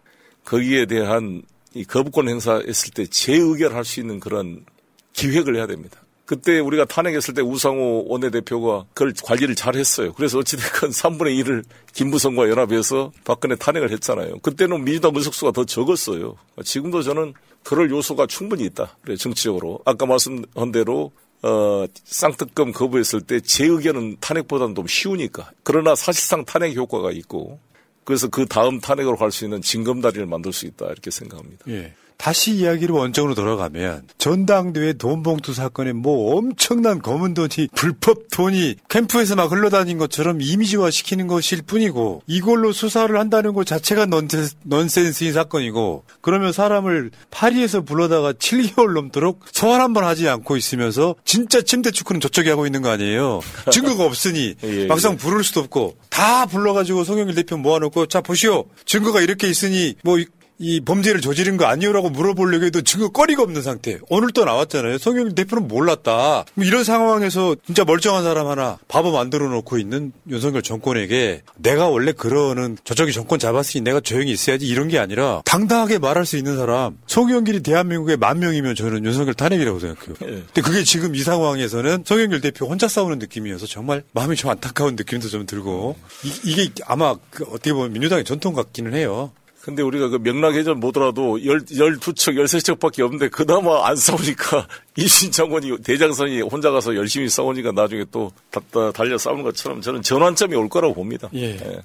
[0.50, 1.42] 거기에 대한
[1.74, 4.64] 이 거부권 행사했을 때 재의결할 수 있는 그런
[5.12, 6.00] 기획을 해야 됩니다.
[6.24, 10.12] 그때 우리가 탄핵했을 때 우상호 원내대표가 그걸 관리를 잘 했어요.
[10.12, 14.38] 그래서 어찌됐건 3분의 1을 김부성과 연합해서 박근혜 탄핵을 했잖아요.
[14.40, 16.36] 그때는 민주당 의석수가 더 적었어요.
[16.64, 18.96] 지금도 저는 그럴 요소가 충분히 있다.
[19.02, 19.80] 그래, 정치적으로.
[19.84, 25.52] 아까 말씀한 대로 어, 쌍특검 거부했을 때 제 의견은 탄핵보다는 좀 쉬우니까.
[25.62, 27.60] 그러나 사실상 탄핵 효과가 있고
[28.04, 31.64] 그래서 그 다음 탄핵으로 갈 수 있는 징검다리를 만들 수 있다 이렇게 생각합니다.
[31.68, 31.94] 예.
[32.20, 39.50] 다시 이야기를 원정으로 돌아가면 전당대회 돈봉투 사건에 뭐 엄청난 검은 돈이 불법 돈이 캠프에서 막
[39.50, 46.52] 흘러다닌 것처럼 이미지화 시키는 것일 뿐이고 이걸로 수사를 한다는 것 자체가 넌센스, 넌센스인 사건이고 그러면
[46.52, 52.66] 사람을 파리에서 불러다가 7개월 넘도록 소환 한번 하지 않고 있으면서 진짜 침대 축구는 저쪽이 하고
[52.66, 53.40] 있는 거 아니에요.
[53.72, 59.22] 증거가 없으니 예, 막상 부를 수도 없고 다 불러가지고 송영길 대표 모아놓고 자 보시오 증거가
[59.22, 60.18] 이렇게 있으니 뭐
[60.62, 63.98] 이 범죄를 저지른 거 아니오라고 물어보려고 해도 증거거리가 없는 상태.
[64.10, 64.98] 오늘 또 나왔잖아요.
[64.98, 66.44] 송영길 대표는 몰랐다.
[66.54, 72.12] 뭐 이런 상황에서 진짜 멀쩡한 사람 하나 바보 만들어 놓고 있는 윤석열 정권에게 내가 원래
[72.12, 76.98] 그러는 저쪽이 정권 잡았으니 내가 조용히 있어야지 이런 게 아니라 당당하게 말할 수 있는 사람
[77.06, 80.14] 송영길이 대한민국에 만 명이면 저는 윤석열 탄핵이라고 생각해요.
[80.18, 85.28] 근데 그게 지금 이 상황에서는 송영길 대표 혼자 싸우는 느낌이어서 정말 마음이 좀 안타까운 느낌도
[85.28, 85.96] 좀 들고
[86.44, 89.32] 이, 게 아마 그 어떻게 보면 민주당의 전통 같기는 해요.
[89.60, 94.66] 근데 우리가 그 명락해전 보더라도 열, 12척, 13척밖에 없는데 그나마 안 싸우니까
[94.96, 98.60] 이신 장관이 대장선이 혼자 가서 열심히 싸우니까 나중에 또 다,
[98.92, 101.28] 달려 싸우는 것처럼 저는 전환점이 올 거라고 봅니다.
[101.34, 101.56] 예.
[101.56, 101.82] 예.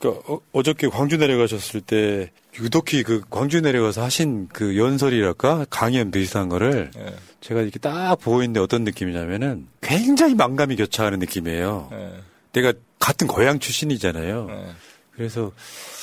[0.00, 0.22] 그러니까
[0.52, 2.30] 어, 저께 광주 내려가셨을 때
[2.60, 7.14] 유독히 그 광주 내려가서 하신 그 연설이랄까 강연 비슷한 거를 예.
[7.40, 11.88] 제가 이렇게 딱 보고 있는데 어떤 느낌이냐면은 굉장히 망감이 교차하는 느낌이에요.
[11.92, 12.12] 예.
[12.52, 14.48] 내가 같은 고향 출신이잖아요.
[14.50, 14.66] 예.
[15.12, 15.52] 그래서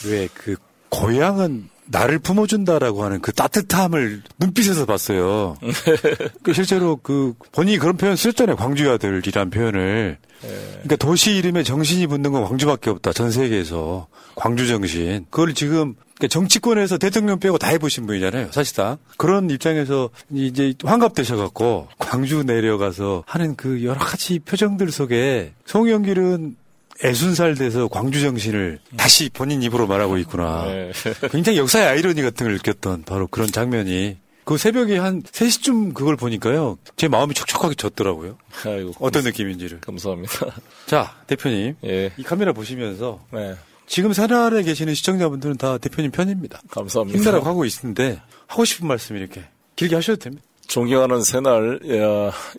[0.08, 0.56] 왜그
[0.96, 5.56] 고향은 나를 품어준다라고 하는 그 따뜻함을 눈빛에서 봤어요.
[6.42, 8.56] 그 실제로 그 본인이 그런 표현 썼잖아요.
[8.56, 10.18] 광주 아들이란 표현을.
[10.42, 13.14] 그러니까 도시 이름에 정신이 붙는 건 광주밖에 없다.
[13.14, 15.26] 전 세계에서 광주 정신.
[15.30, 18.52] 그걸 지금 그러니까 정치권에서 대통령 빼고 다 해보신 분이잖아요.
[18.52, 26.56] 사실상 그런 입장에서 이제 환갑되셔갖고 광주 내려가서 하는 그 여러 가지 표정들 속에 송영길은
[27.04, 30.66] 애순살 돼서 광주 정신을 다시 본인 입으로 말하고 있구나.
[30.66, 30.92] 네.
[31.32, 36.78] 굉장히 역사의 아이러니 같은 걸 느꼈던 바로 그런 장면이 그 새벽에 한 3시쯤 그걸 보니까요.
[36.96, 38.38] 제 마음이 촉촉하게 졌더라고요.
[38.66, 39.82] 아이고, 어떤 감사, 느낌인지를.
[39.82, 40.34] 감사합니다.
[40.86, 41.76] 자, 대표님.
[41.84, 42.12] 예.
[42.16, 43.56] 이 카메라 보시면서 네.
[43.88, 46.62] 지금 새날에 계시는 시청자분들은 다 대표님 편입니다.
[46.70, 47.18] 감사합니다.
[47.18, 49.44] 힘내라고 하고 있는데 하고 싶은 말씀 이렇게
[49.76, 50.44] 길게 하셔도 됩니다.
[50.68, 51.80] 존경하는 새날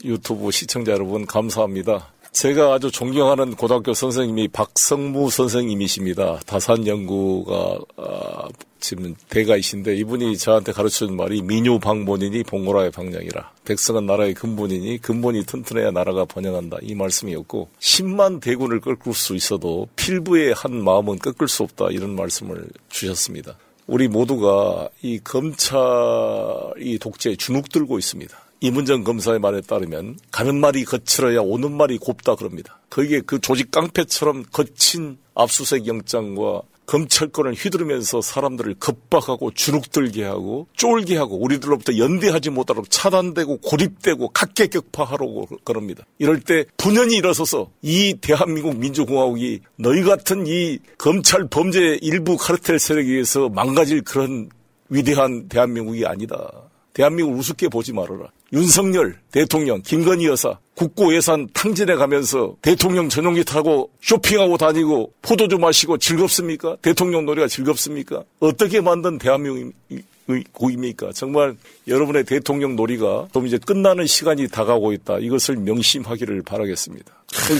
[0.05, 2.13] 유튜브 시청자 여러분 감사합니다.
[2.37, 6.41] 제가 아주 존경하는 고등학교 선생님이 박성무 선생님이십니다.
[6.45, 8.49] 다산연구가 아,
[8.79, 16.27] 지금 대가이신데 이분이 저한테 가르쳐준 말이 민요방본이니 봉고라의 방향이라 백성은 나라의 근본이니 근본이 튼튼해야 나라가
[16.27, 22.17] 번영한다 이 말씀이었고 10만 대군을 꺾을 수 있어도 필부의 한 마음은 꺾을 수 없다 이런
[22.17, 23.57] 말씀을 주셨습니다.
[23.87, 28.46] 우리 모두가 이 검찰이 독재에 주눅 들고 있습니다.
[28.67, 32.81] 이문정 검사의 말에 따르면 가는 말이 거칠어야 오는 말이 곱다 그럽니다.
[32.91, 41.37] 거기에 그 조직 깡패처럼 거친 압수수색 영장과 검찰권을 휘두르면서 사람들을 겁박하고 주눅들게 하고 쫄게 하고
[41.37, 46.05] 우리들로부터 연대하지 못하도록 차단되고 고립되고 각계격파하라고 그럽니다.
[46.19, 53.11] 이럴 때 분연히 일어서서 이 대한민국 민주공화국이 너희 같은 이 검찰 범죄 일부 카르텔 세력에
[53.11, 54.49] 의해서 망가질 그런
[54.89, 56.49] 위대한 대한민국이 아니다.
[56.93, 58.29] 대한민국 우습게 보지 말아라.
[58.53, 65.99] 윤석열 대통령, 김건희 여사 국고 예산 탕진해 가면서 대통령 전용기 타고 쇼핑하고 다니고 포도주 마시고
[65.99, 66.77] 즐겁습니까?
[66.83, 68.23] 대통령 노래가 즐겁습니까?
[68.41, 71.13] 어떻게 만든 대한민국입니까?
[71.15, 71.57] 정말
[71.89, 75.19] 여러분의 대통령 놀이가 좀 이제 끝나는 시간이 다가오고 있다.
[75.19, 77.13] 이것을 명심하기를 바라겠습니다.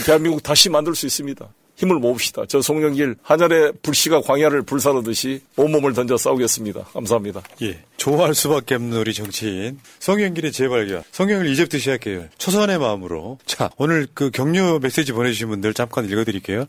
[0.05, 1.47] 대한민국 다시 만들 수 있습니다.
[1.77, 2.45] 힘을 모읍시다.
[2.47, 6.85] 저 송영길 하늘의 불씨가 광야를 불사르듯이 온몸을 던져 싸우겠습니다.
[6.93, 7.43] 감사합니다.
[7.61, 7.79] 예.
[7.97, 11.03] 좋아할 수밖에 없는 우리 정치인 송영길의 재발견.
[11.11, 12.25] 송영길 이제부터 시작해요.
[12.37, 13.39] 초선의 마음으로.
[13.45, 16.65] 자, 오늘 그 격려 메시지 보내주신 분들 잠깐 읽어드릴게요.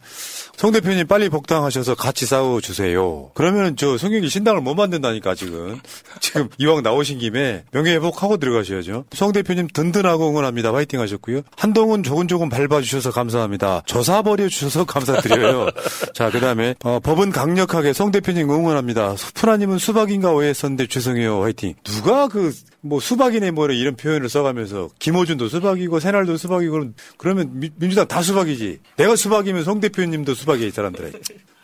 [0.56, 3.30] 송 대표님 빨리 복당하셔서 같이 싸워주세요.
[3.34, 5.80] 그러면 저 송영길 신당을 못 만든다니까 지금.
[6.20, 9.05] 지금 이왕 나오신 김에 명예회복하고 들어가셔야죠.
[9.12, 10.72] 송 대표님 든든하고 응원합니다.
[10.72, 11.42] 화이팅 하셨고요.
[11.56, 13.82] 한동훈 조근조근 밟아주셔서 감사합니다.
[13.86, 15.28] 조사 버려 주셔서 감사합니다.
[15.28, 15.68] 감사드려요.
[16.14, 19.14] 자, 그 다음에, 어, 법은 강력하게 송 대표님 응원합니다.
[19.34, 21.18] 푸나님은 수박인가 오해했었는데 죄송해요.
[21.27, 21.74] 화이팅.
[21.85, 28.23] 누가 그, 뭐 수박이네 뭐 이런 표현을 써가면서 김호준도 수박이고 새날도 수박이고 그러면 민주당 다
[28.23, 28.81] 수박이지.
[28.97, 31.12] 내가 수박이면 송 대표님도 수박이야 이 사람들.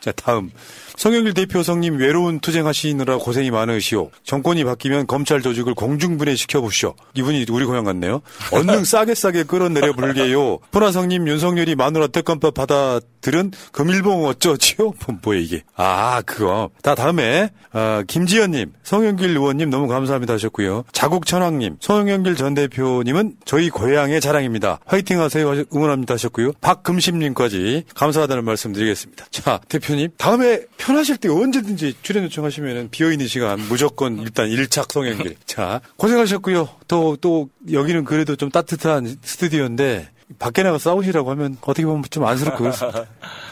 [0.01, 0.51] 자 다음
[0.97, 4.11] 성영길 대표 성님 외로운 투쟁하시느라 고생이 많으시오.
[4.23, 6.95] 정권이 바뀌면 검찰 조직을 공중분해 시켜 보시오.
[7.13, 8.21] 이분이 우리 고향 같네요.
[8.51, 10.59] 언능 싸게 싸게 끌어내려 불게요.
[10.71, 14.93] 포나성님 윤석열이 마누라 특검법 받아 들은 금일봉 어쩌지요?
[15.23, 15.63] 뭐야 이게?
[15.75, 16.69] 아 그거.
[16.81, 20.83] 다 다음에 어, 김지연님, 성영길 의원님 너무 감사합니다 하셨고요.
[20.93, 24.79] 자국천왕님, 송영길 전 대표님은 저희 고향의 자랑입니다.
[24.85, 26.53] 화이팅하세요 응원합니다 하셨고요.
[26.61, 29.25] 박금심님까지 감사하다는 말씀드리겠습니다.
[29.31, 35.35] 자 대표님 다음에 편하실 때 언제든지 출연 요청하시면 비어 있는 시간 무조건 일단 일착 성영길.
[35.45, 36.69] 자 고생하셨고요.
[36.87, 42.59] 또 또 여기는 그래도 좀 따뜻한 스튜디오인데 밖에 나가 싸우시라고 하면 어떻게 보면 좀 안쓰럽고
[42.59, 43.05] 그렇습니다.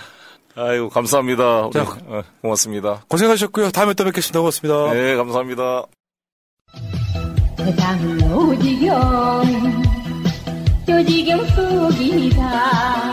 [0.55, 1.69] 아이고 감사합니다.
[1.73, 3.03] 자, 네, 어, 고맙습니다.
[3.07, 3.72] 고생하셨고요.
[3.72, 4.39] 다음에 또 뵙겠습니다.
[4.39, 4.93] 고맙습니다.
[4.93, 5.84] 네, 감사합니다.
[7.57, 9.84] 세상은 오지경
[10.85, 13.12] 조지경 속이다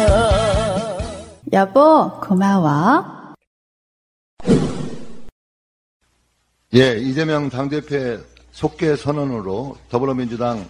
[1.53, 3.33] 여보, 고마워.
[6.73, 8.23] 예, 이재명 당대표의
[8.53, 10.69] 속개 선언으로 더불어민주당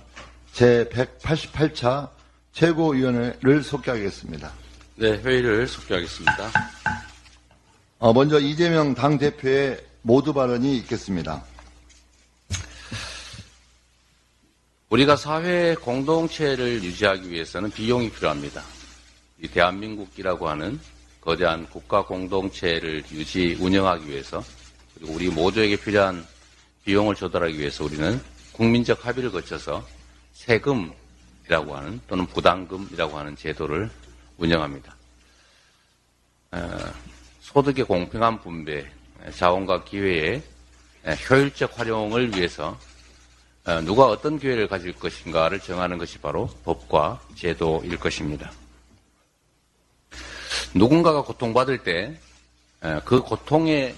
[0.54, 2.10] 제188차
[2.54, 4.52] 최고위원회를 속개하겠습니다.
[4.96, 6.50] 네, 회의를 속개하겠습니다.
[8.00, 11.44] 어, 먼저 이재명 당대표의 모두 발언이 있겠습니다.
[14.90, 18.64] 우리가 사회 공동체를 유지하기 위해서는 비용이 필요합니다.
[19.42, 20.80] 이 대한민국이라고 하는
[21.20, 24.44] 거대한 국가 공동체를 유지 운영하기 위해서
[24.96, 26.26] 그리고 우리 모두에게 필요한
[26.86, 28.22] 비용을 조달하기 위해서 우리는
[28.54, 29.86] 국민적 합의를 거쳐서
[30.34, 33.90] 세금이라고 하는 또는 부담금이라고 하는 제도를
[34.38, 34.96] 운영합니다.
[36.52, 36.78] 어,
[37.42, 38.86] 소득의 공평한 분배,
[39.36, 40.42] 자원과 기회의
[41.30, 42.78] 효율적 활용을 위해서
[43.66, 48.52] 어, 누가 어떤 기회를 가질 것인가를 정하는 것이 바로 법과 제도일 것입니다.
[50.74, 52.18] 누군가가 고통받을 때
[53.06, 53.96] 그 고통의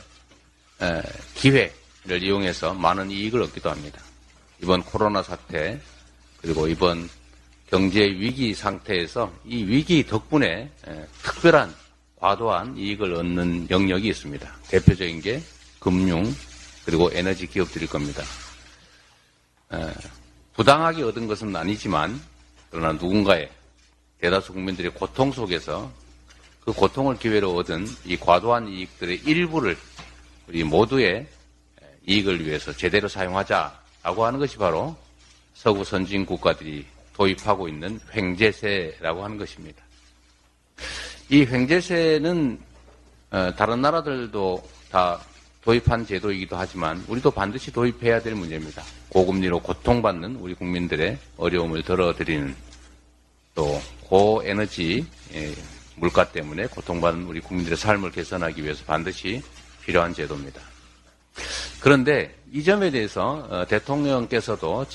[1.36, 4.02] 기회를 이용해서 많은 이익을 얻기도 합니다.
[4.62, 5.80] 이번 코로나 사태
[6.42, 7.10] 그리고 이번
[7.70, 10.70] 경제 위기 상태에서 이 위기 덕분에
[11.24, 11.74] 특별한
[12.18, 14.54] 과도한 이익을 얻는 영역이 있습니다.
[14.68, 15.42] 대표적인 게
[15.80, 16.24] 금융
[16.86, 18.24] 그리고 에너지 기업들일 겁니다.
[20.56, 22.22] 부당하게 얻은 것은 아니지만
[22.70, 23.50] 그러나 누군가의
[24.20, 25.92] 대다수 국민들의 고통 속에서
[26.66, 29.78] 그 고통을 기회로 얻은 이 과도한 이익들의 일부를
[30.48, 31.28] 우리 모두의
[32.08, 34.96] 이익을 위해서 제대로 사용하자라고 하는 것이 바로
[35.54, 39.84] 서구 선진 국가들이 도입하고 있는 횡재세라고 하는 것입니다.
[41.30, 42.60] 이 횡재세는
[43.32, 45.20] 어, 다른 나라들도 다
[45.64, 48.84] 도입한 제도이기도 하지만 우리도 반드시 도입해야 될 문제입니다.
[49.10, 52.56] 고금리로 고통받는 우리 국민들의 어려움을 덜어드리는
[53.56, 55.54] 또 고에너지 예,
[55.96, 59.42] 물가 때문에 고통받는 우리 국민들의 삶을 개선하기 위해서 반드시
[59.82, 60.62] 필요한 제도입니다.
[61.80, 64.86] 그런데 이 점에 대해서 어, 대통령께서도 어,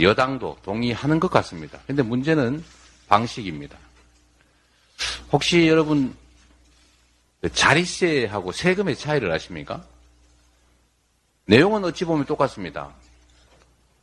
[0.00, 1.78] 여당도 동의하는 것 같습니다.
[1.84, 2.64] 그런데 문제는
[3.08, 3.76] 방식입니다.
[5.32, 6.14] 혹시 여러분
[7.40, 9.84] 그 자리세하고 세금의 차이를 아십니까?
[11.46, 12.94] 내용은 어찌 보면 똑같습니다.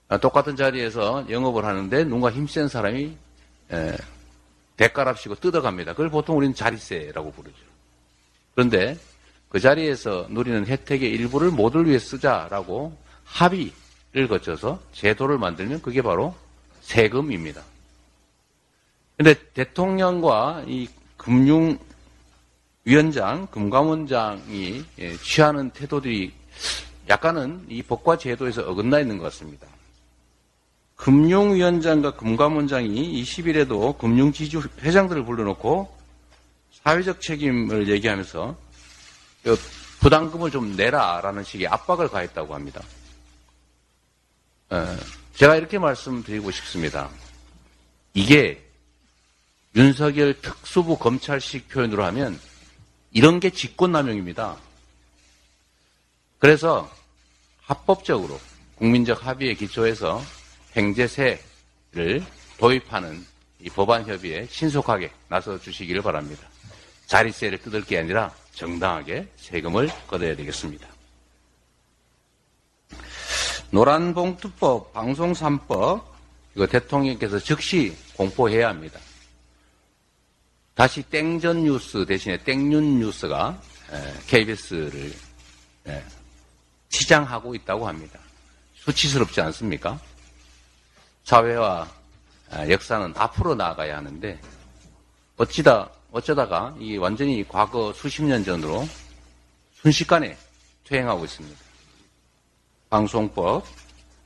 [0.09, 3.15] 아, 똑같은 자리에서 영업을 하는데 누군가 힘센 사람이
[4.77, 5.93] 대가랍시고 뜯어갑니다.
[5.93, 7.57] 그걸 보통 우리는 자리세라고 부르죠.
[8.55, 8.97] 그런데
[9.49, 16.35] 그 자리에서 누리는 혜택의 일부를 모두를 위해 쓰자라고 합의를 거쳐서 제도를 만들면 그게 바로
[16.81, 17.63] 세금입니다.
[19.15, 20.87] 근데 대통령과 이
[21.17, 21.77] 금융위원장,
[23.47, 26.31] 금감원장이 예, 취하는 태도들이
[27.09, 29.67] 약간은 이 법과 제도에서 어긋나 있는 것 같습니다.
[30.97, 35.95] 금융위원장과 금감원장이 20일에도 금융지주 회장들을 불러놓고
[36.83, 38.57] 사회적 책임을 얘기하면서
[39.43, 39.57] 그
[39.99, 42.81] 부담금을 좀 내라라는 식의 압박을 가했다고 합니다.
[45.35, 47.09] 제가 이렇게 말씀드리고 싶습니다.
[48.13, 48.63] 이게
[49.75, 52.39] 윤석열 특수부 검찰식 표현으로 하면
[53.11, 54.57] 이런 게 직권남용입니다.
[56.39, 56.91] 그래서
[57.61, 58.39] 합법적으로
[58.75, 60.21] 국민적 합의에 기초해서
[60.77, 62.23] 횡재세를
[62.59, 63.25] 도입하는
[63.59, 66.47] 이 법안 협의에 신속하게 나서 주시기를 바랍니다.
[67.07, 70.87] 자리세를 뜯을 게 아니라 정당하게 세금을 걷어야 되겠습니다.
[73.71, 76.03] 노란봉투법, 방송 3법,
[76.55, 78.99] 이거 대통령께서 즉시 공포해야 합니다.
[80.75, 83.59] 다시 땡전 뉴스 대신에 땡윤 뉴스가
[84.27, 85.11] KBS를
[86.89, 88.19] 치장하고 있다고 합니다.
[88.75, 89.99] 수치스럽지 않습니까?
[91.27, 91.85] 사회와
[92.69, 94.39] 역사는 앞으로 나아가야 하는데
[95.35, 98.87] 어찌다 어쩌다가 이 완전히 과거 수십 년 전으로
[99.73, 100.37] 순식간에
[100.85, 101.59] 퇴행하고 있습니다.
[102.89, 103.65] 방송법,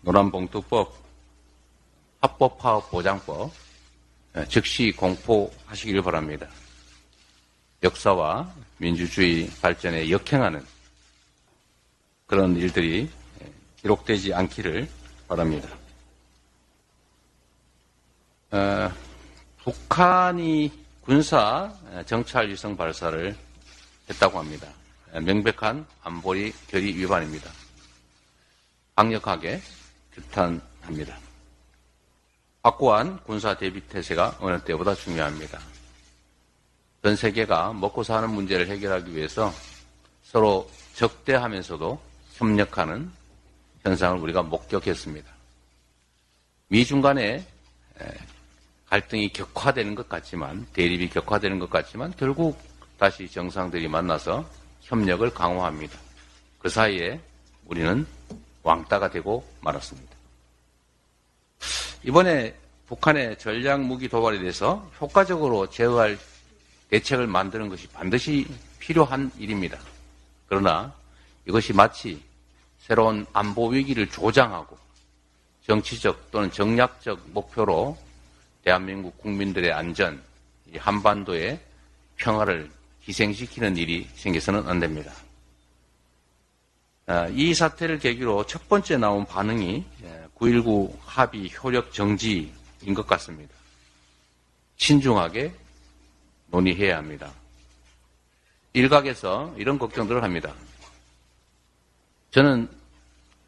[0.01, 0.93] 노란봉투법,
[2.21, 3.51] 합법화업 보장법
[4.47, 6.47] 즉시 공포하시길 바랍니다.
[7.81, 8.47] 역사와
[8.77, 10.63] 민주주의 발전에 역행하는
[12.27, 13.09] 그런 일들이
[13.81, 14.87] 기록되지 않기를
[15.27, 15.80] 바랍니다.
[18.51, 18.91] 어,
[19.63, 20.71] 북한이
[21.01, 21.73] 군사
[22.05, 23.35] 정찰 위성 발사를
[24.09, 24.67] 했다고 합니다.
[25.13, 27.49] 명백한 안보리 결의 위반입니다.
[28.95, 29.61] 강력하게
[30.13, 31.17] 규탄합니다.
[32.63, 35.59] 확고한 군사 대비 태세가 어느 때보다 중요합니다.
[37.01, 39.51] 전 세계가 먹고 사는 문제를 해결하기 위해서
[40.23, 41.99] 서로 적대하면서도
[42.33, 43.11] 협력하는
[43.83, 45.31] 현상을 우리가 목격했습니다.
[46.67, 47.45] 미중 간에
[48.91, 52.61] 갈등이 격화되는 것 같지만 대립이 격화되는 것 같지만 결국
[52.99, 54.45] 다시 정상들이 만나서
[54.81, 55.97] 협력을 강화합니다.
[56.59, 57.21] 그 사이에
[57.65, 58.05] 우리는
[58.63, 60.11] 왕따가 되고 말았습니다.
[62.03, 62.53] 이번에
[62.87, 66.19] 북한의 전략 무기 도발에 대해서 효과적으로 제어할
[66.89, 68.45] 대책을 만드는 것이 반드시
[68.79, 69.79] 필요한 일입니다.
[70.47, 70.93] 그러나
[71.47, 72.21] 이것이 마치
[72.79, 74.77] 새로운 안보 위기를 조장하고
[75.65, 77.97] 정치적 또는 정략적 목표로
[78.63, 80.21] 대한민국 국민들의 안전,
[80.77, 81.59] 한반도의
[82.17, 82.69] 평화를
[83.07, 85.13] 희생시키는 일이 생겨서는 안 됩니다.
[87.07, 89.83] 아, 이 사태를 계기로 첫 번째 나온 반응이
[90.35, 93.53] 9.19 합의 효력 정지인 것 같습니다.
[94.77, 95.53] 신중하게
[96.47, 97.31] 논의해야 합니다.
[98.73, 100.53] 일각에서 이런 걱정들을 합니다.
[102.31, 102.69] 저는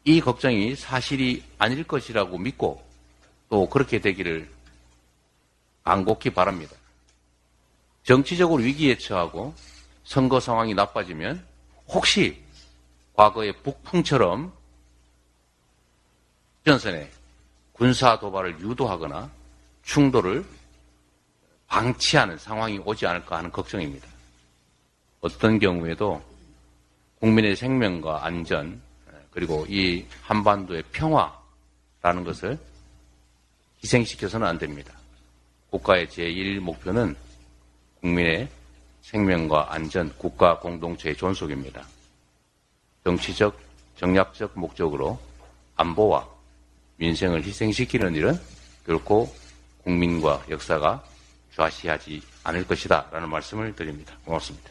[0.04, 2.84] 이 걱정이 사실이 아닐 것이라고 믿고
[3.48, 4.53] 또 그렇게 되기를
[5.84, 6.74] 간곡히 바랍니다.
[8.02, 9.54] 정치적으로 위기에 처하고
[10.02, 11.44] 선거 상황이 나빠지면
[11.88, 12.42] 혹시
[13.14, 14.52] 과거의 북풍처럼
[16.64, 17.10] 전선에
[17.72, 19.30] 군사 도발을 유도하거나
[19.82, 20.44] 충돌을
[21.66, 24.08] 방치하는 상황이 오지 않을까 하는 걱정입니다.
[25.20, 26.22] 어떤 경우에도
[27.20, 28.80] 국민의 생명과 안전
[29.30, 32.58] 그리고 이 한반도의 평화라는 것을
[33.82, 34.94] 희생시켜서는 안 됩니다.
[35.74, 37.16] 국가의 제1 목표는
[38.00, 38.48] 국민의
[39.02, 41.84] 생명과 안전, 국가 공동체의 존속입니다.
[43.02, 43.58] 정치적,
[43.96, 45.18] 정략적 목적으로
[45.74, 46.28] 안보와
[46.98, 48.40] 민생을 희생시키는 일은
[48.86, 49.34] 결코
[49.82, 51.04] 국민과 역사가
[51.56, 53.08] 좌시하지 않을 것이다.
[53.10, 54.16] 라는 말씀을 드립니다.
[54.24, 54.70] 고맙습니다.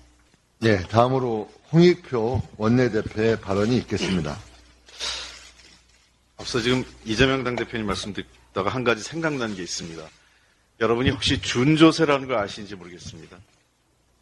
[0.59, 4.37] 네, 다음으로 홍익표 원내대표의 발언이 있겠습니다.
[6.37, 10.01] 앞서 지금 이재명 당대표님 말씀 듣다가 한 가지 생각난 게 있습니다.
[10.79, 13.37] 여러분이 혹시 준조세라는 걸 아시는지 모르겠습니다.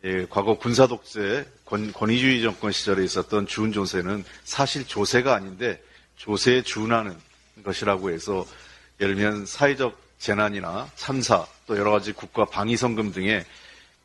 [0.04, 5.82] 예, 과거 군사독재 권, 권위주의 정권 시절에 있었던 준조세는 사실 조세가 아닌데
[6.18, 7.16] 조세에 준하는
[7.64, 8.46] 것이라고 해서
[9.00, 13.46] 예를 들면 사회적 재난이나 참사 또 여러 가지 국가 방위성금 등의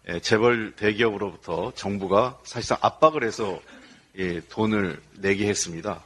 [0.08, 3.60] 예, 재벌 대기업으로부터 정부가 사실상 압박을 해서
[4.18, 6.02] 예, 돈을 내게 했습니다.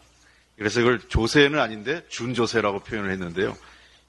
[0.57, 3.57] 그래서 이걸 조세는 아닌데 준조세라고 표현을 했는데요.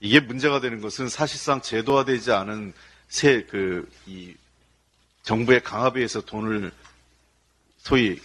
[0.02, 2.74] 이게 문제가 되는 것은 사실상 제도화되지 않은
[3.08, 4.34] 세, 그, 이
[5.22, 6.72] 정부의 강압에 의해서 돈을
[7.78, 8.20] 소위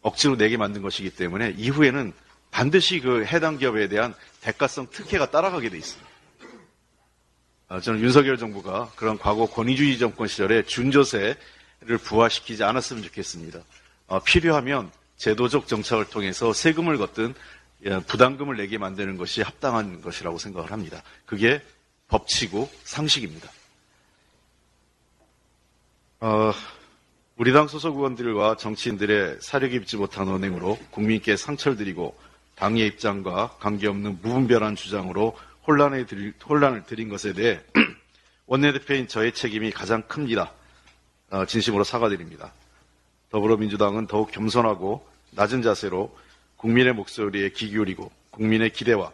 [0.00, 2.12] 억지로 내게 만든 것이기 때문에 이후에는
[2.52, 6.10] 반드시 그 해당 기업에 대한 대가성 특혜가 따라가게 돼 있습니다.
[7.68, 13.60] 아, 저는 윤석열 정부가 그런 과거 권위주의 정권 시절에 준조세를 부활시키지 않았으면 좋겠습니다.
[14.06, 17.36] 어, 필요하면 제도적 정착을 통해서 세금을 걷든 예,
[18.06, 21.02] 부담금을 내게 만드는 것이 합당한 것이라고 생각을 합니다.
[21.26, 21.60] 그게
[22.08, 23.50] 법치고 상식입니다.
[26.20, 26.52] 어,
[27.36, 32.16] 우리 당 소속 의원들과 정치인들의 사력 입지 못한 언행으로 국민께 상처를 드리고
[32.54, 35.36] 당의 입장과 관계없는 무분별한 주장으로
[35.66, 37.60] 혼란에 들, 혼란을 드린 것에 대해
[38.46, 40.52] 원내대표인 저의 책임이 가장 큽니다.
[41.30, 42.52] 어, 진심으로 사과드립니다.
[43.30, 46.14] 더불어민주당은 더욱 겸손하고 낮은 자세로
[46.62, 49.12] 국민의 목소리에 귀 기울이고 국민의 기대와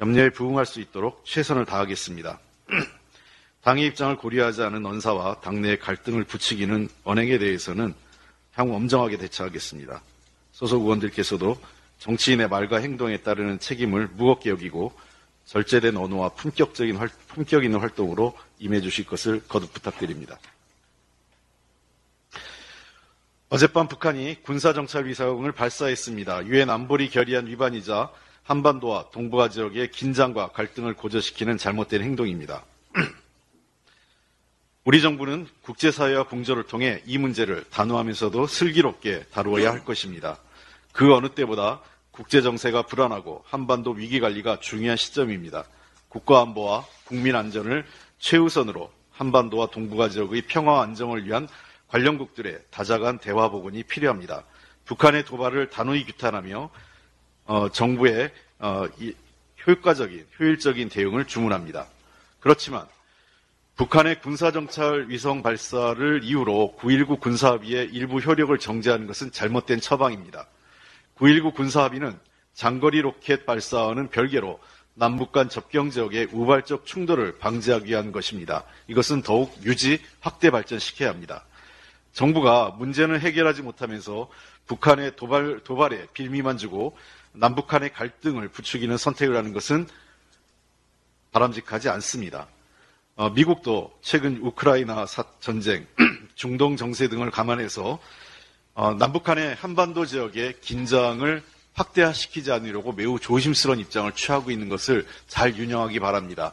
[0.00, 2.40] 염려에 부응할 수 있도록 최선을 다하겠습니다.
[3.62, 7.94] 당의 입장을 고려하지 않은 언사와 당내의 갈등을 부추기는 언행에 대해서는
[8.54, 10.02] 향후 엄정하게 대처하겠습니다.
[10.50, 11.56] 소속 의원들께서도
[11.98, 14.92] 정치인의 말과 행동에 따르는 책임을 무겁게 여기고
[15.44, 20.38] 절제된 언어와 품격적인 활, 품격 있는 활동으로 임해 주실 것을 거듭 부탁드립니다.
[23.52, 26.46] 어젯밤 북한이 군사정찰 위성을 발사했습니다.
[26.46, 28.08] 유엔 안보리 결의안 위반이자
[28.44, 32.64] 한반도와 동북아 지역의 긴장과 갈등을 고조시키는 잘못된 행동입니다.
[34.84, 40.38] 우리 정부는 국제사회와 공조를 통해 이 문제를 단호하면서도 슬기롭게 다루어야 할 것입니다.
[40.92, 41.80] 그 어느 때보다
[42.12, 45.64] 국제 정세가 불안하고 한반도 위기 관리가 중요한 시점입니다.
[46.08, 47.84] 국가 안보와 국민 안전을
[48.20, 51.48] 최우선으로 한반도와 동북아 지역의 평화 안정을 위한
[51.90, 54.44] 관련국들의 다자간 대화 복원이 필요합니다.
[54.84, 56.70] 북한의 도발을 단호히 규탄하며
[57.46, 58.86] 어, 정부의 어,
[59.66, 61.86] 효과적인 효율적인 대응을 주문합니다.
[62.40, 62.86] 그렇지만
[63.76, 70.46] 북한의 군사정찰 위성 발사를 이유로 9.19 군사합의의 일부 효력을 정지하는 것은 잘못된 처방입니다.
[71.16, 72.18] 9.19 군사합의는
[72.52, 74.60] 장거리 로켓 발사와는 별개로
[74.94, 78.64] 남북 간 접경 지역의 우발적 충돌을 방지하기 위한 것입니다.
[78.86, 81.44] 이것은 더욱 유지, 확대 발전시켜야 합니다.
[82.12, 84.28] 정부가 문제는 해결하지 못하면서
[84.66, 86.96] 북한의 도발, 도발에 빌미만 주고
[87.32, 89.86] 남북한의 갈등을 부추기는 선택을 하는 것은
[91.32, 92.48] 바람직하지 않습니다.
[93.16, 95.06] 어, 미국도 최근 우크라이나
[95.40, 95.86] 전쟁,
[96.34, 97.98] 중동 정세 등을 감안해서
[98.74, 101.42] 어, 남북한의 한반도 지역의 긴장을
[101.74, 106.52] 확대시키지 않으려고 매우 조심스러운 입장을 취하고 있는 것을 잘 유념하기 바랍니다.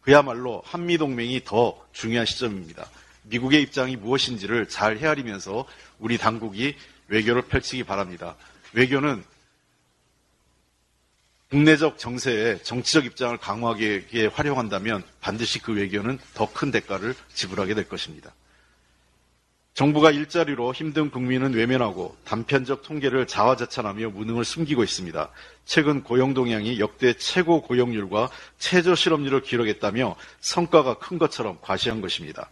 [0.00, 2.88] 그야말로 한미동맹이 더 중요한 시점입니다.
[3.22, 5.66] 미국의 입장이 무엇인지를 잘 헤아리면서
[5.98, 6.76] 우리 당국이
[7.08, 8.36] 외교를 펼치기 바랍니다.
[8.72, 9.24] 외교는
[11.50, 17.88] 국내적 정세에 정치적 입장을 강화하기 위해 활용한다면 반드시 그 외교는 더 큰 대가를 지불하게 될
[17.88, 18.32] 것입니다.
[19.74, 25.30] 정부가 일자리로 힘든 국민은 외면하고 단편적 통계를 자화자찬하며 무능을 숨기고 있습니다.
[25.64, 32.48] 최근 고용 동향이 역대 최고 고용률과 최저 실업률을 기록했다며 성과가 큰 것처럼 과시한 것입니다.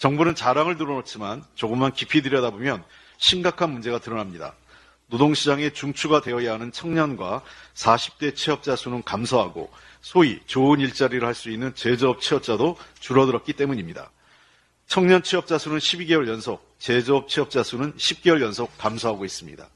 [0.00, 2.82] 정부는 자랑을 늘어놓지만 조금만 깊이 들여다보면
[3.18, 4.54] 심각한 문제가 드러납니다.
[5.08, 7.42] 노동시장에 중추가 되어야 하는 청년과
[7.74, 9.70] 40대 취업자 수는 감소하고
[10.00, 14.10] 소위 좋은 일자리를 할 수 있는 제조업 취업자도 줄어들었기 때문입니다.
[14.86, 19.68] 청년 취업자 수는 12개월 연속, 제조업 취업자 수는 10개월 연속 감소하고 있습니다.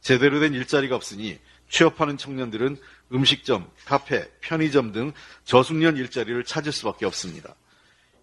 [0.00, 2.76] 제대로 된 일자리가 없으니 취업하는 청년들은
[3.12, 5.12] 음식점, 카페, 편의점 등
[5.44, 7.56] 저숙련 일자리를 찾을 수밖에 없습니다.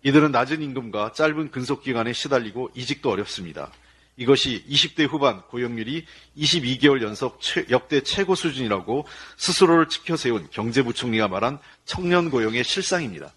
[0.03, 3.71] 이들은 낮은 임금과 짧은 근속 기간에 시달리고 이직도 어렵습니다.
[4.15, 6.05] 이것이 20대 후반 고용률이
[6.37, 9.07] 22개월 연속 최, 역대 최고 수준이라고
[9.37, 13.33] 스스로를 지켜세운 경제부총리가 말한 청년 고용의 실상입니다.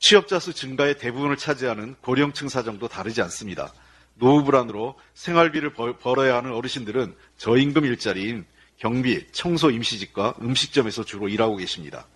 [0.00, 3.72] 취업자 수 증가의 대부분을 차지하는 고령층 사정도 다르지 않습니다.
[4.14, 8.44] 노후 불안으로 생활비를 벌어야 하는 어르신들은 저임금 일자리인
[8.76, 12.06] 경비, 청소 임시직과 음식점에서 주로 일하고 계십니다.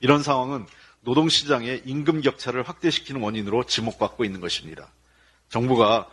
[0.00, 0.66] 이런 상황은
[1.08, 4.92] 노동시장의 임금 격차를 확대시키는 원인으로 지목받고 있는 것입니다.
[5.48, 6.06] 정부가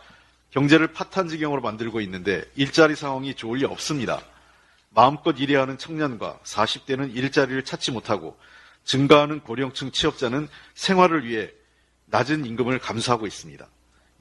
[0.50, 4.22] 경제를 파탄 지경으로 만들고 있는데 일자리 상황이 좋을 리 없습니다.
[4.88, 8.38] 마음껏 일해야 하는 청년과 40대는 일자리를 찾지 못하고
[8.84, 11.50] 증가하는 고령층 취업자는 생활을 위해
[12.06, 13.68] 낮은 임금을 감수하고 있습니다.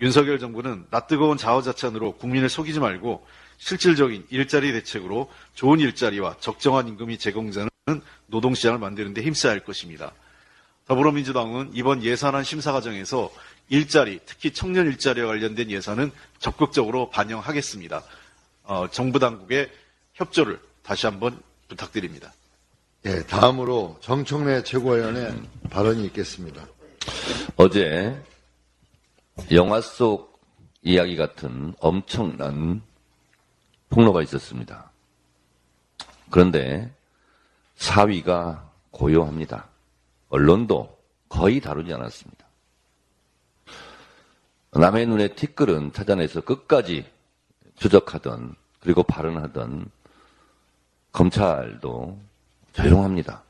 [0.02, 3.26] 윤석열 정부는 낯뜨거운 자화자찬으로 국민을 속이지 말고
[3.60, 7.70] 실질적인 일자리 대책으로 좋은 일자리와 적정한 임금이 제공되는
[8.26, 10.12] 노동시장을 만드는 데 힘써야 할 것입니다.
[10.88, 13.32] 더불어민주당은 이번 예산안 심사 과정에서
[13.70, 18.03] 일자리, 특히 청년 일자리와 관련된 예산은 적극적으로 반영하겠습니다.
[18.64, 19.72] 어, 정부 당국의
[20.14, 22.32] 협조를 다시 한번 부탁드립니다.
[23.06, 25.34] 예, 다음으로 정청래 최고위원의
[25.70, 26.66] 발언이 있겠습니다.
[27.56, 28.20] 어제
[29.52, 30.40] 영화 속
[30.82, 32.82] 이야기 같은 엄청난
[33.90, 34.91] 폭로가 있었습니다.
[36.30, 36.91] 그런데
[37.76, 39.68] 사위가 고요합니다.
[40.30, 40.98] 언론도
[41.30, 42.46] 거의 다루지 않았습니다.
[44.72, 47.10] 남의 눈에 티끌은 찾아내서 끝까지
[47.76, 49.90] 추적하던 그리고 발언하던
[51.12, 52.20] 검찰도
[52.74, 53.44] 조용합니다.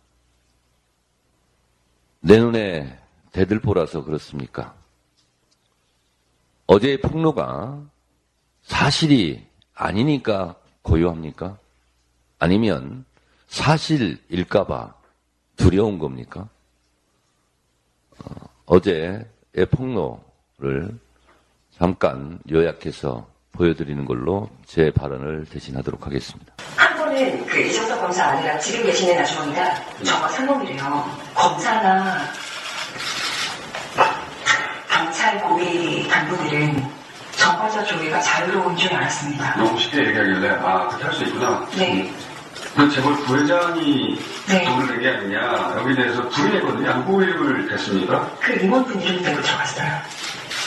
[2.19, 2.99] 내 눈에
[3.31, 4.75] 대들보라서 그렇습니까?
[6.67, 7.83] 어제의 폭로가
[8.63, 11.57] 사실이 아니니까 고요합니까?
[12.39, 13.05] 아니면
[13.47, 14.93] 사실일까봐
[15.55, 16.49] 두려운 겁니까?
[18.65, 19.25] 어, 제의
[19.71, 20.97] 폭로를
[21.77, 26.53] 잠깐 요약해서 보여드리는 걸로 제 발언을 대신하도록 하겠습니다.
[26.75, 31.17] 한 분은 그 이정석 검사 아니라 지금 계시는 아주머니가 저와 상봉이래요.
[31.33, 32.17] 검사나
[34.89, 36.83] 경찰 고위 간부들은
[37.37, 39.55] 정과자 조회가 자유로운 줄 알았습니다.
[39.57, 41.65] 너무 쉽게 얘기하길래 아 그렇게 할 수 있구나.
[41.77, 42.11] 네.
[42.75, 44.19] 그 재벌 부회장이
[44.65, 46.21] 돈을 낸 게 아니냐 여기에 대해서
[46.53, 46.93] 냈거든요.
[47.05, 48.29] 누구 이름을 댔습니까?
[48.41, 49.87] 그 임원분 이름 대고 들어갔어요.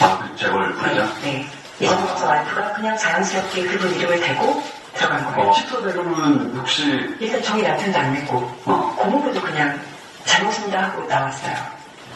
[0.00, 1.10] 아, 그 재벌 부회장?
[1.22, 1.46] 네.
[1.80, 4.62] 이정석 와이프가 그냥 자연스럽게 그분 이름을 대고
[4.94, 5.50] 들어간 거예요.
[5.50, 5.52] 어,
[5.82, 9.78] 대금은 혹시 일단 저희 남편도 안 냈고 고모부도 그냥
[10.24, 11.54] 잘못입니다 하고 나왔어요.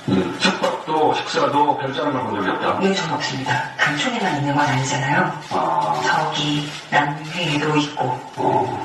[0.08, 2.80] 음, 숙박도 식사도 걸본 적이 없다?
[2.80, 3.70] 네, 전 없습니다.
[3.78, 5.32] 강촌에만 있는 건 아니잖아요.
[6.04, 8.20] 저기 남해에도 있고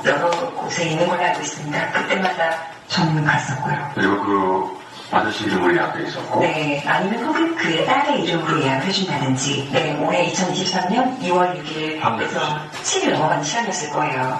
[0.06, 1.92] 여러 곳에 있는 걸로 알고 있습니다.
[1.92, 2.58] 그때마다
[2.88, 3.92] 저는 갔었고요.
[3.96, 4.78] 그리고 그
[5.10, 11.20] 아저씨 이름으로 예약돼 있었고 네, 아니면 혹은 그의 딸의 이름으로 예약을 해준다든지 네, 올해 2023년
[11.22, 14.40] 2월 6일에서 7일 넘어간 시간이었을 거예요.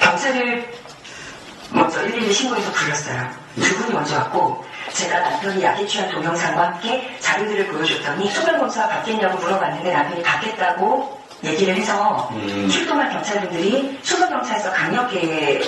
[0.00, 0.72] 경찰을
[1.70, 3.28] 먼저 112 신고해서 불렀어요.
[3.56, 4.64] 두 분이 먼저 왔고
[4.96, 12.30] 제가 남편이 약에 취한 동영상과 함께 자료들을 보여줬더니 소변검사가 받겠냐고 물어봤는데 남편이 받겠다고 얘기를 해서
[12.32, 12.66] 음.
[12.70, 15.60] 출동한 경찰분들이 소변검사에서 강력계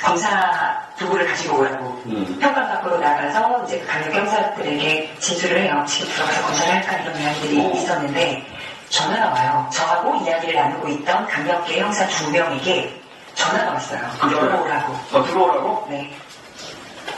[0.00, 2.38] 검사 도구를 가지고 오라고 음.
[2.40, 5.84] 현관 밖으로 나가서 이제 강력 경사들에게 진술을 해요.
[5.88, 7.70] 지금 들어가서 검사를 할까 이런 이야기들이 어.
[7.74, 8.46] 있었는데
[8.90, 9.68] 전화가 와요.
[9.72, 12.96] 저하고 이야기를 나누고 있던 강력계 형사 두 명에게
[13.34, 14.00] 전화가 왔어요.
[14.20, 14.92] 들어오라고.
[15.12, 15.86] 어, 들어오라고?
[15.90, 16.16] 네.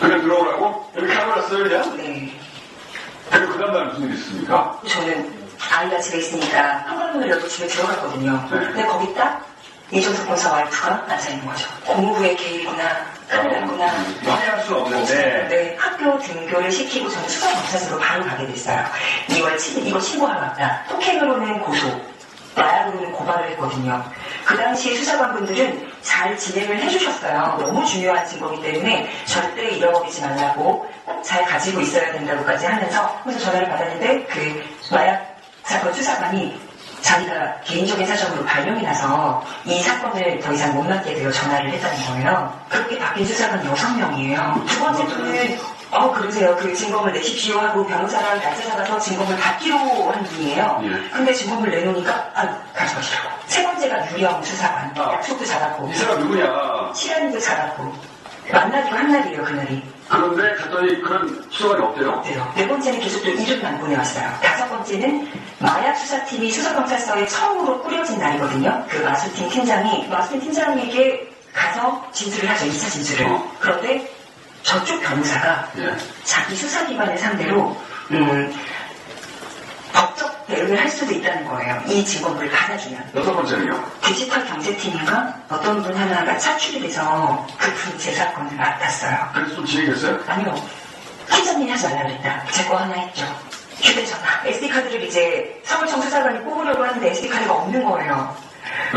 [0.00, 0.90] 그냥 들어오라고?
[0.96, 1.96] 여기 카메라어요 그냥?
[1.96, 2.32] 네.
[3.30, 4.80] 그리고 그 다음 날 무슨 일이 있습니까?
[4.88, 5.40] 저는
[5.72, 8.32] 아이가 집에 있으니까 현관문을 열고 집에 들어갔거든요.
[8.50, 8.58] 네.
[8.66, 9.46] 근데 거기 딱
[9.92, 11.68] 이정석 검사 와이프가 앉아있는 거죠.
[11.84, 12.82] 고무부의 개입구나,
[13.28, 13.86] 큰일 났구나.
[13.86, 18.84] 확인할 수 없는데 네, 학교 등교를 시키고 저는 수사검사소로 바로 가게 됐어요.
[19.28, 20.84] 2월 7일 이거 신고하러 왔다.
[20.88, 22.00] 폭행으로는 고소,
[22.56, 24.04] 마약으로는 고발을 했거든요.
[24.44, 27.58] 그 당시에 수사관분들은 잘 진행을 해주셨어요.
[27.60, 34.24] 너무 중요한 증거이기 때문에 절대 잃어버리지 말라고 꼭잘 가지고 있어야 된다고까지 하면서 그래서 전화를 받았는데
[34.24, 36.60] 그 마약 사건 수사관이
[37.02, 42.60] 자기가 개인적인 사정으로 발령이 나서 이 사건을 더 이상 못 맡게 되어 전화를 했다는 거예요.
[42.68, 44.64] 그렇게 바뀐 수사관 여섯 명이에요.
[44.68, 45.58] 두 번째 분은
[45.92, 46.56] 어 그러세요.
[46.56, 50.80] 그 증거물 내십시오 하고 변호사랑 같이 나가서 증거물 받기로 한 분이에요.
[50.84, 51.10] 예.
[51.10, 53.28] 근데 증거물 내놓으니까 아 가져가시라고.
[53.46, 54.94] 세 번째가 유령 수사관.
[54.96, 55.88] 약속도 잡았고.
[55.88, 56.92] 이 사람 누구냐?
[56.94, 57.92] 시간도 잡았고.
[58.52, 59.82] 만나기로 한 날이에요 그날이.
[60.08, 62.10] 그런데 갔더니 그런 수사관이 없대요?
[62.10, 62.52] 없대요.
[62.56, 64.28] 네 번째는 계속 또 이름만 보내왔어요.
[64.42, 68.84] 다섯 번째는 마약 수사팀이 수사검찰서에 처음으로 꾸려진 날이거든요.
[68.88, 72.66] 그 마수팀 팀장이 마수팀 팀장에게 가서 진술을 하죠.
[72.66, 73.38] 2차 진술을.
[73.60, 74.08] 그런데
[74.62, 75.96] 저쪽 변호사가 예.
[76.24, 77.76] 자기 수사기관을 상대로
[78.10, 78.54] 음,
[79.92, 81.82] 법적 대응을 할 수도 있다는 거예요.
[81.86, 83.10] 이 증거물을 받아주면.
[83.14, 83.84] 여섯 번째는요?
[84.02, 89.30] 디지털 경제팀인가 어떤 분 하나가 차출이 돼서 그분 제 사건을 맡았어요.
[89.34, 90.20] 그래서 좀 진행됐어요?
[90.26, 90.54] 아니요.
[91.30, 92.44] 팀장님이 하지 말라 그랬다.
[92.50, 93.24] 제 거 하나 했죠.
[93.80, 98.36] 휴대전화, SD카드를 이제 서울청 수사관이 뽑으려고 하는데 SD카드가 없는 거예요.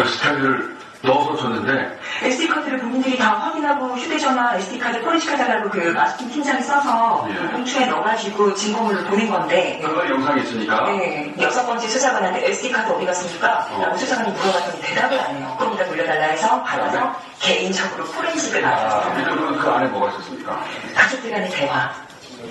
[0.06, 7.51] 스타일을 넣어서 줬는데 SD카드를 본인들이 다 확인하고 휴대전화, SD카드 포렌식하달라고 그 마스팅 팀장이 써서 예.
[7.51, 13.67] 봉투에 넣어가지고 증거물을 보낸 건데 그거 영상이 있으니까 네, 여섯 번째 수사관한테 SD카드 어디 갔습니까?
[13.71, 13.81] 어.
[13.81, 15.55] 라고 수사관이 물어봤더니 대답을 안 해요.
[15.59, 19.23] 그럼 다 돌려달라 해서 받아서 개인적으로 포렌식을 아, 맡았어요.
[19.25, 20.63] 그러면 그 안에 뭐가 있었습니까?
[20.95, 21.91] 가족들 간의 대화,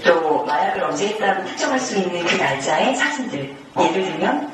[0.04, 3.56] 또 마약을 언제 했다고 특정할 수 있는 그 날짜의 사진들.
[3.80, 4.52] 예를 들면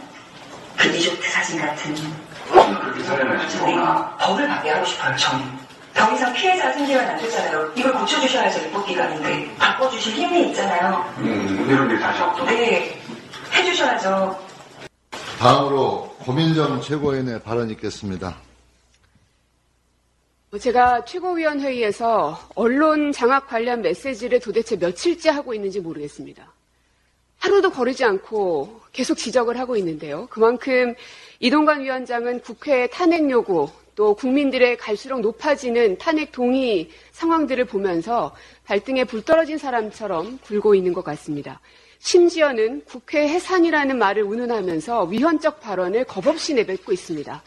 [0.77, 1.97] 그 리조트 사진 같은
[2.51, 3.77] 그렇게 사연을 네,
[4.19, 5.45] 법을 받게 하고 싶어요, 저는.
[5.95, 7.73] 더 이상 피해자 생기면 안 되잖아요.
[7.75, 9.55] 이걸 고쳐주셔야죠, 입법 기관인데.
[9.59, 11.05] 바꿔주실 힘이 있잖아요.
[11.19, 13.01] 음, 이런 일 다시 없도록 네,
[13.53, 14.39] 해주셔야죠.
[15.39, 18.37] 다음으로 고민정 최고위원의 발언 있겠습니다.
[20.61, 26.51] 제가 최고위원회의에서 언론 장악 관련 메시지를 도대체 며칠째 하고 있는지 모르겠습니다.
[27.39, 30.27] 하루도 거르지 않고 계속 지적을 하고 있는데요.
[30.31, 30.95] 그만큼
[31.41, 38.35] 이동관 위원장은 국회의 탄핵 요구 또 국민들의 갈수록 높아지는 탄핵 동의 상황들을 보면서
[38.65, 41.61] 발등에 불 떨어진 사람처럼 굴고 있는 것 같습니다.
[42.01, 47.43] 심지어는 국회 해산이라는 말을 운운하면서 위헌적 발언을 겁없이 내뱉고 있습니다.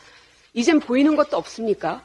[0.53, 2.01] 이젠 보이는 것도 없습니까?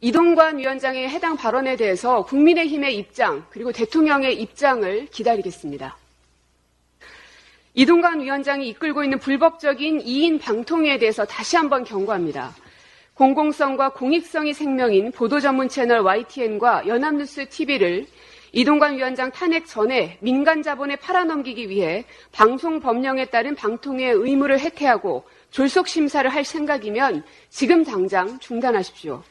[0.00, 5.96] 이동관 위원장의 해당 발언에 대해서 국민의힘의 입장 그리고 대통령의 입장을 기다리겠습니다.
[7.78, 12.54] 이동관 위원장이 이끌고 있는 불법적인 2인 방통위에 대해서 다시 한번 경고합니다.
[13.12, 18.06] 공공성과 공익성이 생명인 보도 전문 채널 YTN과 연합뉴스 TV를
[18.52, 25.86] 이동관 위원장 탄핵 전에 민간 자본에 팔아넘기기 위해 방송 법령에 따른 방통위의 의무를 해태하고 졸속
[25.86, 29.22] 심사를 할 생각이면 지금 당장 중단하십시오.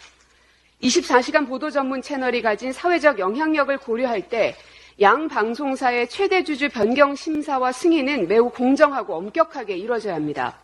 [0.83, 4.55] 24시간 보도 전문 채널이 가진 사회적 영향력을 고려할 때
[5.01, 10.57] 양 방송사의 최대 주주 변경 심사와 승인은 매우 공정하고 엄격하게 이루어져야 합니다.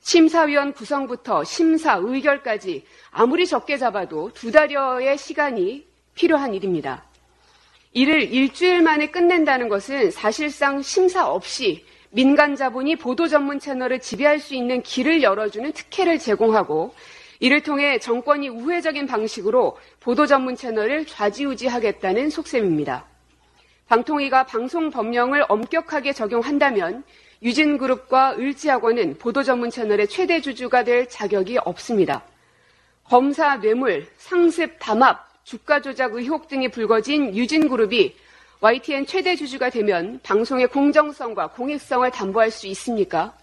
[0.00, 7.02] 심사위원 구성부터 심사, 의결까지 아무리 적게 잡아도 두 달여의 시간이 필요한 일입니다.
[7.92, 14.54] 이를 일주일 만에 끝낸다는 것은 사실상 심사 없이 민간 자본이 보도 전문 채널을 지배할 수
[14.54, 16.94] 있는 길을 열어주는 특혜를 제공하고
[17.40, 23.13] 이를 통해 정권이 우회적인 방식으로 보도 전문 채널을 좌지우지하겠다는 속셈입니다.
[23.88, 27.04] 방통위가 방송 법령을 엄격하게 적용한다면
[27.42, 32.22] 유진그룹과 을지학원은 보도 전문 채널의 최대 주주가 될 자격이 없습니다.
[33.04, 38.16] 검사 뇌물, 상습, 담합, 주가 조작 의혹 등이 불거진 유진그룹이
[38.60, 43.36] YTN 최대 주주가 되면 방송의 공정성과 공익성을 담보할 수 있습니까?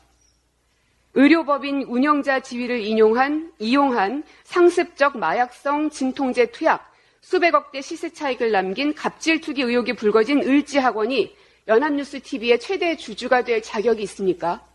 [1.14, 6.91] 의료법인 운영자 지위를 인용한, 이용한 상습적 마약성 진통제 투약,
[7.22, 11.36] 수백억대 시세 차익을 남긴 갑질 투기 의혹이 불거진 을지 학원이
[11.68, 14.66] 연합뉴스 TV의 최대 주주가 될 자격이 있습니까?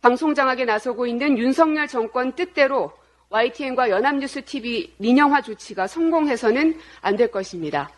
[0.00, 2.92] 방송 장악에 나서고 있는 윤석열 정권 뜻대로
[3.28, 7.90] YTN과 연합뉴스 TV 민영화 조치가 성공해서는 안 될 것입니다.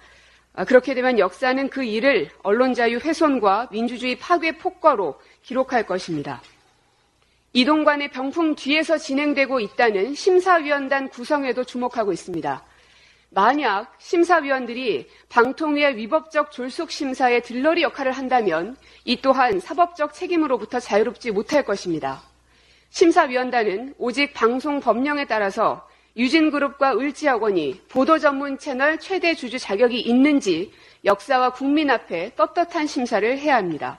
[0.55, 6.43] 아, 그렇게 되면 역사는 그 일을 언론 자유 훼손과 민주주의 파괴 폭거로 기록할 것입니다.
[7.53, 12.65] 이동관의 병풍 뒤에서 진행되고 있다는 심사위원단 구성에도 주목하고 있습니다.
[13.37, 21.63] 만약 심사위원들이 방통위의 위법적 졸속 심사에 들러리 역할을 한다면 이 또한 사법적 책임으로부터 자유롭지 못할
[21.63, 22.23] 것입니다.
[22.89, 25.87] 심사위원단은 오직 방송 법령에 따라서
[26.17, 30.73] 유진그룹과 을지학원이 보도 전문 채널 최대 주주 자격이 있는지
[31.05, 33.99] 역사와 국민 앞에 떳떳한 심사를 해야 합니다.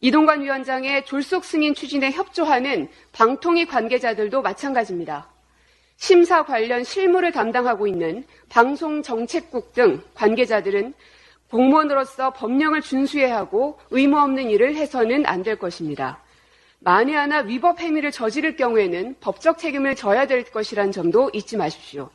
[0.00, 5.33] 이동관 위원장의 졸속 승인 추진에 협조하는 방통위 관계자들도 마찬가지입니다.
[5.96, 10.94] 심사 관련 실무를 담당하고 있는 방송정책국 등 관계자들은
[11.50, 16.20] 공무원으로서 법령을 준수해야 하고 의무 없는 일을 해서는 안 될 것입니다.
[16.80, 22.10] 만에 하나 위법 행위를 저지를 경우에는 법적 책임을 져야 될 것이란 점도 잊지 마십시오.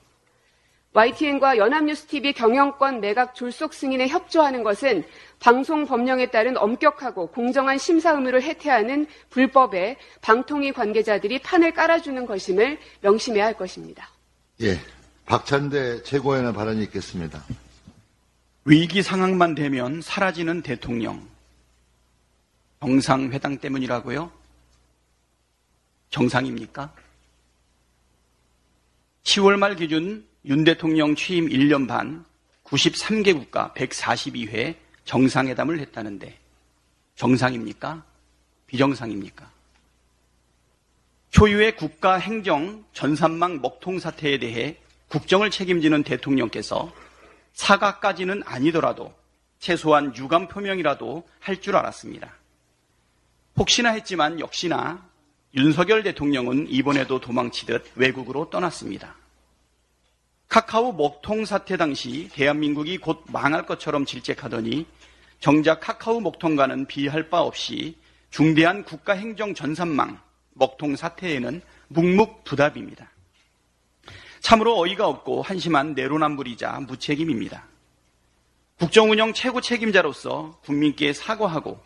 [0.93, 5.03] YTN과 연합뉴스TV 경영권 매각 졸속 승인에 협조하는 것은
[5.39, 13.45] 방송 법령에 따른 엄격하고 공정한 심사 의무를 해태하는 불법에 방통위 관계자들이 판을 깔아주는 것임을 명심해야
[13.45, 14.09] 할 것입니다.
[14.61, 14.79] 예.
[15.25, 17.43] 박찬대 최고위원의 발언이 있겠습니다.
[18.65, 21.27] 위기 상황만 되면 사라지는 대통령.
[22.79, 24.31] 정상회담 때문이라고요?
[26.09, 26.91] 정상입니까?
[29.23, 32.25] 10월 말 기준 윤 대통령 취임 1년 반
[32.63, 36.37] 93개 국가 142회 정상회담을 했다는데
[37.15, 38.03] 정상입니까?
[38.67, 39.51] 비정상입니까?
[41.31, 44.77] 초유의 국가 행정 전산망 먹통 사태에 대해
[45.09, 46.93] 국정을 책임지는 대통령께서
[47.53, 49.13] 사과까지는 아니더라도
[49.59, 52.33] 최소한 유감 표명이라도 할 줄 알았습니다.
[53.57, 55.05] 혹시나 했지만 역시나
[55.55, 59.15] 윤석열 대통령은 이번에도 도망치듯 외국으로 떠났습니다.
[60.49, 64.87] 카카오 먹통 사태 당시 대한민국이 곧 망할 것처럼 질책하더니
[65.39, 67.95] 정작 카카오 먹통과는 비할 바 없이
[68.31, 70.19] 중대한 국가 행정 전산망
[70.53, 73.09] 먹통 사태에는 묵묵부답입니다.
[74.39, 77.67] 참으로 어이가 없고 한심한 내로남불이자 무책임입니다.
[78.79, 81.79] 국정운영 최고 책임자로서 국민께 사과하고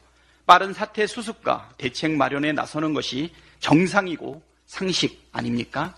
[0.46, 5.96] 빠른 사태 수습과 대책 마련에 나서는 것이 정상이고 상식 아닙니까?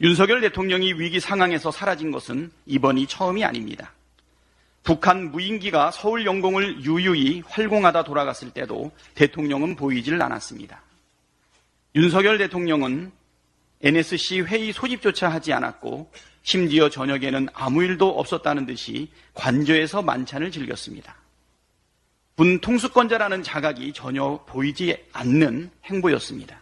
[0.00, 3.92] 윤석열 대통령이 위기 상황에서 사라진 것은 이번이 처음이 아닙니다.
[4.82, 10.80] 북한 무인기가 서울 영공을 유유히 활공하다 돌아갔을 때도 대통령은 보이질 않았습니다.
[11.94, 13.12] 윤석열 대통령은
[13.82, 16.10] NSC 회의 소집조차 하지 않았고
[16.42, 21.14] 심지어 저녁에는 아무 일도 없었다는 듯이 관저에서 만찬을 즐겼습니다.
[22.36, 26.58] 군 통수권자라는 자각이 전혀 보이지 않는 행보였습니다.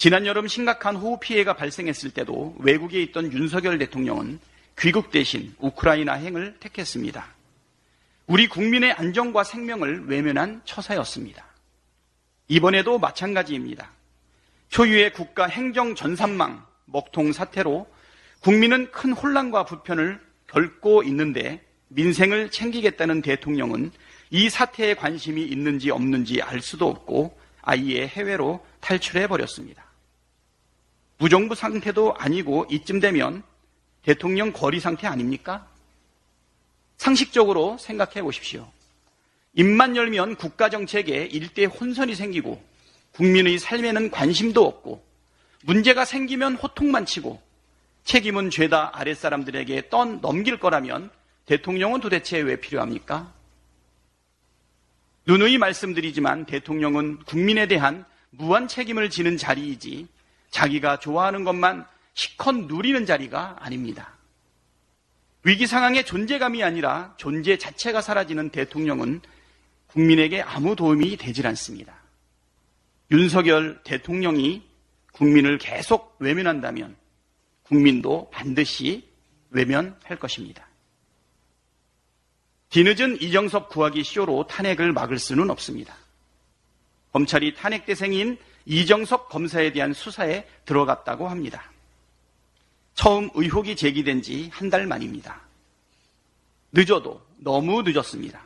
[0.00, 4.40] 지난 여름 심각한 호우 피해가 발생했을 때도 외국에 있던 윤석열 대통령은
[4.78, 7.26] 귀국 대신 우크라이나 행을 택했습니다.
[8.26, 11.44] 우리 국민의 안정과 생명을 외면한 처사였습니다.
[12.48, 13.90] 이번에도 마찬가지입니다.
[14.70, 17.86] 초유의 국가 행정 전산망 먹통 사태로
[18.40, 23.92] 국민은 큰 혼란과 불편을 겪고 있는데 민생을 챙기겠다는 대통령은
[24.30, 29.89] 이 사태에 관심이 있는지 없는지 알 수도 없고 아예 해외로 탈출해 버렸습니다.
[31.20, 33.42] 무정부 상태도 아니고 이쯤 되면
[34.02, 35.68] 대통령 거리 상태 아닙니까?
[36.96, 38.66] 상식적으로 생각해 보십시오.
[39.52, 42.62] 입만 열면 국가 정책에 일대 혼선이 생기고
[43.12, 45.04] 국민의 삶에는 관심도 없고
[45.64, 47.42] 문제가 생기면 호통만 치고
[48.04, 51.10] 책임은 죄다 아랫사람들에게 떠 넘길 거라면
[51.44, 53.30] 대통령은 도대체 왜 필요합니까?
[55.26, 60.08] 누누이 말씀드리지만 대통령은 국민에 대한 무한 책임을 지는 자리이지
[60.50, 64.16] 자기가 좋아하는 것만 시컷 누리는 자리가 아닙니다.
[65.44, 69.22] 위기 상황의 존재감이 아니라 존재 자체가 사라지는 대통령은
[69.86, 71.94] 국민에게 아무 도움이 되질 않습니다.
[73.10, 74.62] 윤석열 대통령이
[75.12, 76.96] 국민을 계속 외면한다면
[77.62, 79.08] 국민도 반드시
[79.50, 80.66] 외면할 것입니다.
[82.68, 85.94] 뒤늦은 이정섭 구하기 쇼로 탄핵을 막을 수는 없습니다.
[87.12, 91.70] 검찰이 탄핵 대상인 이정섭 검사에 대한 수사에 들어갔다고 합니다.
[92.94, 95.40] 처음 의혹이 제기된 지 한 달 만입니다.
[96.72, 98.42] 늦어도 너무 늦었습니다.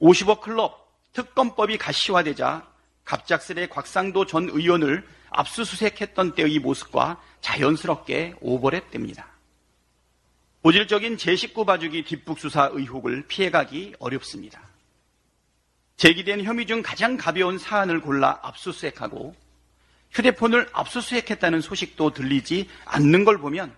[0.00, 2.66] 50억 클럽 특검법이 가시화되자
[3.04, 9.24] 갑작스레 곽상도 전 의원을 압수수색했던 때의 모습과 자연스럽게 오버랩됩니다.
[10.62, 14.60] 본질적인 제19 봐주기 뒷북 수사 의혹을 피해가기 어렵습니다.
[15.96, 19.34] 제기된 혐의 중 가장 가벼운 사안을 골라 압수수색하고
[20.10, 23.74] 휴대폰을 압수수색했다는 소식도 들리지 않는 걸 보면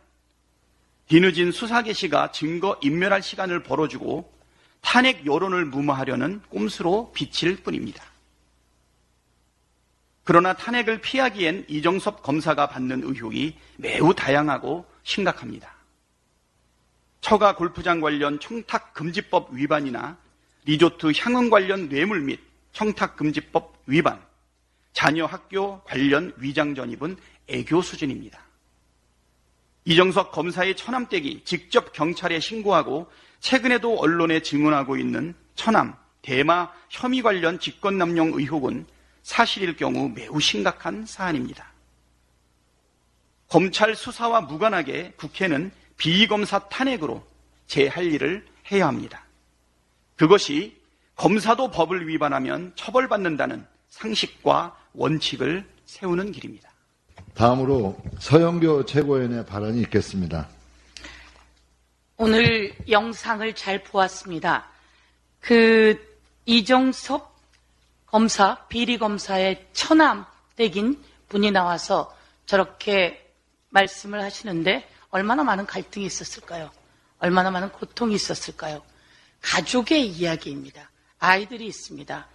[1.09, 4.33] 뒤늦은 수사 개시가 증거 인멸할 시간을 벌어주고
[4.81, 8.05] 탄핵 여론을 무마하려는 꼼수로 비칠 뿐입니다.
[10.25, 15.73] 그러나 탄핵을 피하기엔 이정섭 검사가 받는 의혹이 매우 다양하고 심각합니다.
[17.23, 20.19] 처가 골프장 관련 청탁 금지법 위반이나
[20.69, 22.39] 리조트 향응 관련 뇌물 및
[22.73, 24.23] 청탁금지법 위반,
[24.93, 27.17] 자녀 학교 관련 위장 전입은
[27.49, 28.39] 애교 수준입니다.
[29.87, 38.33] 이정석 검사의 처남댁이 직접 경찰에 신고하고 최근에도 언론에 증언하고 있는 처남, 대마 혐의 관련 직권남용
[38.35, 38.87] 의혹은
[39.23, 41.73] 사실일 경우 매우 심각한 사안입니다.
[43.49, 47.27] 검찰 수사와 무관하게 국회는 비검사 탄핵으로
[47.67, 49.28] 제 할 일을 해야 합니다.
[50.19, 50.77] 그것이
[51.15, 56.69] 검사도 법을 위반하면 처벌받는다는 상식과 원칙을 세우는 길입니다.
[57.35, 60.49] 다음으로 서영교 최고위원의 발언이 있겠습니다.
[62.17, 64.67] 오늘 영상을 잘 보았습니다.
[65.41, 65.97] 그
[66.47, 67.37] 이정섭
[68.07, 72.13] 검사, 비리 검사의 처남댁인 분이 나와서
[72.45, 73.25] 저렇게
[73.69, 76.71] 말씀을 하시는데 얼마나 많은 갈등이 있었을까요?
[77.21, 78.83] 얼마나 많은 고통이 있었을까요?
[79.41, 80.91] 가족의 이야기입니다.
[81.19, 82.27] 아이들이 있습니다.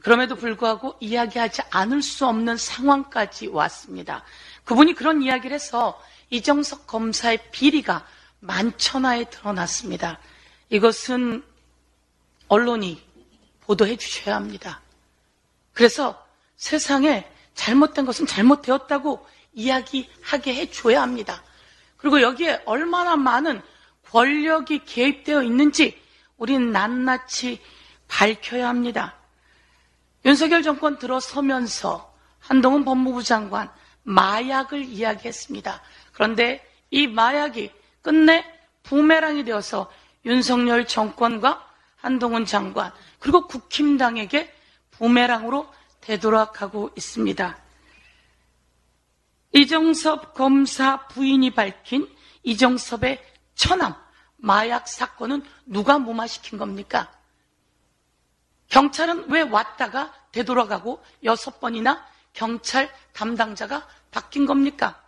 [0.00, 4.24] 그럼에도 불구하고 이야기하지 않을 수 없는 상황까지 왔습니다.
[4.64, 6.00] 그분이 그런 이야기를 해서
[6.30, 8.06] 이정석 검사의 비리가
[8.40, 10.18] 만천하에 드러났습니다.
[10.68, 11.42] 이것은
[12.48, 13.02] 언론이
[13.62, 14.80] 보도해 주셔야 합니다.
[15.72, 16.22] 그래서
[16.56, 21.42] 세상에 잘못된 것은 잘못되었다고 이야기하게 해줘야 합니다.
[21.96, 23.62] 그리고 여기에 얼마나 많은
[24.10, 26.00] 권력이 개입되어 있는지
[26.36, 27.60] 우리는 낱낱이
[28.08, 29.14] 밝혀야 합니다.
[30.24, 33.70] 윤석열 정권 들어서면서 한동훈 법무부 장관
[34.02, 35.82] 마약을 이야기했습니다.
[36.12, 37.70] 그런데 이 마약이
[38.02, 38.44] 끝내
[38.82, 39.90] 부메랑이 되어서
[40.24, 41.66] 윤석열 정권과
[41.96, 44.54] 한동훈 장관 그리고 국힘당에게
[44.92, 45.66] 부메랑으로
[46.00, 47.58] 되돌아가고 있습니다.
[49.52, 52.08] 이정섭 검사 부인이 밝힌
[52.42, 53.24] 이정섭의
[53.54, 53.94] 처남
[54.44, 57.10] 마약 사건은 누가 무마시킨 겁니까?
[58.68, 65.00] 경찰은 왜 왔다가 되돌아가고 여섯 번이나 경찰 담당자가 바뀐 겁니까?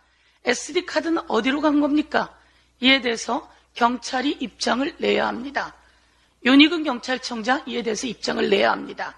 [0.43, 2.35] SD 카드는 어디로 간 겁니까?
[2.79, 5.75] 이에 대해서 경찰이 입장을 내야 합니다.
[6.43, 9.15] 윤희근 경찰청장 이에 대해서 입장을 내야 합니다.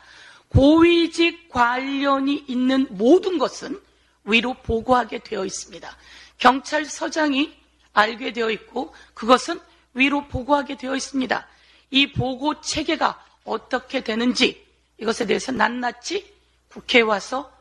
[0.49, 3.79] 고위직 관련이 있는 모든 것은
[4.25, 5.95] 위로 보고하게 되어 있습니다.
[6.39, 7.57] 경찰서장이
[7.93, 9.61] 알게 되어 있고 그것은
[9.93, 11.47] 위로 보고하게 되어 있습니다.
[11.91, 14.65] 이 보고 체계가 어떻게 되는지
[14.97, 16.33] 이것에 대해서 낱낱이
[16.69, 17.51] 국회에 와서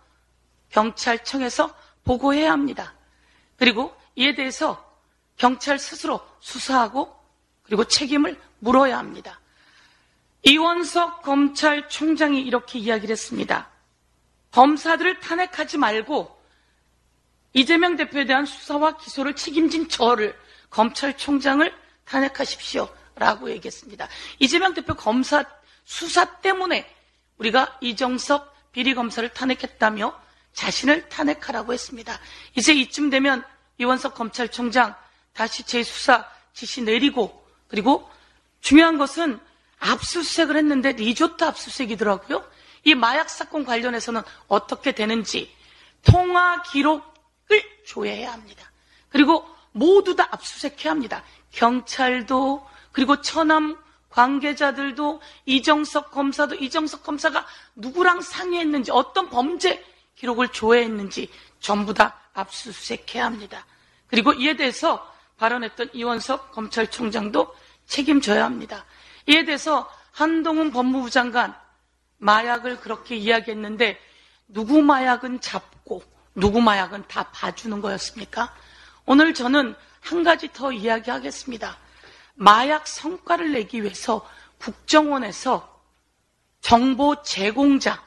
[0.70, 1.74] 경찰청에서
[2.04, 2.94] 보고해야 합니다.
[3.56, 4.84] 그리고 이에 대해서
[5.36, 7.16] 경찰 스스로 수사하고
[7.62, 9.40] 그리고 책임을 물어야 합니다.
[10.42, 13.68] 이원석 검찰총장이 이렇게 이야기를 했습니다.
[14.52, 16.36] 검사들을 탄핵하지 말고
[17.52, 20.38] 이재명 대표에 대한 수사와 기소를 책임진 저를
[20.70, 21.74] 검찰총장을
[22.08, 22.88] 탄핵하십시오.
[23.14, 24.08] 라고 얘기했습니다.
[24.38, 25.44] 이재명 대표 검사
[25.84, 26.88] 수사 때문에
[27.38, 30.18] 우리가 이정섭 비리검사를 탄핵했다며
[30.52, 32.18] 자신을 탄핵하라고 했습니다.
[32.56, 33.44] 이제 이쯤 되면
[33.78, 34.94] 이원석 검찰총장
[35.32, 38.08] 다시 재수사 지시 내리고 그리고
[38.60, 39.40] 중요한 것은
[39.78, 42.44] 압수수색을 했는데 리조트 압수수색이더라고요.
[42.84, 45.54] 이 마약 사건 관련해서는 어떻게 되는지
[46.02, 48.70] 통화 기록을 조회해야 합니다.
[49.10, 51.22] 그리고 모두 다 압수수색해야 합니다.
[51.52, 53.78] 경찰도 그리고 처남
[54.10, 57.46] 관계자들도 이정석 검사도 이정석 검사가
[57.76, 59.84] 누구랑 상의했는지 어떤 범죄
[60.16, 61.30] 기록을 조회했는지
[61.60, 63.66] 전부 다 압수수색해야 합니다.
[64.08, 67.54] 그리고 이에 대해서 발언했던 이원석 검찰총장도
[67.86, 68.84] 책임져야 합니다.
[69.26, 71.54] 이에 대해서 한동훈 법무부 장관
[72.18, 74.00] 마약을 그렇게 이야기했는데
[74.48, 76.02] 누구 마약은 잡고
[76.34, 78.54] 누구 마약은 다 봐주는 거였습니까?
[79.06, 81.76] 오늘 저는 한 가지 더 이야기하겠습니다.
[82.34, 85.82] 마약 성과를 내기 위해서 국정원에서
[86.60, 88.02] 정보 제공자,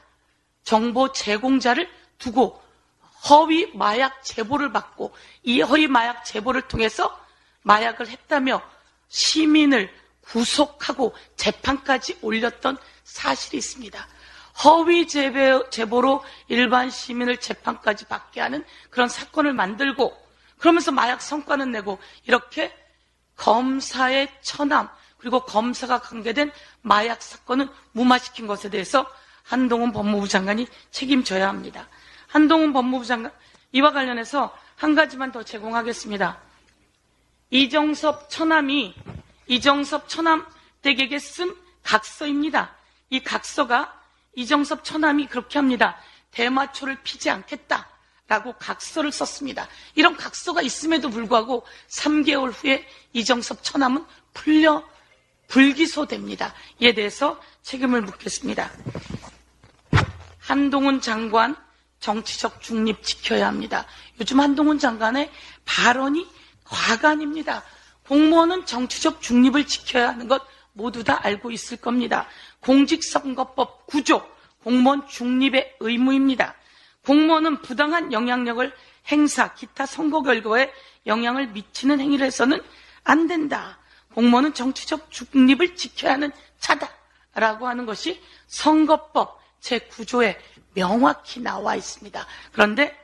[0.62, 2.62] 정보 제공자를 두고
[3.28, 7.18] 허위 마약 제보를 받고 이 허위 마약 제보를 통해서
[7.62, 8.62] 마약을 했다며
[9.08, 9.92] 시민을
[10.22, 14.08] 구속하고 재판까지 올렸던 사실이 있습니다.
[14.64, 20.21] 허위 제보 로 일반 시민을 재판까지 받게 하는 그런 사건을 만들고
[20.62, 22.72] 그러면서 마약 성과는 내고 이렇게
[23.34, 26.52] 검사의 처남 그리고 검사가 관계된
[26.82, 29.04] 마약 사건은 무마시킨 것에 대해서
[29.42, 31.88] 한동훈 법무부 장관이 책임져야 합니다.
[32.28, 33.32] 한동훈 법무부 장관
[33.72, 36.38] 이와 관련해서 한 가지만 더 제공하겠습니다.
[37.50, 38.94] 이정섭 처남이
[39.48, 40.46] 이정섭 처남
[40.82, 42.76] 댁에게 쓴 각서입니다.
[43.10, 44.00] 이 각서가
[44.36, 45.96] 이정섭 처남이 그렇게 합니다.
[46.30, 47.91] 대마초를 피지 않겠다.
[48.32, 49.68] 라고 각서를 썼습니다.
[49.94, 54.82] 이런 각서가 있음에도 불구하고 3개월 후에 이정섭 처남은 풀려
[55.48, 56.54] 불기소됩니다.
[56.80, 58.70] 이에 대해서 책임을 묻겠습니다.
[60.38, 61.56] 한동훈 장관
[62.00, 63.84] 정치적 중립 지켜야 합니다.
[64.18, 65.30] 요즘 한동훈 장관의
[65.66, 66.26] 발언이
[66.64, 67.62] 과간입니다.
[68.08, 70.42] 공무원은 정치적 중립을 지켜야 하는 것
[70.72, 72.26] 모두 다 알고 있을 겁니다.
[72.60, 74.26] 공직선거법 구조,
[74.64, 76.54] 공무원 중립의 의무입니다.
[77.04, 78.72] 공무원은 부당한 영향력을
[79.08, 80.72] 행사, 기타 선거 결과에
[81.06, 82.62] 영향을 미치는 행위를 해서는
[83.04, 83.78] 안 된다.
[84.14, 86.30] 공무원은 정치적 중립을 지켜야 하는
[86.60, 90.36] 자다라고 하는 것이 선거법 제9조에
[90.74, 92.26] 명확히 나와 있습니다.
[92.52, 92.96] 그런데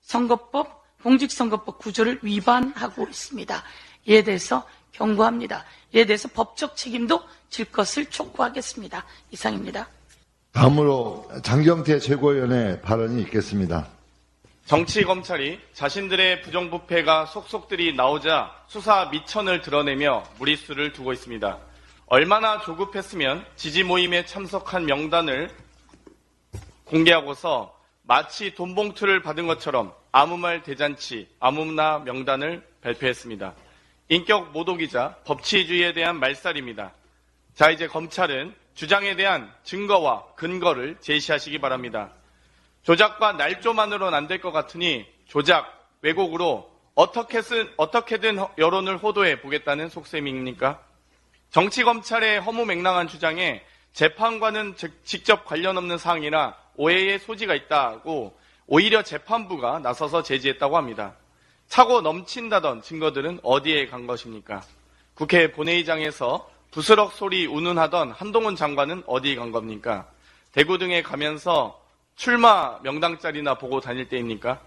[0.00, 3.62] 선거법, 공직선거법 구조를 위반하고 있습니다.
[4.06, 5.64] 이에 대해서 경고합니다.
[5.92, 9.04] 이에 대해서 법적 책임도 질 것을 촉구하겠습니다.
[9.30, 9.88] 이상입니다.
[10.54, 13.88] 다음으로 장경태 최고위원의 발언이 있겠습니다.
[14.66, 21.58] 정치 검찰이 자신들의 부정부패가 속속들이 나오자 수사 미천을 드러내며 무리수를 두고 있습니다.
[22.06, 25.50] 얼마나 조급했으면 지지 모임에 참석한 명단을
[26.84, 33.54] 공개하고서 마치 돈 봉투를 받은 것처럼 아무 말 대잔치, 아무나 명단을 발표했습니다.
[34.10, 36.92] 인격 모독이자 법치주의에 대한 말살입니다.
[37.54, 42.10] 자, 이제 검찰은 주장에 대한 증거와 근거를 제시하시기 바랍니다.
[42.82, 50.80] 조작과 날조만으로는 안 될 것 같으니 조작, 왜곡으로 어떻게든, 어떻게든 여론을 호도해 보겠다는 속셈입니까?
[51.50, 54.74] 정치검찰의 허무 맹랑한 주장에 재판과는
[55.04, 58.36] 직접 관련 없는 사항이나 오해의 소지가 있다고
[58.66, 61.14] 오히려 재판부가 나서서 제지했다고 합니다.
[61.68, 64.62] 차고 넘친다던 증거들은 어디에 간 것입니까?
[65.14, 70.08] 국회 본회의장에서 부스럭 소리 운운하던 한동훈 장관은 어디 간 겁니까?
[70.50, 71.80] 대구 등에 가면서
[72.16, 74.60] 출마 명당짜리나 보고 다닐 때입니까?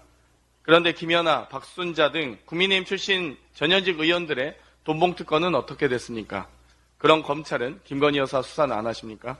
[0.62, 6.48] 그런데 김연아, 박순자 등 국민의힘 출신 전현직 의원들의 돈봉투건은 어떻게 됐습니까?
[6.96, 9.36] 그런 검찰은 김건희 여사 수사는 안 하십니까?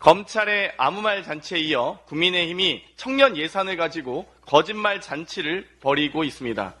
[0.00, 6.74] 검찰의 아무 말 잔치에 이어 국민의힘이 청년 예산을 가지고 거짓말 잔치를 벌이고 있습니다.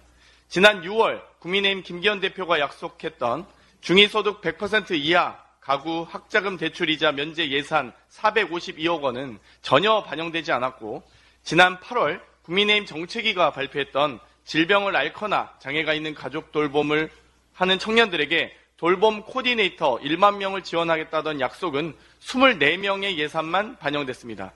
[0.48, 9.02] 지난 6월 국민의힘 김기현 대표가 약속했던 중위소득 100% 이하 가구 학자금 대출이자 면제 예산 452억
[9.02, 11.02] 원은 전혀 반영되지 않았고
[11.42, 17.10] 지난 8월 국민의힘 정책위가 발표했던 질병을 앓거나 장애가 있는 가족 돌봄을
[17.52, 24.52] 하는 청년들에게 돌봄 코디네이터 1만 명을 지원하겠다던 약속은 24명의 예산만 반영됐습니다.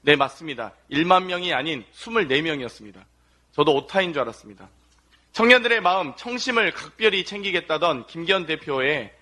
[0.00, 0.72] 네, 맞습니다.
[0.90, 3.04] 1만 명이 아닌 24명이었습니다.
[3.52, 4.68] 저도 오타인 줄 알았습니다.
[5.36, 9.12] 청년들의 마음, 청심을 각별히 챙기겠다던 김기현 대표의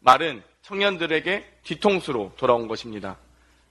[0.00, 3.16] 말은 청년들에게 뒤통수로 돌아온 것입니다.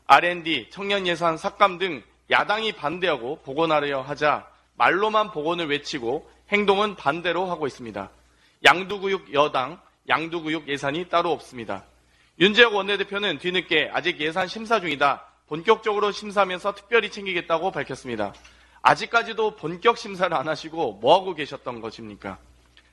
[0.07, 2.01] R&D, 청년 예산 삭감 등
[2.31, 8.09] 야당이 반대하고 복원하려 하자 말로만 복원을 외치고 행동은 반대로 하고 있습니다.
[8.63, 9.77] 양두구육 여당,
[10.07, 11.83] 양두구육 예산이 따로 없습니다.
[12.39, 15.25] 윤재혁 원내대표는 뒤늦게 아직 예산 심사 중이다.
[15.47, 18.33] 본격적으로 심사하면서 특별히 챙기겠다고 밝혔습니다.
[18.81, 22.37] 아직까지도 본격 심사를 안 하시고 뭐하고 계셨던 것입니까?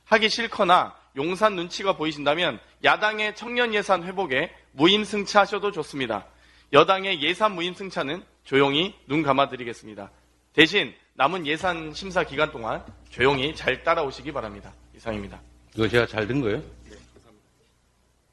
[0.04, 6.26] 하기 싫거나 용산 눈치가 보이신다면 야당의 청년 예산 회복에 무임승차하셔도 좋습니다.
[6.72, 10.10] 여당의 예산 무임승차는 조용히 눈 감아드리겠습니다.
[10.52, 14.72] 대신 남은 예산 심사 기간 동안 조용히 잘 따라오시기 바랍니다.
[14.94, 15.40] 이상입니다.
[15.74, 16.58] 이거 제가 잘 든 거예요?
[16.84, 17.44] 네, 감사합니다.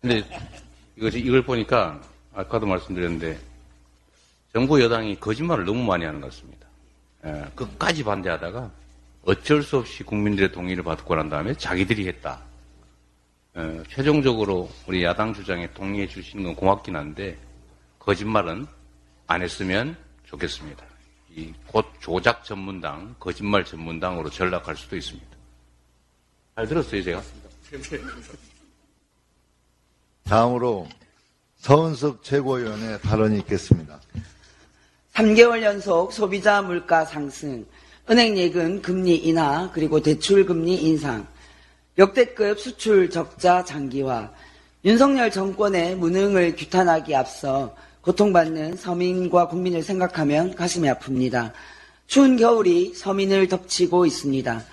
[0.02, 0.24] 근데
[0.98, 2.02] 이것이 이걸 보니까
[2.34, 3.40] 아까도 말씀드렸는데
[4.52, 6.63] 정부 여당이 거짓말을 너무 많이 하는 것 같습니다.
[7.26, 8.72] 예, 끝까지 반대하다가
[9.26, 12.42] 어쩔 수 없이 국민들의 동의를 받고 난 다음에 자기들이 했다.
[13.58, 17.38] 예, 최종적으로 우리 야당 주장에 동의해 주시는 건 고맙긴 한데
[18.00, 18.68] 거짓말은
[19.28, 19.96] 안 했으면
[20.26, 20.84] 좋겠습니다.
[21.36, 25.28] 이 곧 조작 전문당, 거짓말 전문당으로 전락할 수도 있습니다.
[26.56, 27.24] 잘 들었어요, 제가?
[30.26, 30.88] 다음으로
[31.58, 34.00] 서은석 최고위원의 발언이 있겠습니다.
[35.14, 37.64] 3개월 연속 소비자 물가 상승,
[38.10, 41.28] 은행 예금 금리 인하, 그리고 대출 금리 인상,
[42.00, 44.32] 역대급 수출 적자 장기화,
[44.84, 51.52] 윤석열 정권의 무능을 규탄하기 앞서 고통받는 서민과 국민을 생각하면 가슴이 아픕니다.
[52.08, 54.64] 추운 겨울이 서민을 덮치고 있습니다.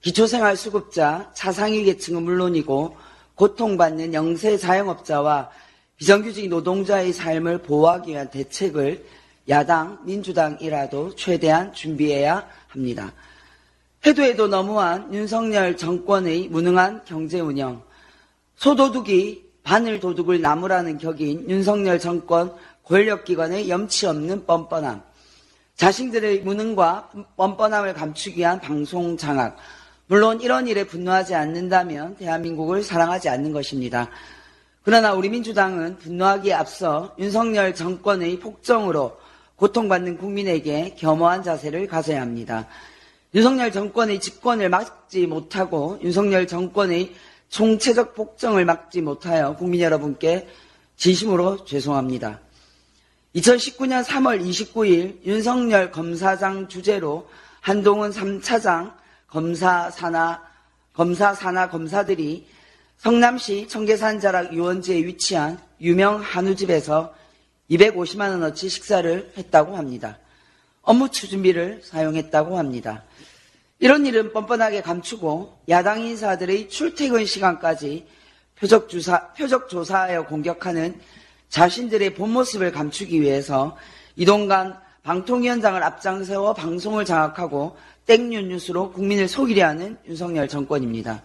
[0.00, 2.96] 기초생활수급자, 차상위 계층은 물론이고
[3.34, 5.50] 고통받는 영세 자영업자와
[5.98, 13.12] 비정규직 노동자의 삶을 보호하기 위한 대책을 야당, 민주당이라도 최대한 준비해야 합니다.
[14.04, 17.82] 해도 해도 너무한 윤석열 정권의 무능한 경제 운영,
[18.56, 22.52] 소도둑이 바늘 도둑을 나무라는 격인 윤석열 정권
[22.84, 25.02] 권력기관의 염치 없는 뻔뻔함,
[25.76, 29.56] 자신들의 무능과 뻔뻔함을 감추기 위한 방송 장악,
[30.06, 34.10] 물론 이런 일에 분노하지 않는다면 대한민국을 사랑하지 않는 것입니다.
[34.82, 39.21] 그러나 우리 민주당은 분노하기에 앞서 윤석열 정권의 폭정으로
[39.62, 42.66] 고통받는 국민에게 겸허한 자세를 가져야 합니다.
[43.32, 47.14] 윤석열 정권의 집권을 막지 못하고 윤석열 정권의
[47.48, 50.48] 총체적 폭정을 막지 못하여 국민 여러분께
[50.96, 52.40] 진심으로 죄송합니다.
[53.36, 57.28] 2019년 3월 29일 윤석열 검사장 주재로
[57.60, 58.92] 한동훈 3차장
[59.28, 60.42] 검사 산하,
[60.92, 62.48] 검사 산하 검사들이
[62.98, 67.21] 성남시 청계산 자락 유원지에 위치한 유명 한우집에서
[67.72, 70.18] 250만 원어치 식사를 했다고 합니다.
[70.82, 73.04] 업무 추진비를 사용했다고 합니다.
[73.78, 78.06] 이런 일은 뻔뻔하게 감추고 야당 인사들의 출퇴근 시간까지
[78.58, 81.00] 표적 조사, 표적 조사하여 공격하는
[81.48, 83.76] 자신들의 본 모습을 감추기 위해서
[84.16, 87.76] 이동관 방통위원장을 앞장세워 방송을 장악하고
[88.06, 91.22] 땡뉴 뉴스로 국민을 속이려 하는 윤석열 정권입니다.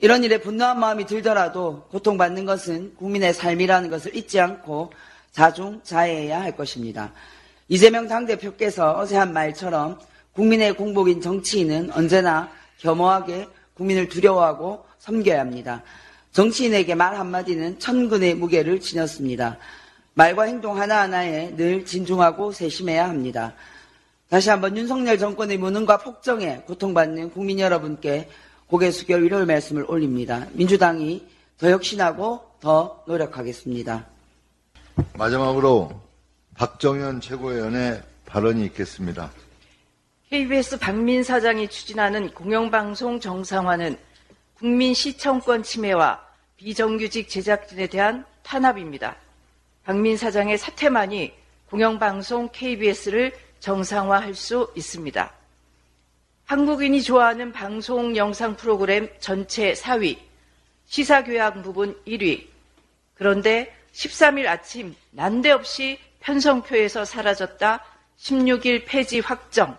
[0.00, 4.92] 이런 일에 분노한 마음이 들더라도 고통받는 것은 국민의 삶이라는 것을 잊지 않고
[5.38, 7.12] 자중자애해야 할 것입니다.
[7.68, 9.98] 이재명 당대표께서 어제 한 말처럼
[10.32, 15.82] 국민의 공복인 정치인은 언제나 겸허하게 국민을 두려워하고 섬겨야 합니다.
[16.32, 19.58] 정치인에게 말 한마디는 천근의 무게를 지녔습니다.
[20.14, 23.54] 말과 행동 하나하나에 늘 진중하고 세심해야 합니다.
[24.28, 28.28] 다시 한번 윤석열 정권의 무능과 폭정에 고통받는 국민 여러분께
[28.66, 30.46] 고개 숙여 위로의 말씀을 올립니다.
[30.52, 31.24] 민주당이
[31.58, 34.17] 더 혁신하고 더 노력하겠습니다.
[35.14, 36.00] 마지막으로
[36.54, 39.30] 박정현 최고위원의 발언이 있겠습니다.
[40.30, 43.96] KBS 박민 사장이 추진하는 공영방송 정상화는
[44.54, 46.20] 국민 시청권 침해와
[46.56, 49.16] 비정규직 제작진에 대한 탄압입니다.
[49.84, 51.32] 박민 사장의 사퇴만이
[51.70, 55.32] 공영방송 KBS를 정상화할 수 있습니다.
[56.44, 60.18] 한국인이 좋아하는 방송 영상 프로그램 전체 4위,
[60.86, 62.46] 시사교양 부분 1위.
[63.14, 67.84] 그런데 13일 아침 난데없이 편성표에서 사라졌다
[68.16, 69.76] 16일 폐지 확정.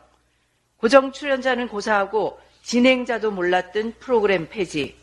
[0.76, 4.98] 고정 출연자는 고사하고 진행자도 몰랐던 프로그램 폐지.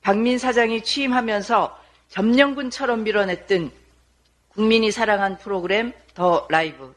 [0.00, 1.78] 박민 사장이 취임하면서
[2.08, 3.70] 점령군처럼 밀어냈던
[4.48, 6.94] 국민이 사랑한 프로그램 더 라이브.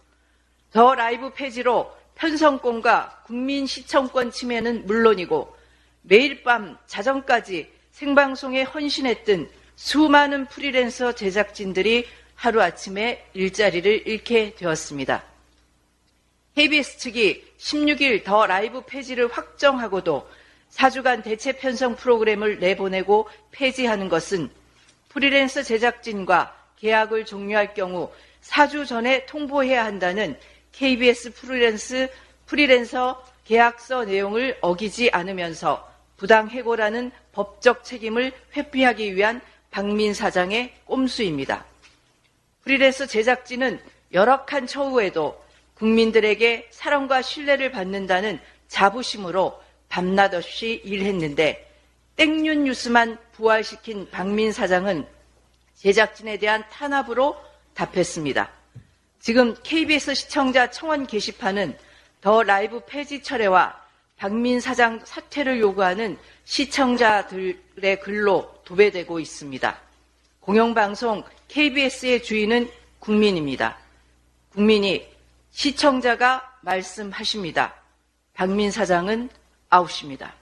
[0.72, 5.56] 더 라이브 폐지로 편성권과 국민 시청권 침해는 물론이고
[6.02, 15.24] 매일 밤 자정까지 생방송에 헌신했던 수많은 프리랜서 제작진들이 하루아침에 일자리를 잃게 되었습니다.
[16.56, 20.28] KBS 측이 16일 더 라이브 폐지를 확정하고도
[20.72, 24.50] 4주간 대체 편성 프로그램을 내보내고 폐지하는 것은
[25.10, 28.12] 프리랜서 제작진과 계약을 종료할 경우
[28.44, 30.38] 4주 전에 통보해야 한다는
[30.72, 32.10] KBS 프리랜스,
[32.46, 39.42] 프리랜서 계약서 내용을 어기지 않으면서 부당 해고라는 법적 책임을 회피하기 위한
[39.76, 41.66] 박민 사장의 꼼수입니다.
[42.64, 43.82] 프리랜서 제작진은
[44.14, 45.44] 열악한 처우에도
[45.74, 48.40] 국민들에게 사랑과 신뢰를 받는다는
[48.70, 51.70] 자부심으로 밤낮 없이 일했는데
[52.16, 55.06] 땡윤 뉴스만 부활시킨 박민 사장은
[55.74, 57.36] 제작진에 대한 탄압으로
[57.74, 58.50] 답했습니다.
[59.20, 61.78] 지금 KBS 시청자 청원 게시판은
[62.22, 63.78] 더 라이브 폐지 철회와
[64.16, 69.80] 박민 사장 사퇴를 요구하는 시청자들의 글로 도배되고 있습니다.
[70.42, 72.70] 공영방송 KBS의 주인은
[73.00, 73.78] 국민입니다.
[74.52, 75.08] 국민이
[75.52, 77.74] 시청자가 말씀하십니다.
[78.34, 79.30] 박민 사장은
[79.70, 80.34] 아웃입니다.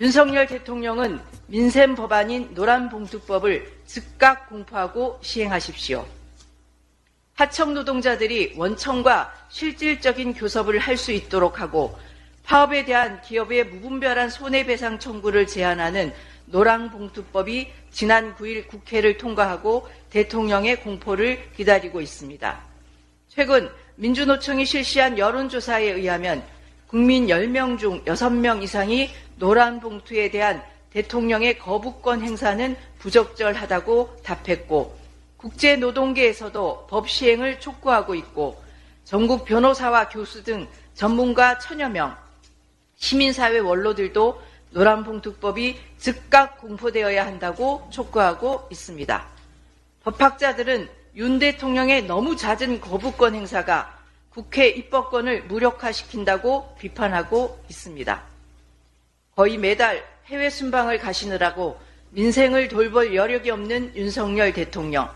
[0.00, 6.06] 윤석열 대통령은 민생 법안인 노란봉투법을 즉각 공포하고 시행하십시오.
[7.34, 11.98] 하청 노동자들이 원청과 실질적인 교섭을 할 수 있도록 하고
[12.44, 16.12] 파업에 대한 기업의 무분별한 손해배상 청구를 제한하는
[16.50, 22.60] 노랑봉투법이 지난 9일 국회를 통과하고 대통령의 공포를 기다리고 있습니다.
[23.28, 26.42] 최근 민주노총이 실시한 여론조사에 의하면
[26.86, 34.96] 국민 10명 중 6명 이상이 노란 봉투에 대한 대통령의 거부권 행사는 부적절하다고 답했고
[35.36, 38.60] 국제노동계에서도 법 시행을 촉구하고 있고
[39.04, 42.16] 전국 변호사와 교수 등 전문가 천여 명,
[42.96, 49.26] 시민사회 원로들도 노란봉투법이 즉각 공포되어야 한다고 촉구하고 있습니다.
[50.04, 53.98] 법학자들은 윤 대통령의 너무 잦은 거부권 행사가
[54.30, 58.22] 국회 입법권을 무력화시킨다고 비판하고 있습니다.
[59.34, 61.78] 거의 매달 해외 순방을 가시느라고
[62.10, 65.10] 민생을 돌볼 여력이 없는 윤석열 대통령.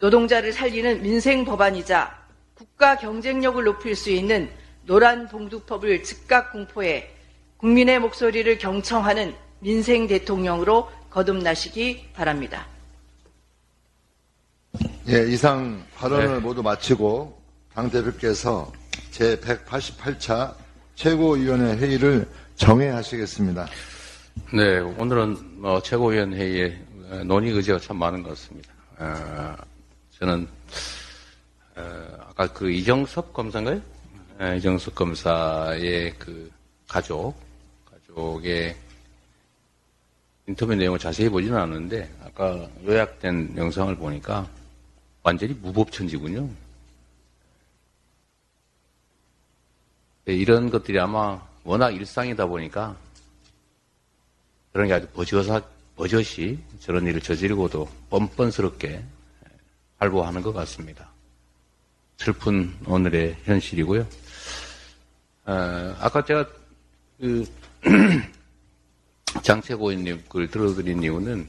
[0.00, 4.50] 노동자를 살리는 민생 법안이자 국가 경쟁력을 높일 수 있는
[4.82, 7.08] 노란 봉두법을 즉각 공포해
[7.58, 9.34] 국민의 목소리를 경청하는
[9.64, 12.66] 민생 대통령으로 거듭나시기 바랍니다.
[15.08, 16.38] 예, 이상 발언을 네.
[16.38, 17.40] 모두 마치고
[17.72, 18.70] 당 대표께서
[19.10, 20.54] 제 188차
[20.96, 23.66] 최고위원회 회의를 정회하시겠습니다.
[24.52, 26.78] 네, 오늘은 뭐 최고위원회의에
[27.24, 28.70] 논의 의지가 참 많은 것 같습니다.
[28.98, 29.56] 어,
[30.18, 30.46] 저는
[31.76, 33.80] 어, 아까 그 이정섭 검사인가요?
[34.42, 36.50] 예, 이정섭 검사의 그
[36.86, 37.34] 가족,
[37.90, 38.83] 가족의
[40.46, 44.48] 인터뷰 내용을 자세히 보지는 않았는데 아까 요약된 영상을 보니까
[45.22, 46.48] 완전히 무법천지군요.
[50.26, 52.96] 네, 이런 것들이 아마 워낙 일상이다 보니까
[54.72, 55.62] 그런 게 아주 버젓하,
[55.96, 59.02] 버젓이 저런 일을 저지르고도 뻔뻔스럽게
[59.98, 61.08] 발부하는 것 같습니다.
[62.18, 64.06] 슬픈 오늘의 현실이고요.
[65.46, 66.46] 어, 아까 제가
[67.18, 67.46] 그
[69.42, 71.46] 장채고인님 글 들어드린 이유는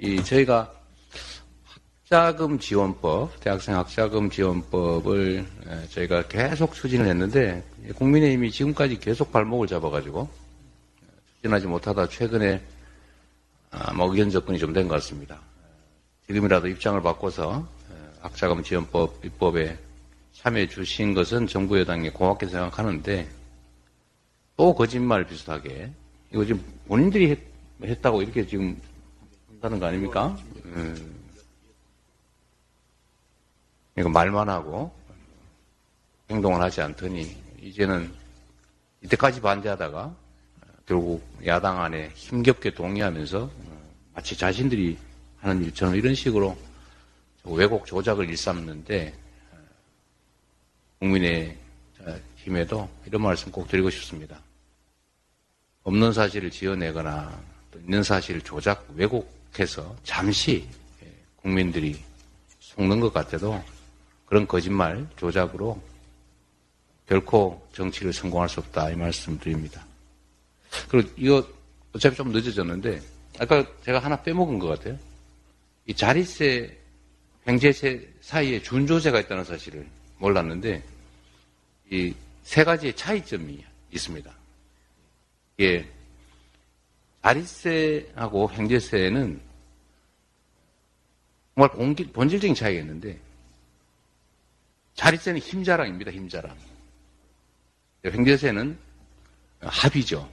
[0.00, 0.72] 이 저희가
[2.04, 7.64] 학자금 지원법, 대학생 학자금 지원법을 에, 저희가 계속 추진을 했는데
[7.96, 10.28] 국민의힘이 지금까지 계속 발목을 잡아가지고
[11.36, 12.62] 추진하지 못하다 최근에
[13.70, 15.40] 아, 뭐 의견 접근이 좀 된 것 같습니다.
[16.28, 19.78] 지금이라도 입장을 바꿔서 에, 학자금 지원법 입법에
[20.32, 23.28] 참여해 주신 것은 정부 여당에 고맙게 생각하는데
[24.56, 25.90] 또 거짓말 비슷하게
[26.36, 27.38] 이거 지금 본인들이 했,
[27.82, 28.78] 했다고 이렇게 지금
[29.52, 30.36] 한다는 거 아닙니까?
[30.66, 31.16] 음.
[33.96, 34.94] 이거 말만 하고
[36.28, 38.12] 행동을 하지 않더니 이제는
[39.02, 40.14] 이때까지 반대하다가
[40.84, 43.50] 결국 야당 안에 힘겹게 동의하면서
[44.12, 44.98] 마치 자신들이
[45.38, 46.54] 하는 일처럼 이런 식으로
[47.44, 49.14] 왜곡 조작을 일삼는데
[50.98, 51.56] 국민의
[52.36, 54.38] 힘에도 이런 말씀 꼭 드리고 싶습니다.
[55.86, 57.40] 없는 사실을 지어내거나
[57.70, 60.68] 또 있는 사실을 조작 왜곡해서 잠시
[61.36, 61.96] 국민들이
[62.58, 63.62] 속는 것 같아도
[64.26, 65.80] 그런 거짓말 조작으로
[67.06, 69.84] 결코 정치를 성공할 수 없다 이 말씀 드립니다.
[70.88, 71.48] 그리고 이거
[71.92, 73.00] 어차피 좀 늦어졌는데
[73.38, 74.98] 아까 제가 하나 빼먹은 것 같아요.
[75.86, 76.76] 이 자릿세
[77.46, 79.86] 횡재세 사이에 준조세가 있다는 사실을
[80.18, 80.82] 몰랐는데
[81.92, 82.12] 이
[82.46, 83.58] 세 가지의 차이점이
[83.90, 84.32] 있습니다.
[85.60, 85.88] 예.
[87.22, 89.40] 자릿세하고 횡재세는
[91.54, 93.18] 정말 공기, 본질적인 차이가 있는데
[94.94, 96.10] 자릿세는 힘자랑입니다.
[96.10, 96.56] 힘자랑.
[98.04, 98.78] 횡재세는
[99.60, 100.28] 합의죠.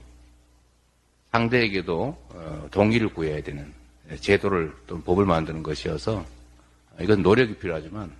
[1.32, 3.72] 상대에게도 어, 동의를 구해야 되는
[4.20, 6.24] 제도를 또 법을 만드는 것이어서
[7.00, 8.12] 이건 노력이 필요하지만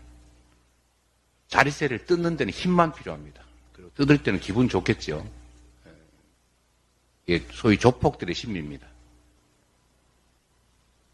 [1.49, 3.43] 자릿세를 뜯는 데는 힘만 필요합니다.
[3.73, 5.25] 그리고 뜯을 때는 기분 좋겠죠.
[7.27, 8.87] 이게 소위 조폭들의 심리입니다.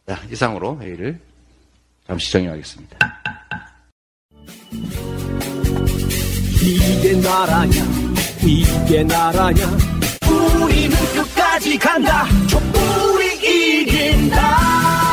[0.06, 1.20] 자, 이상으로 회의를
[2.06, 2.98] 잠시 정리하겠습니다.
[6.62, 7.84] 이게 나라냐
[8.42, 9.66] 이게 나라냐
[10.62, 15.09] 우리는 끝까지 간다 촛불이 이긴다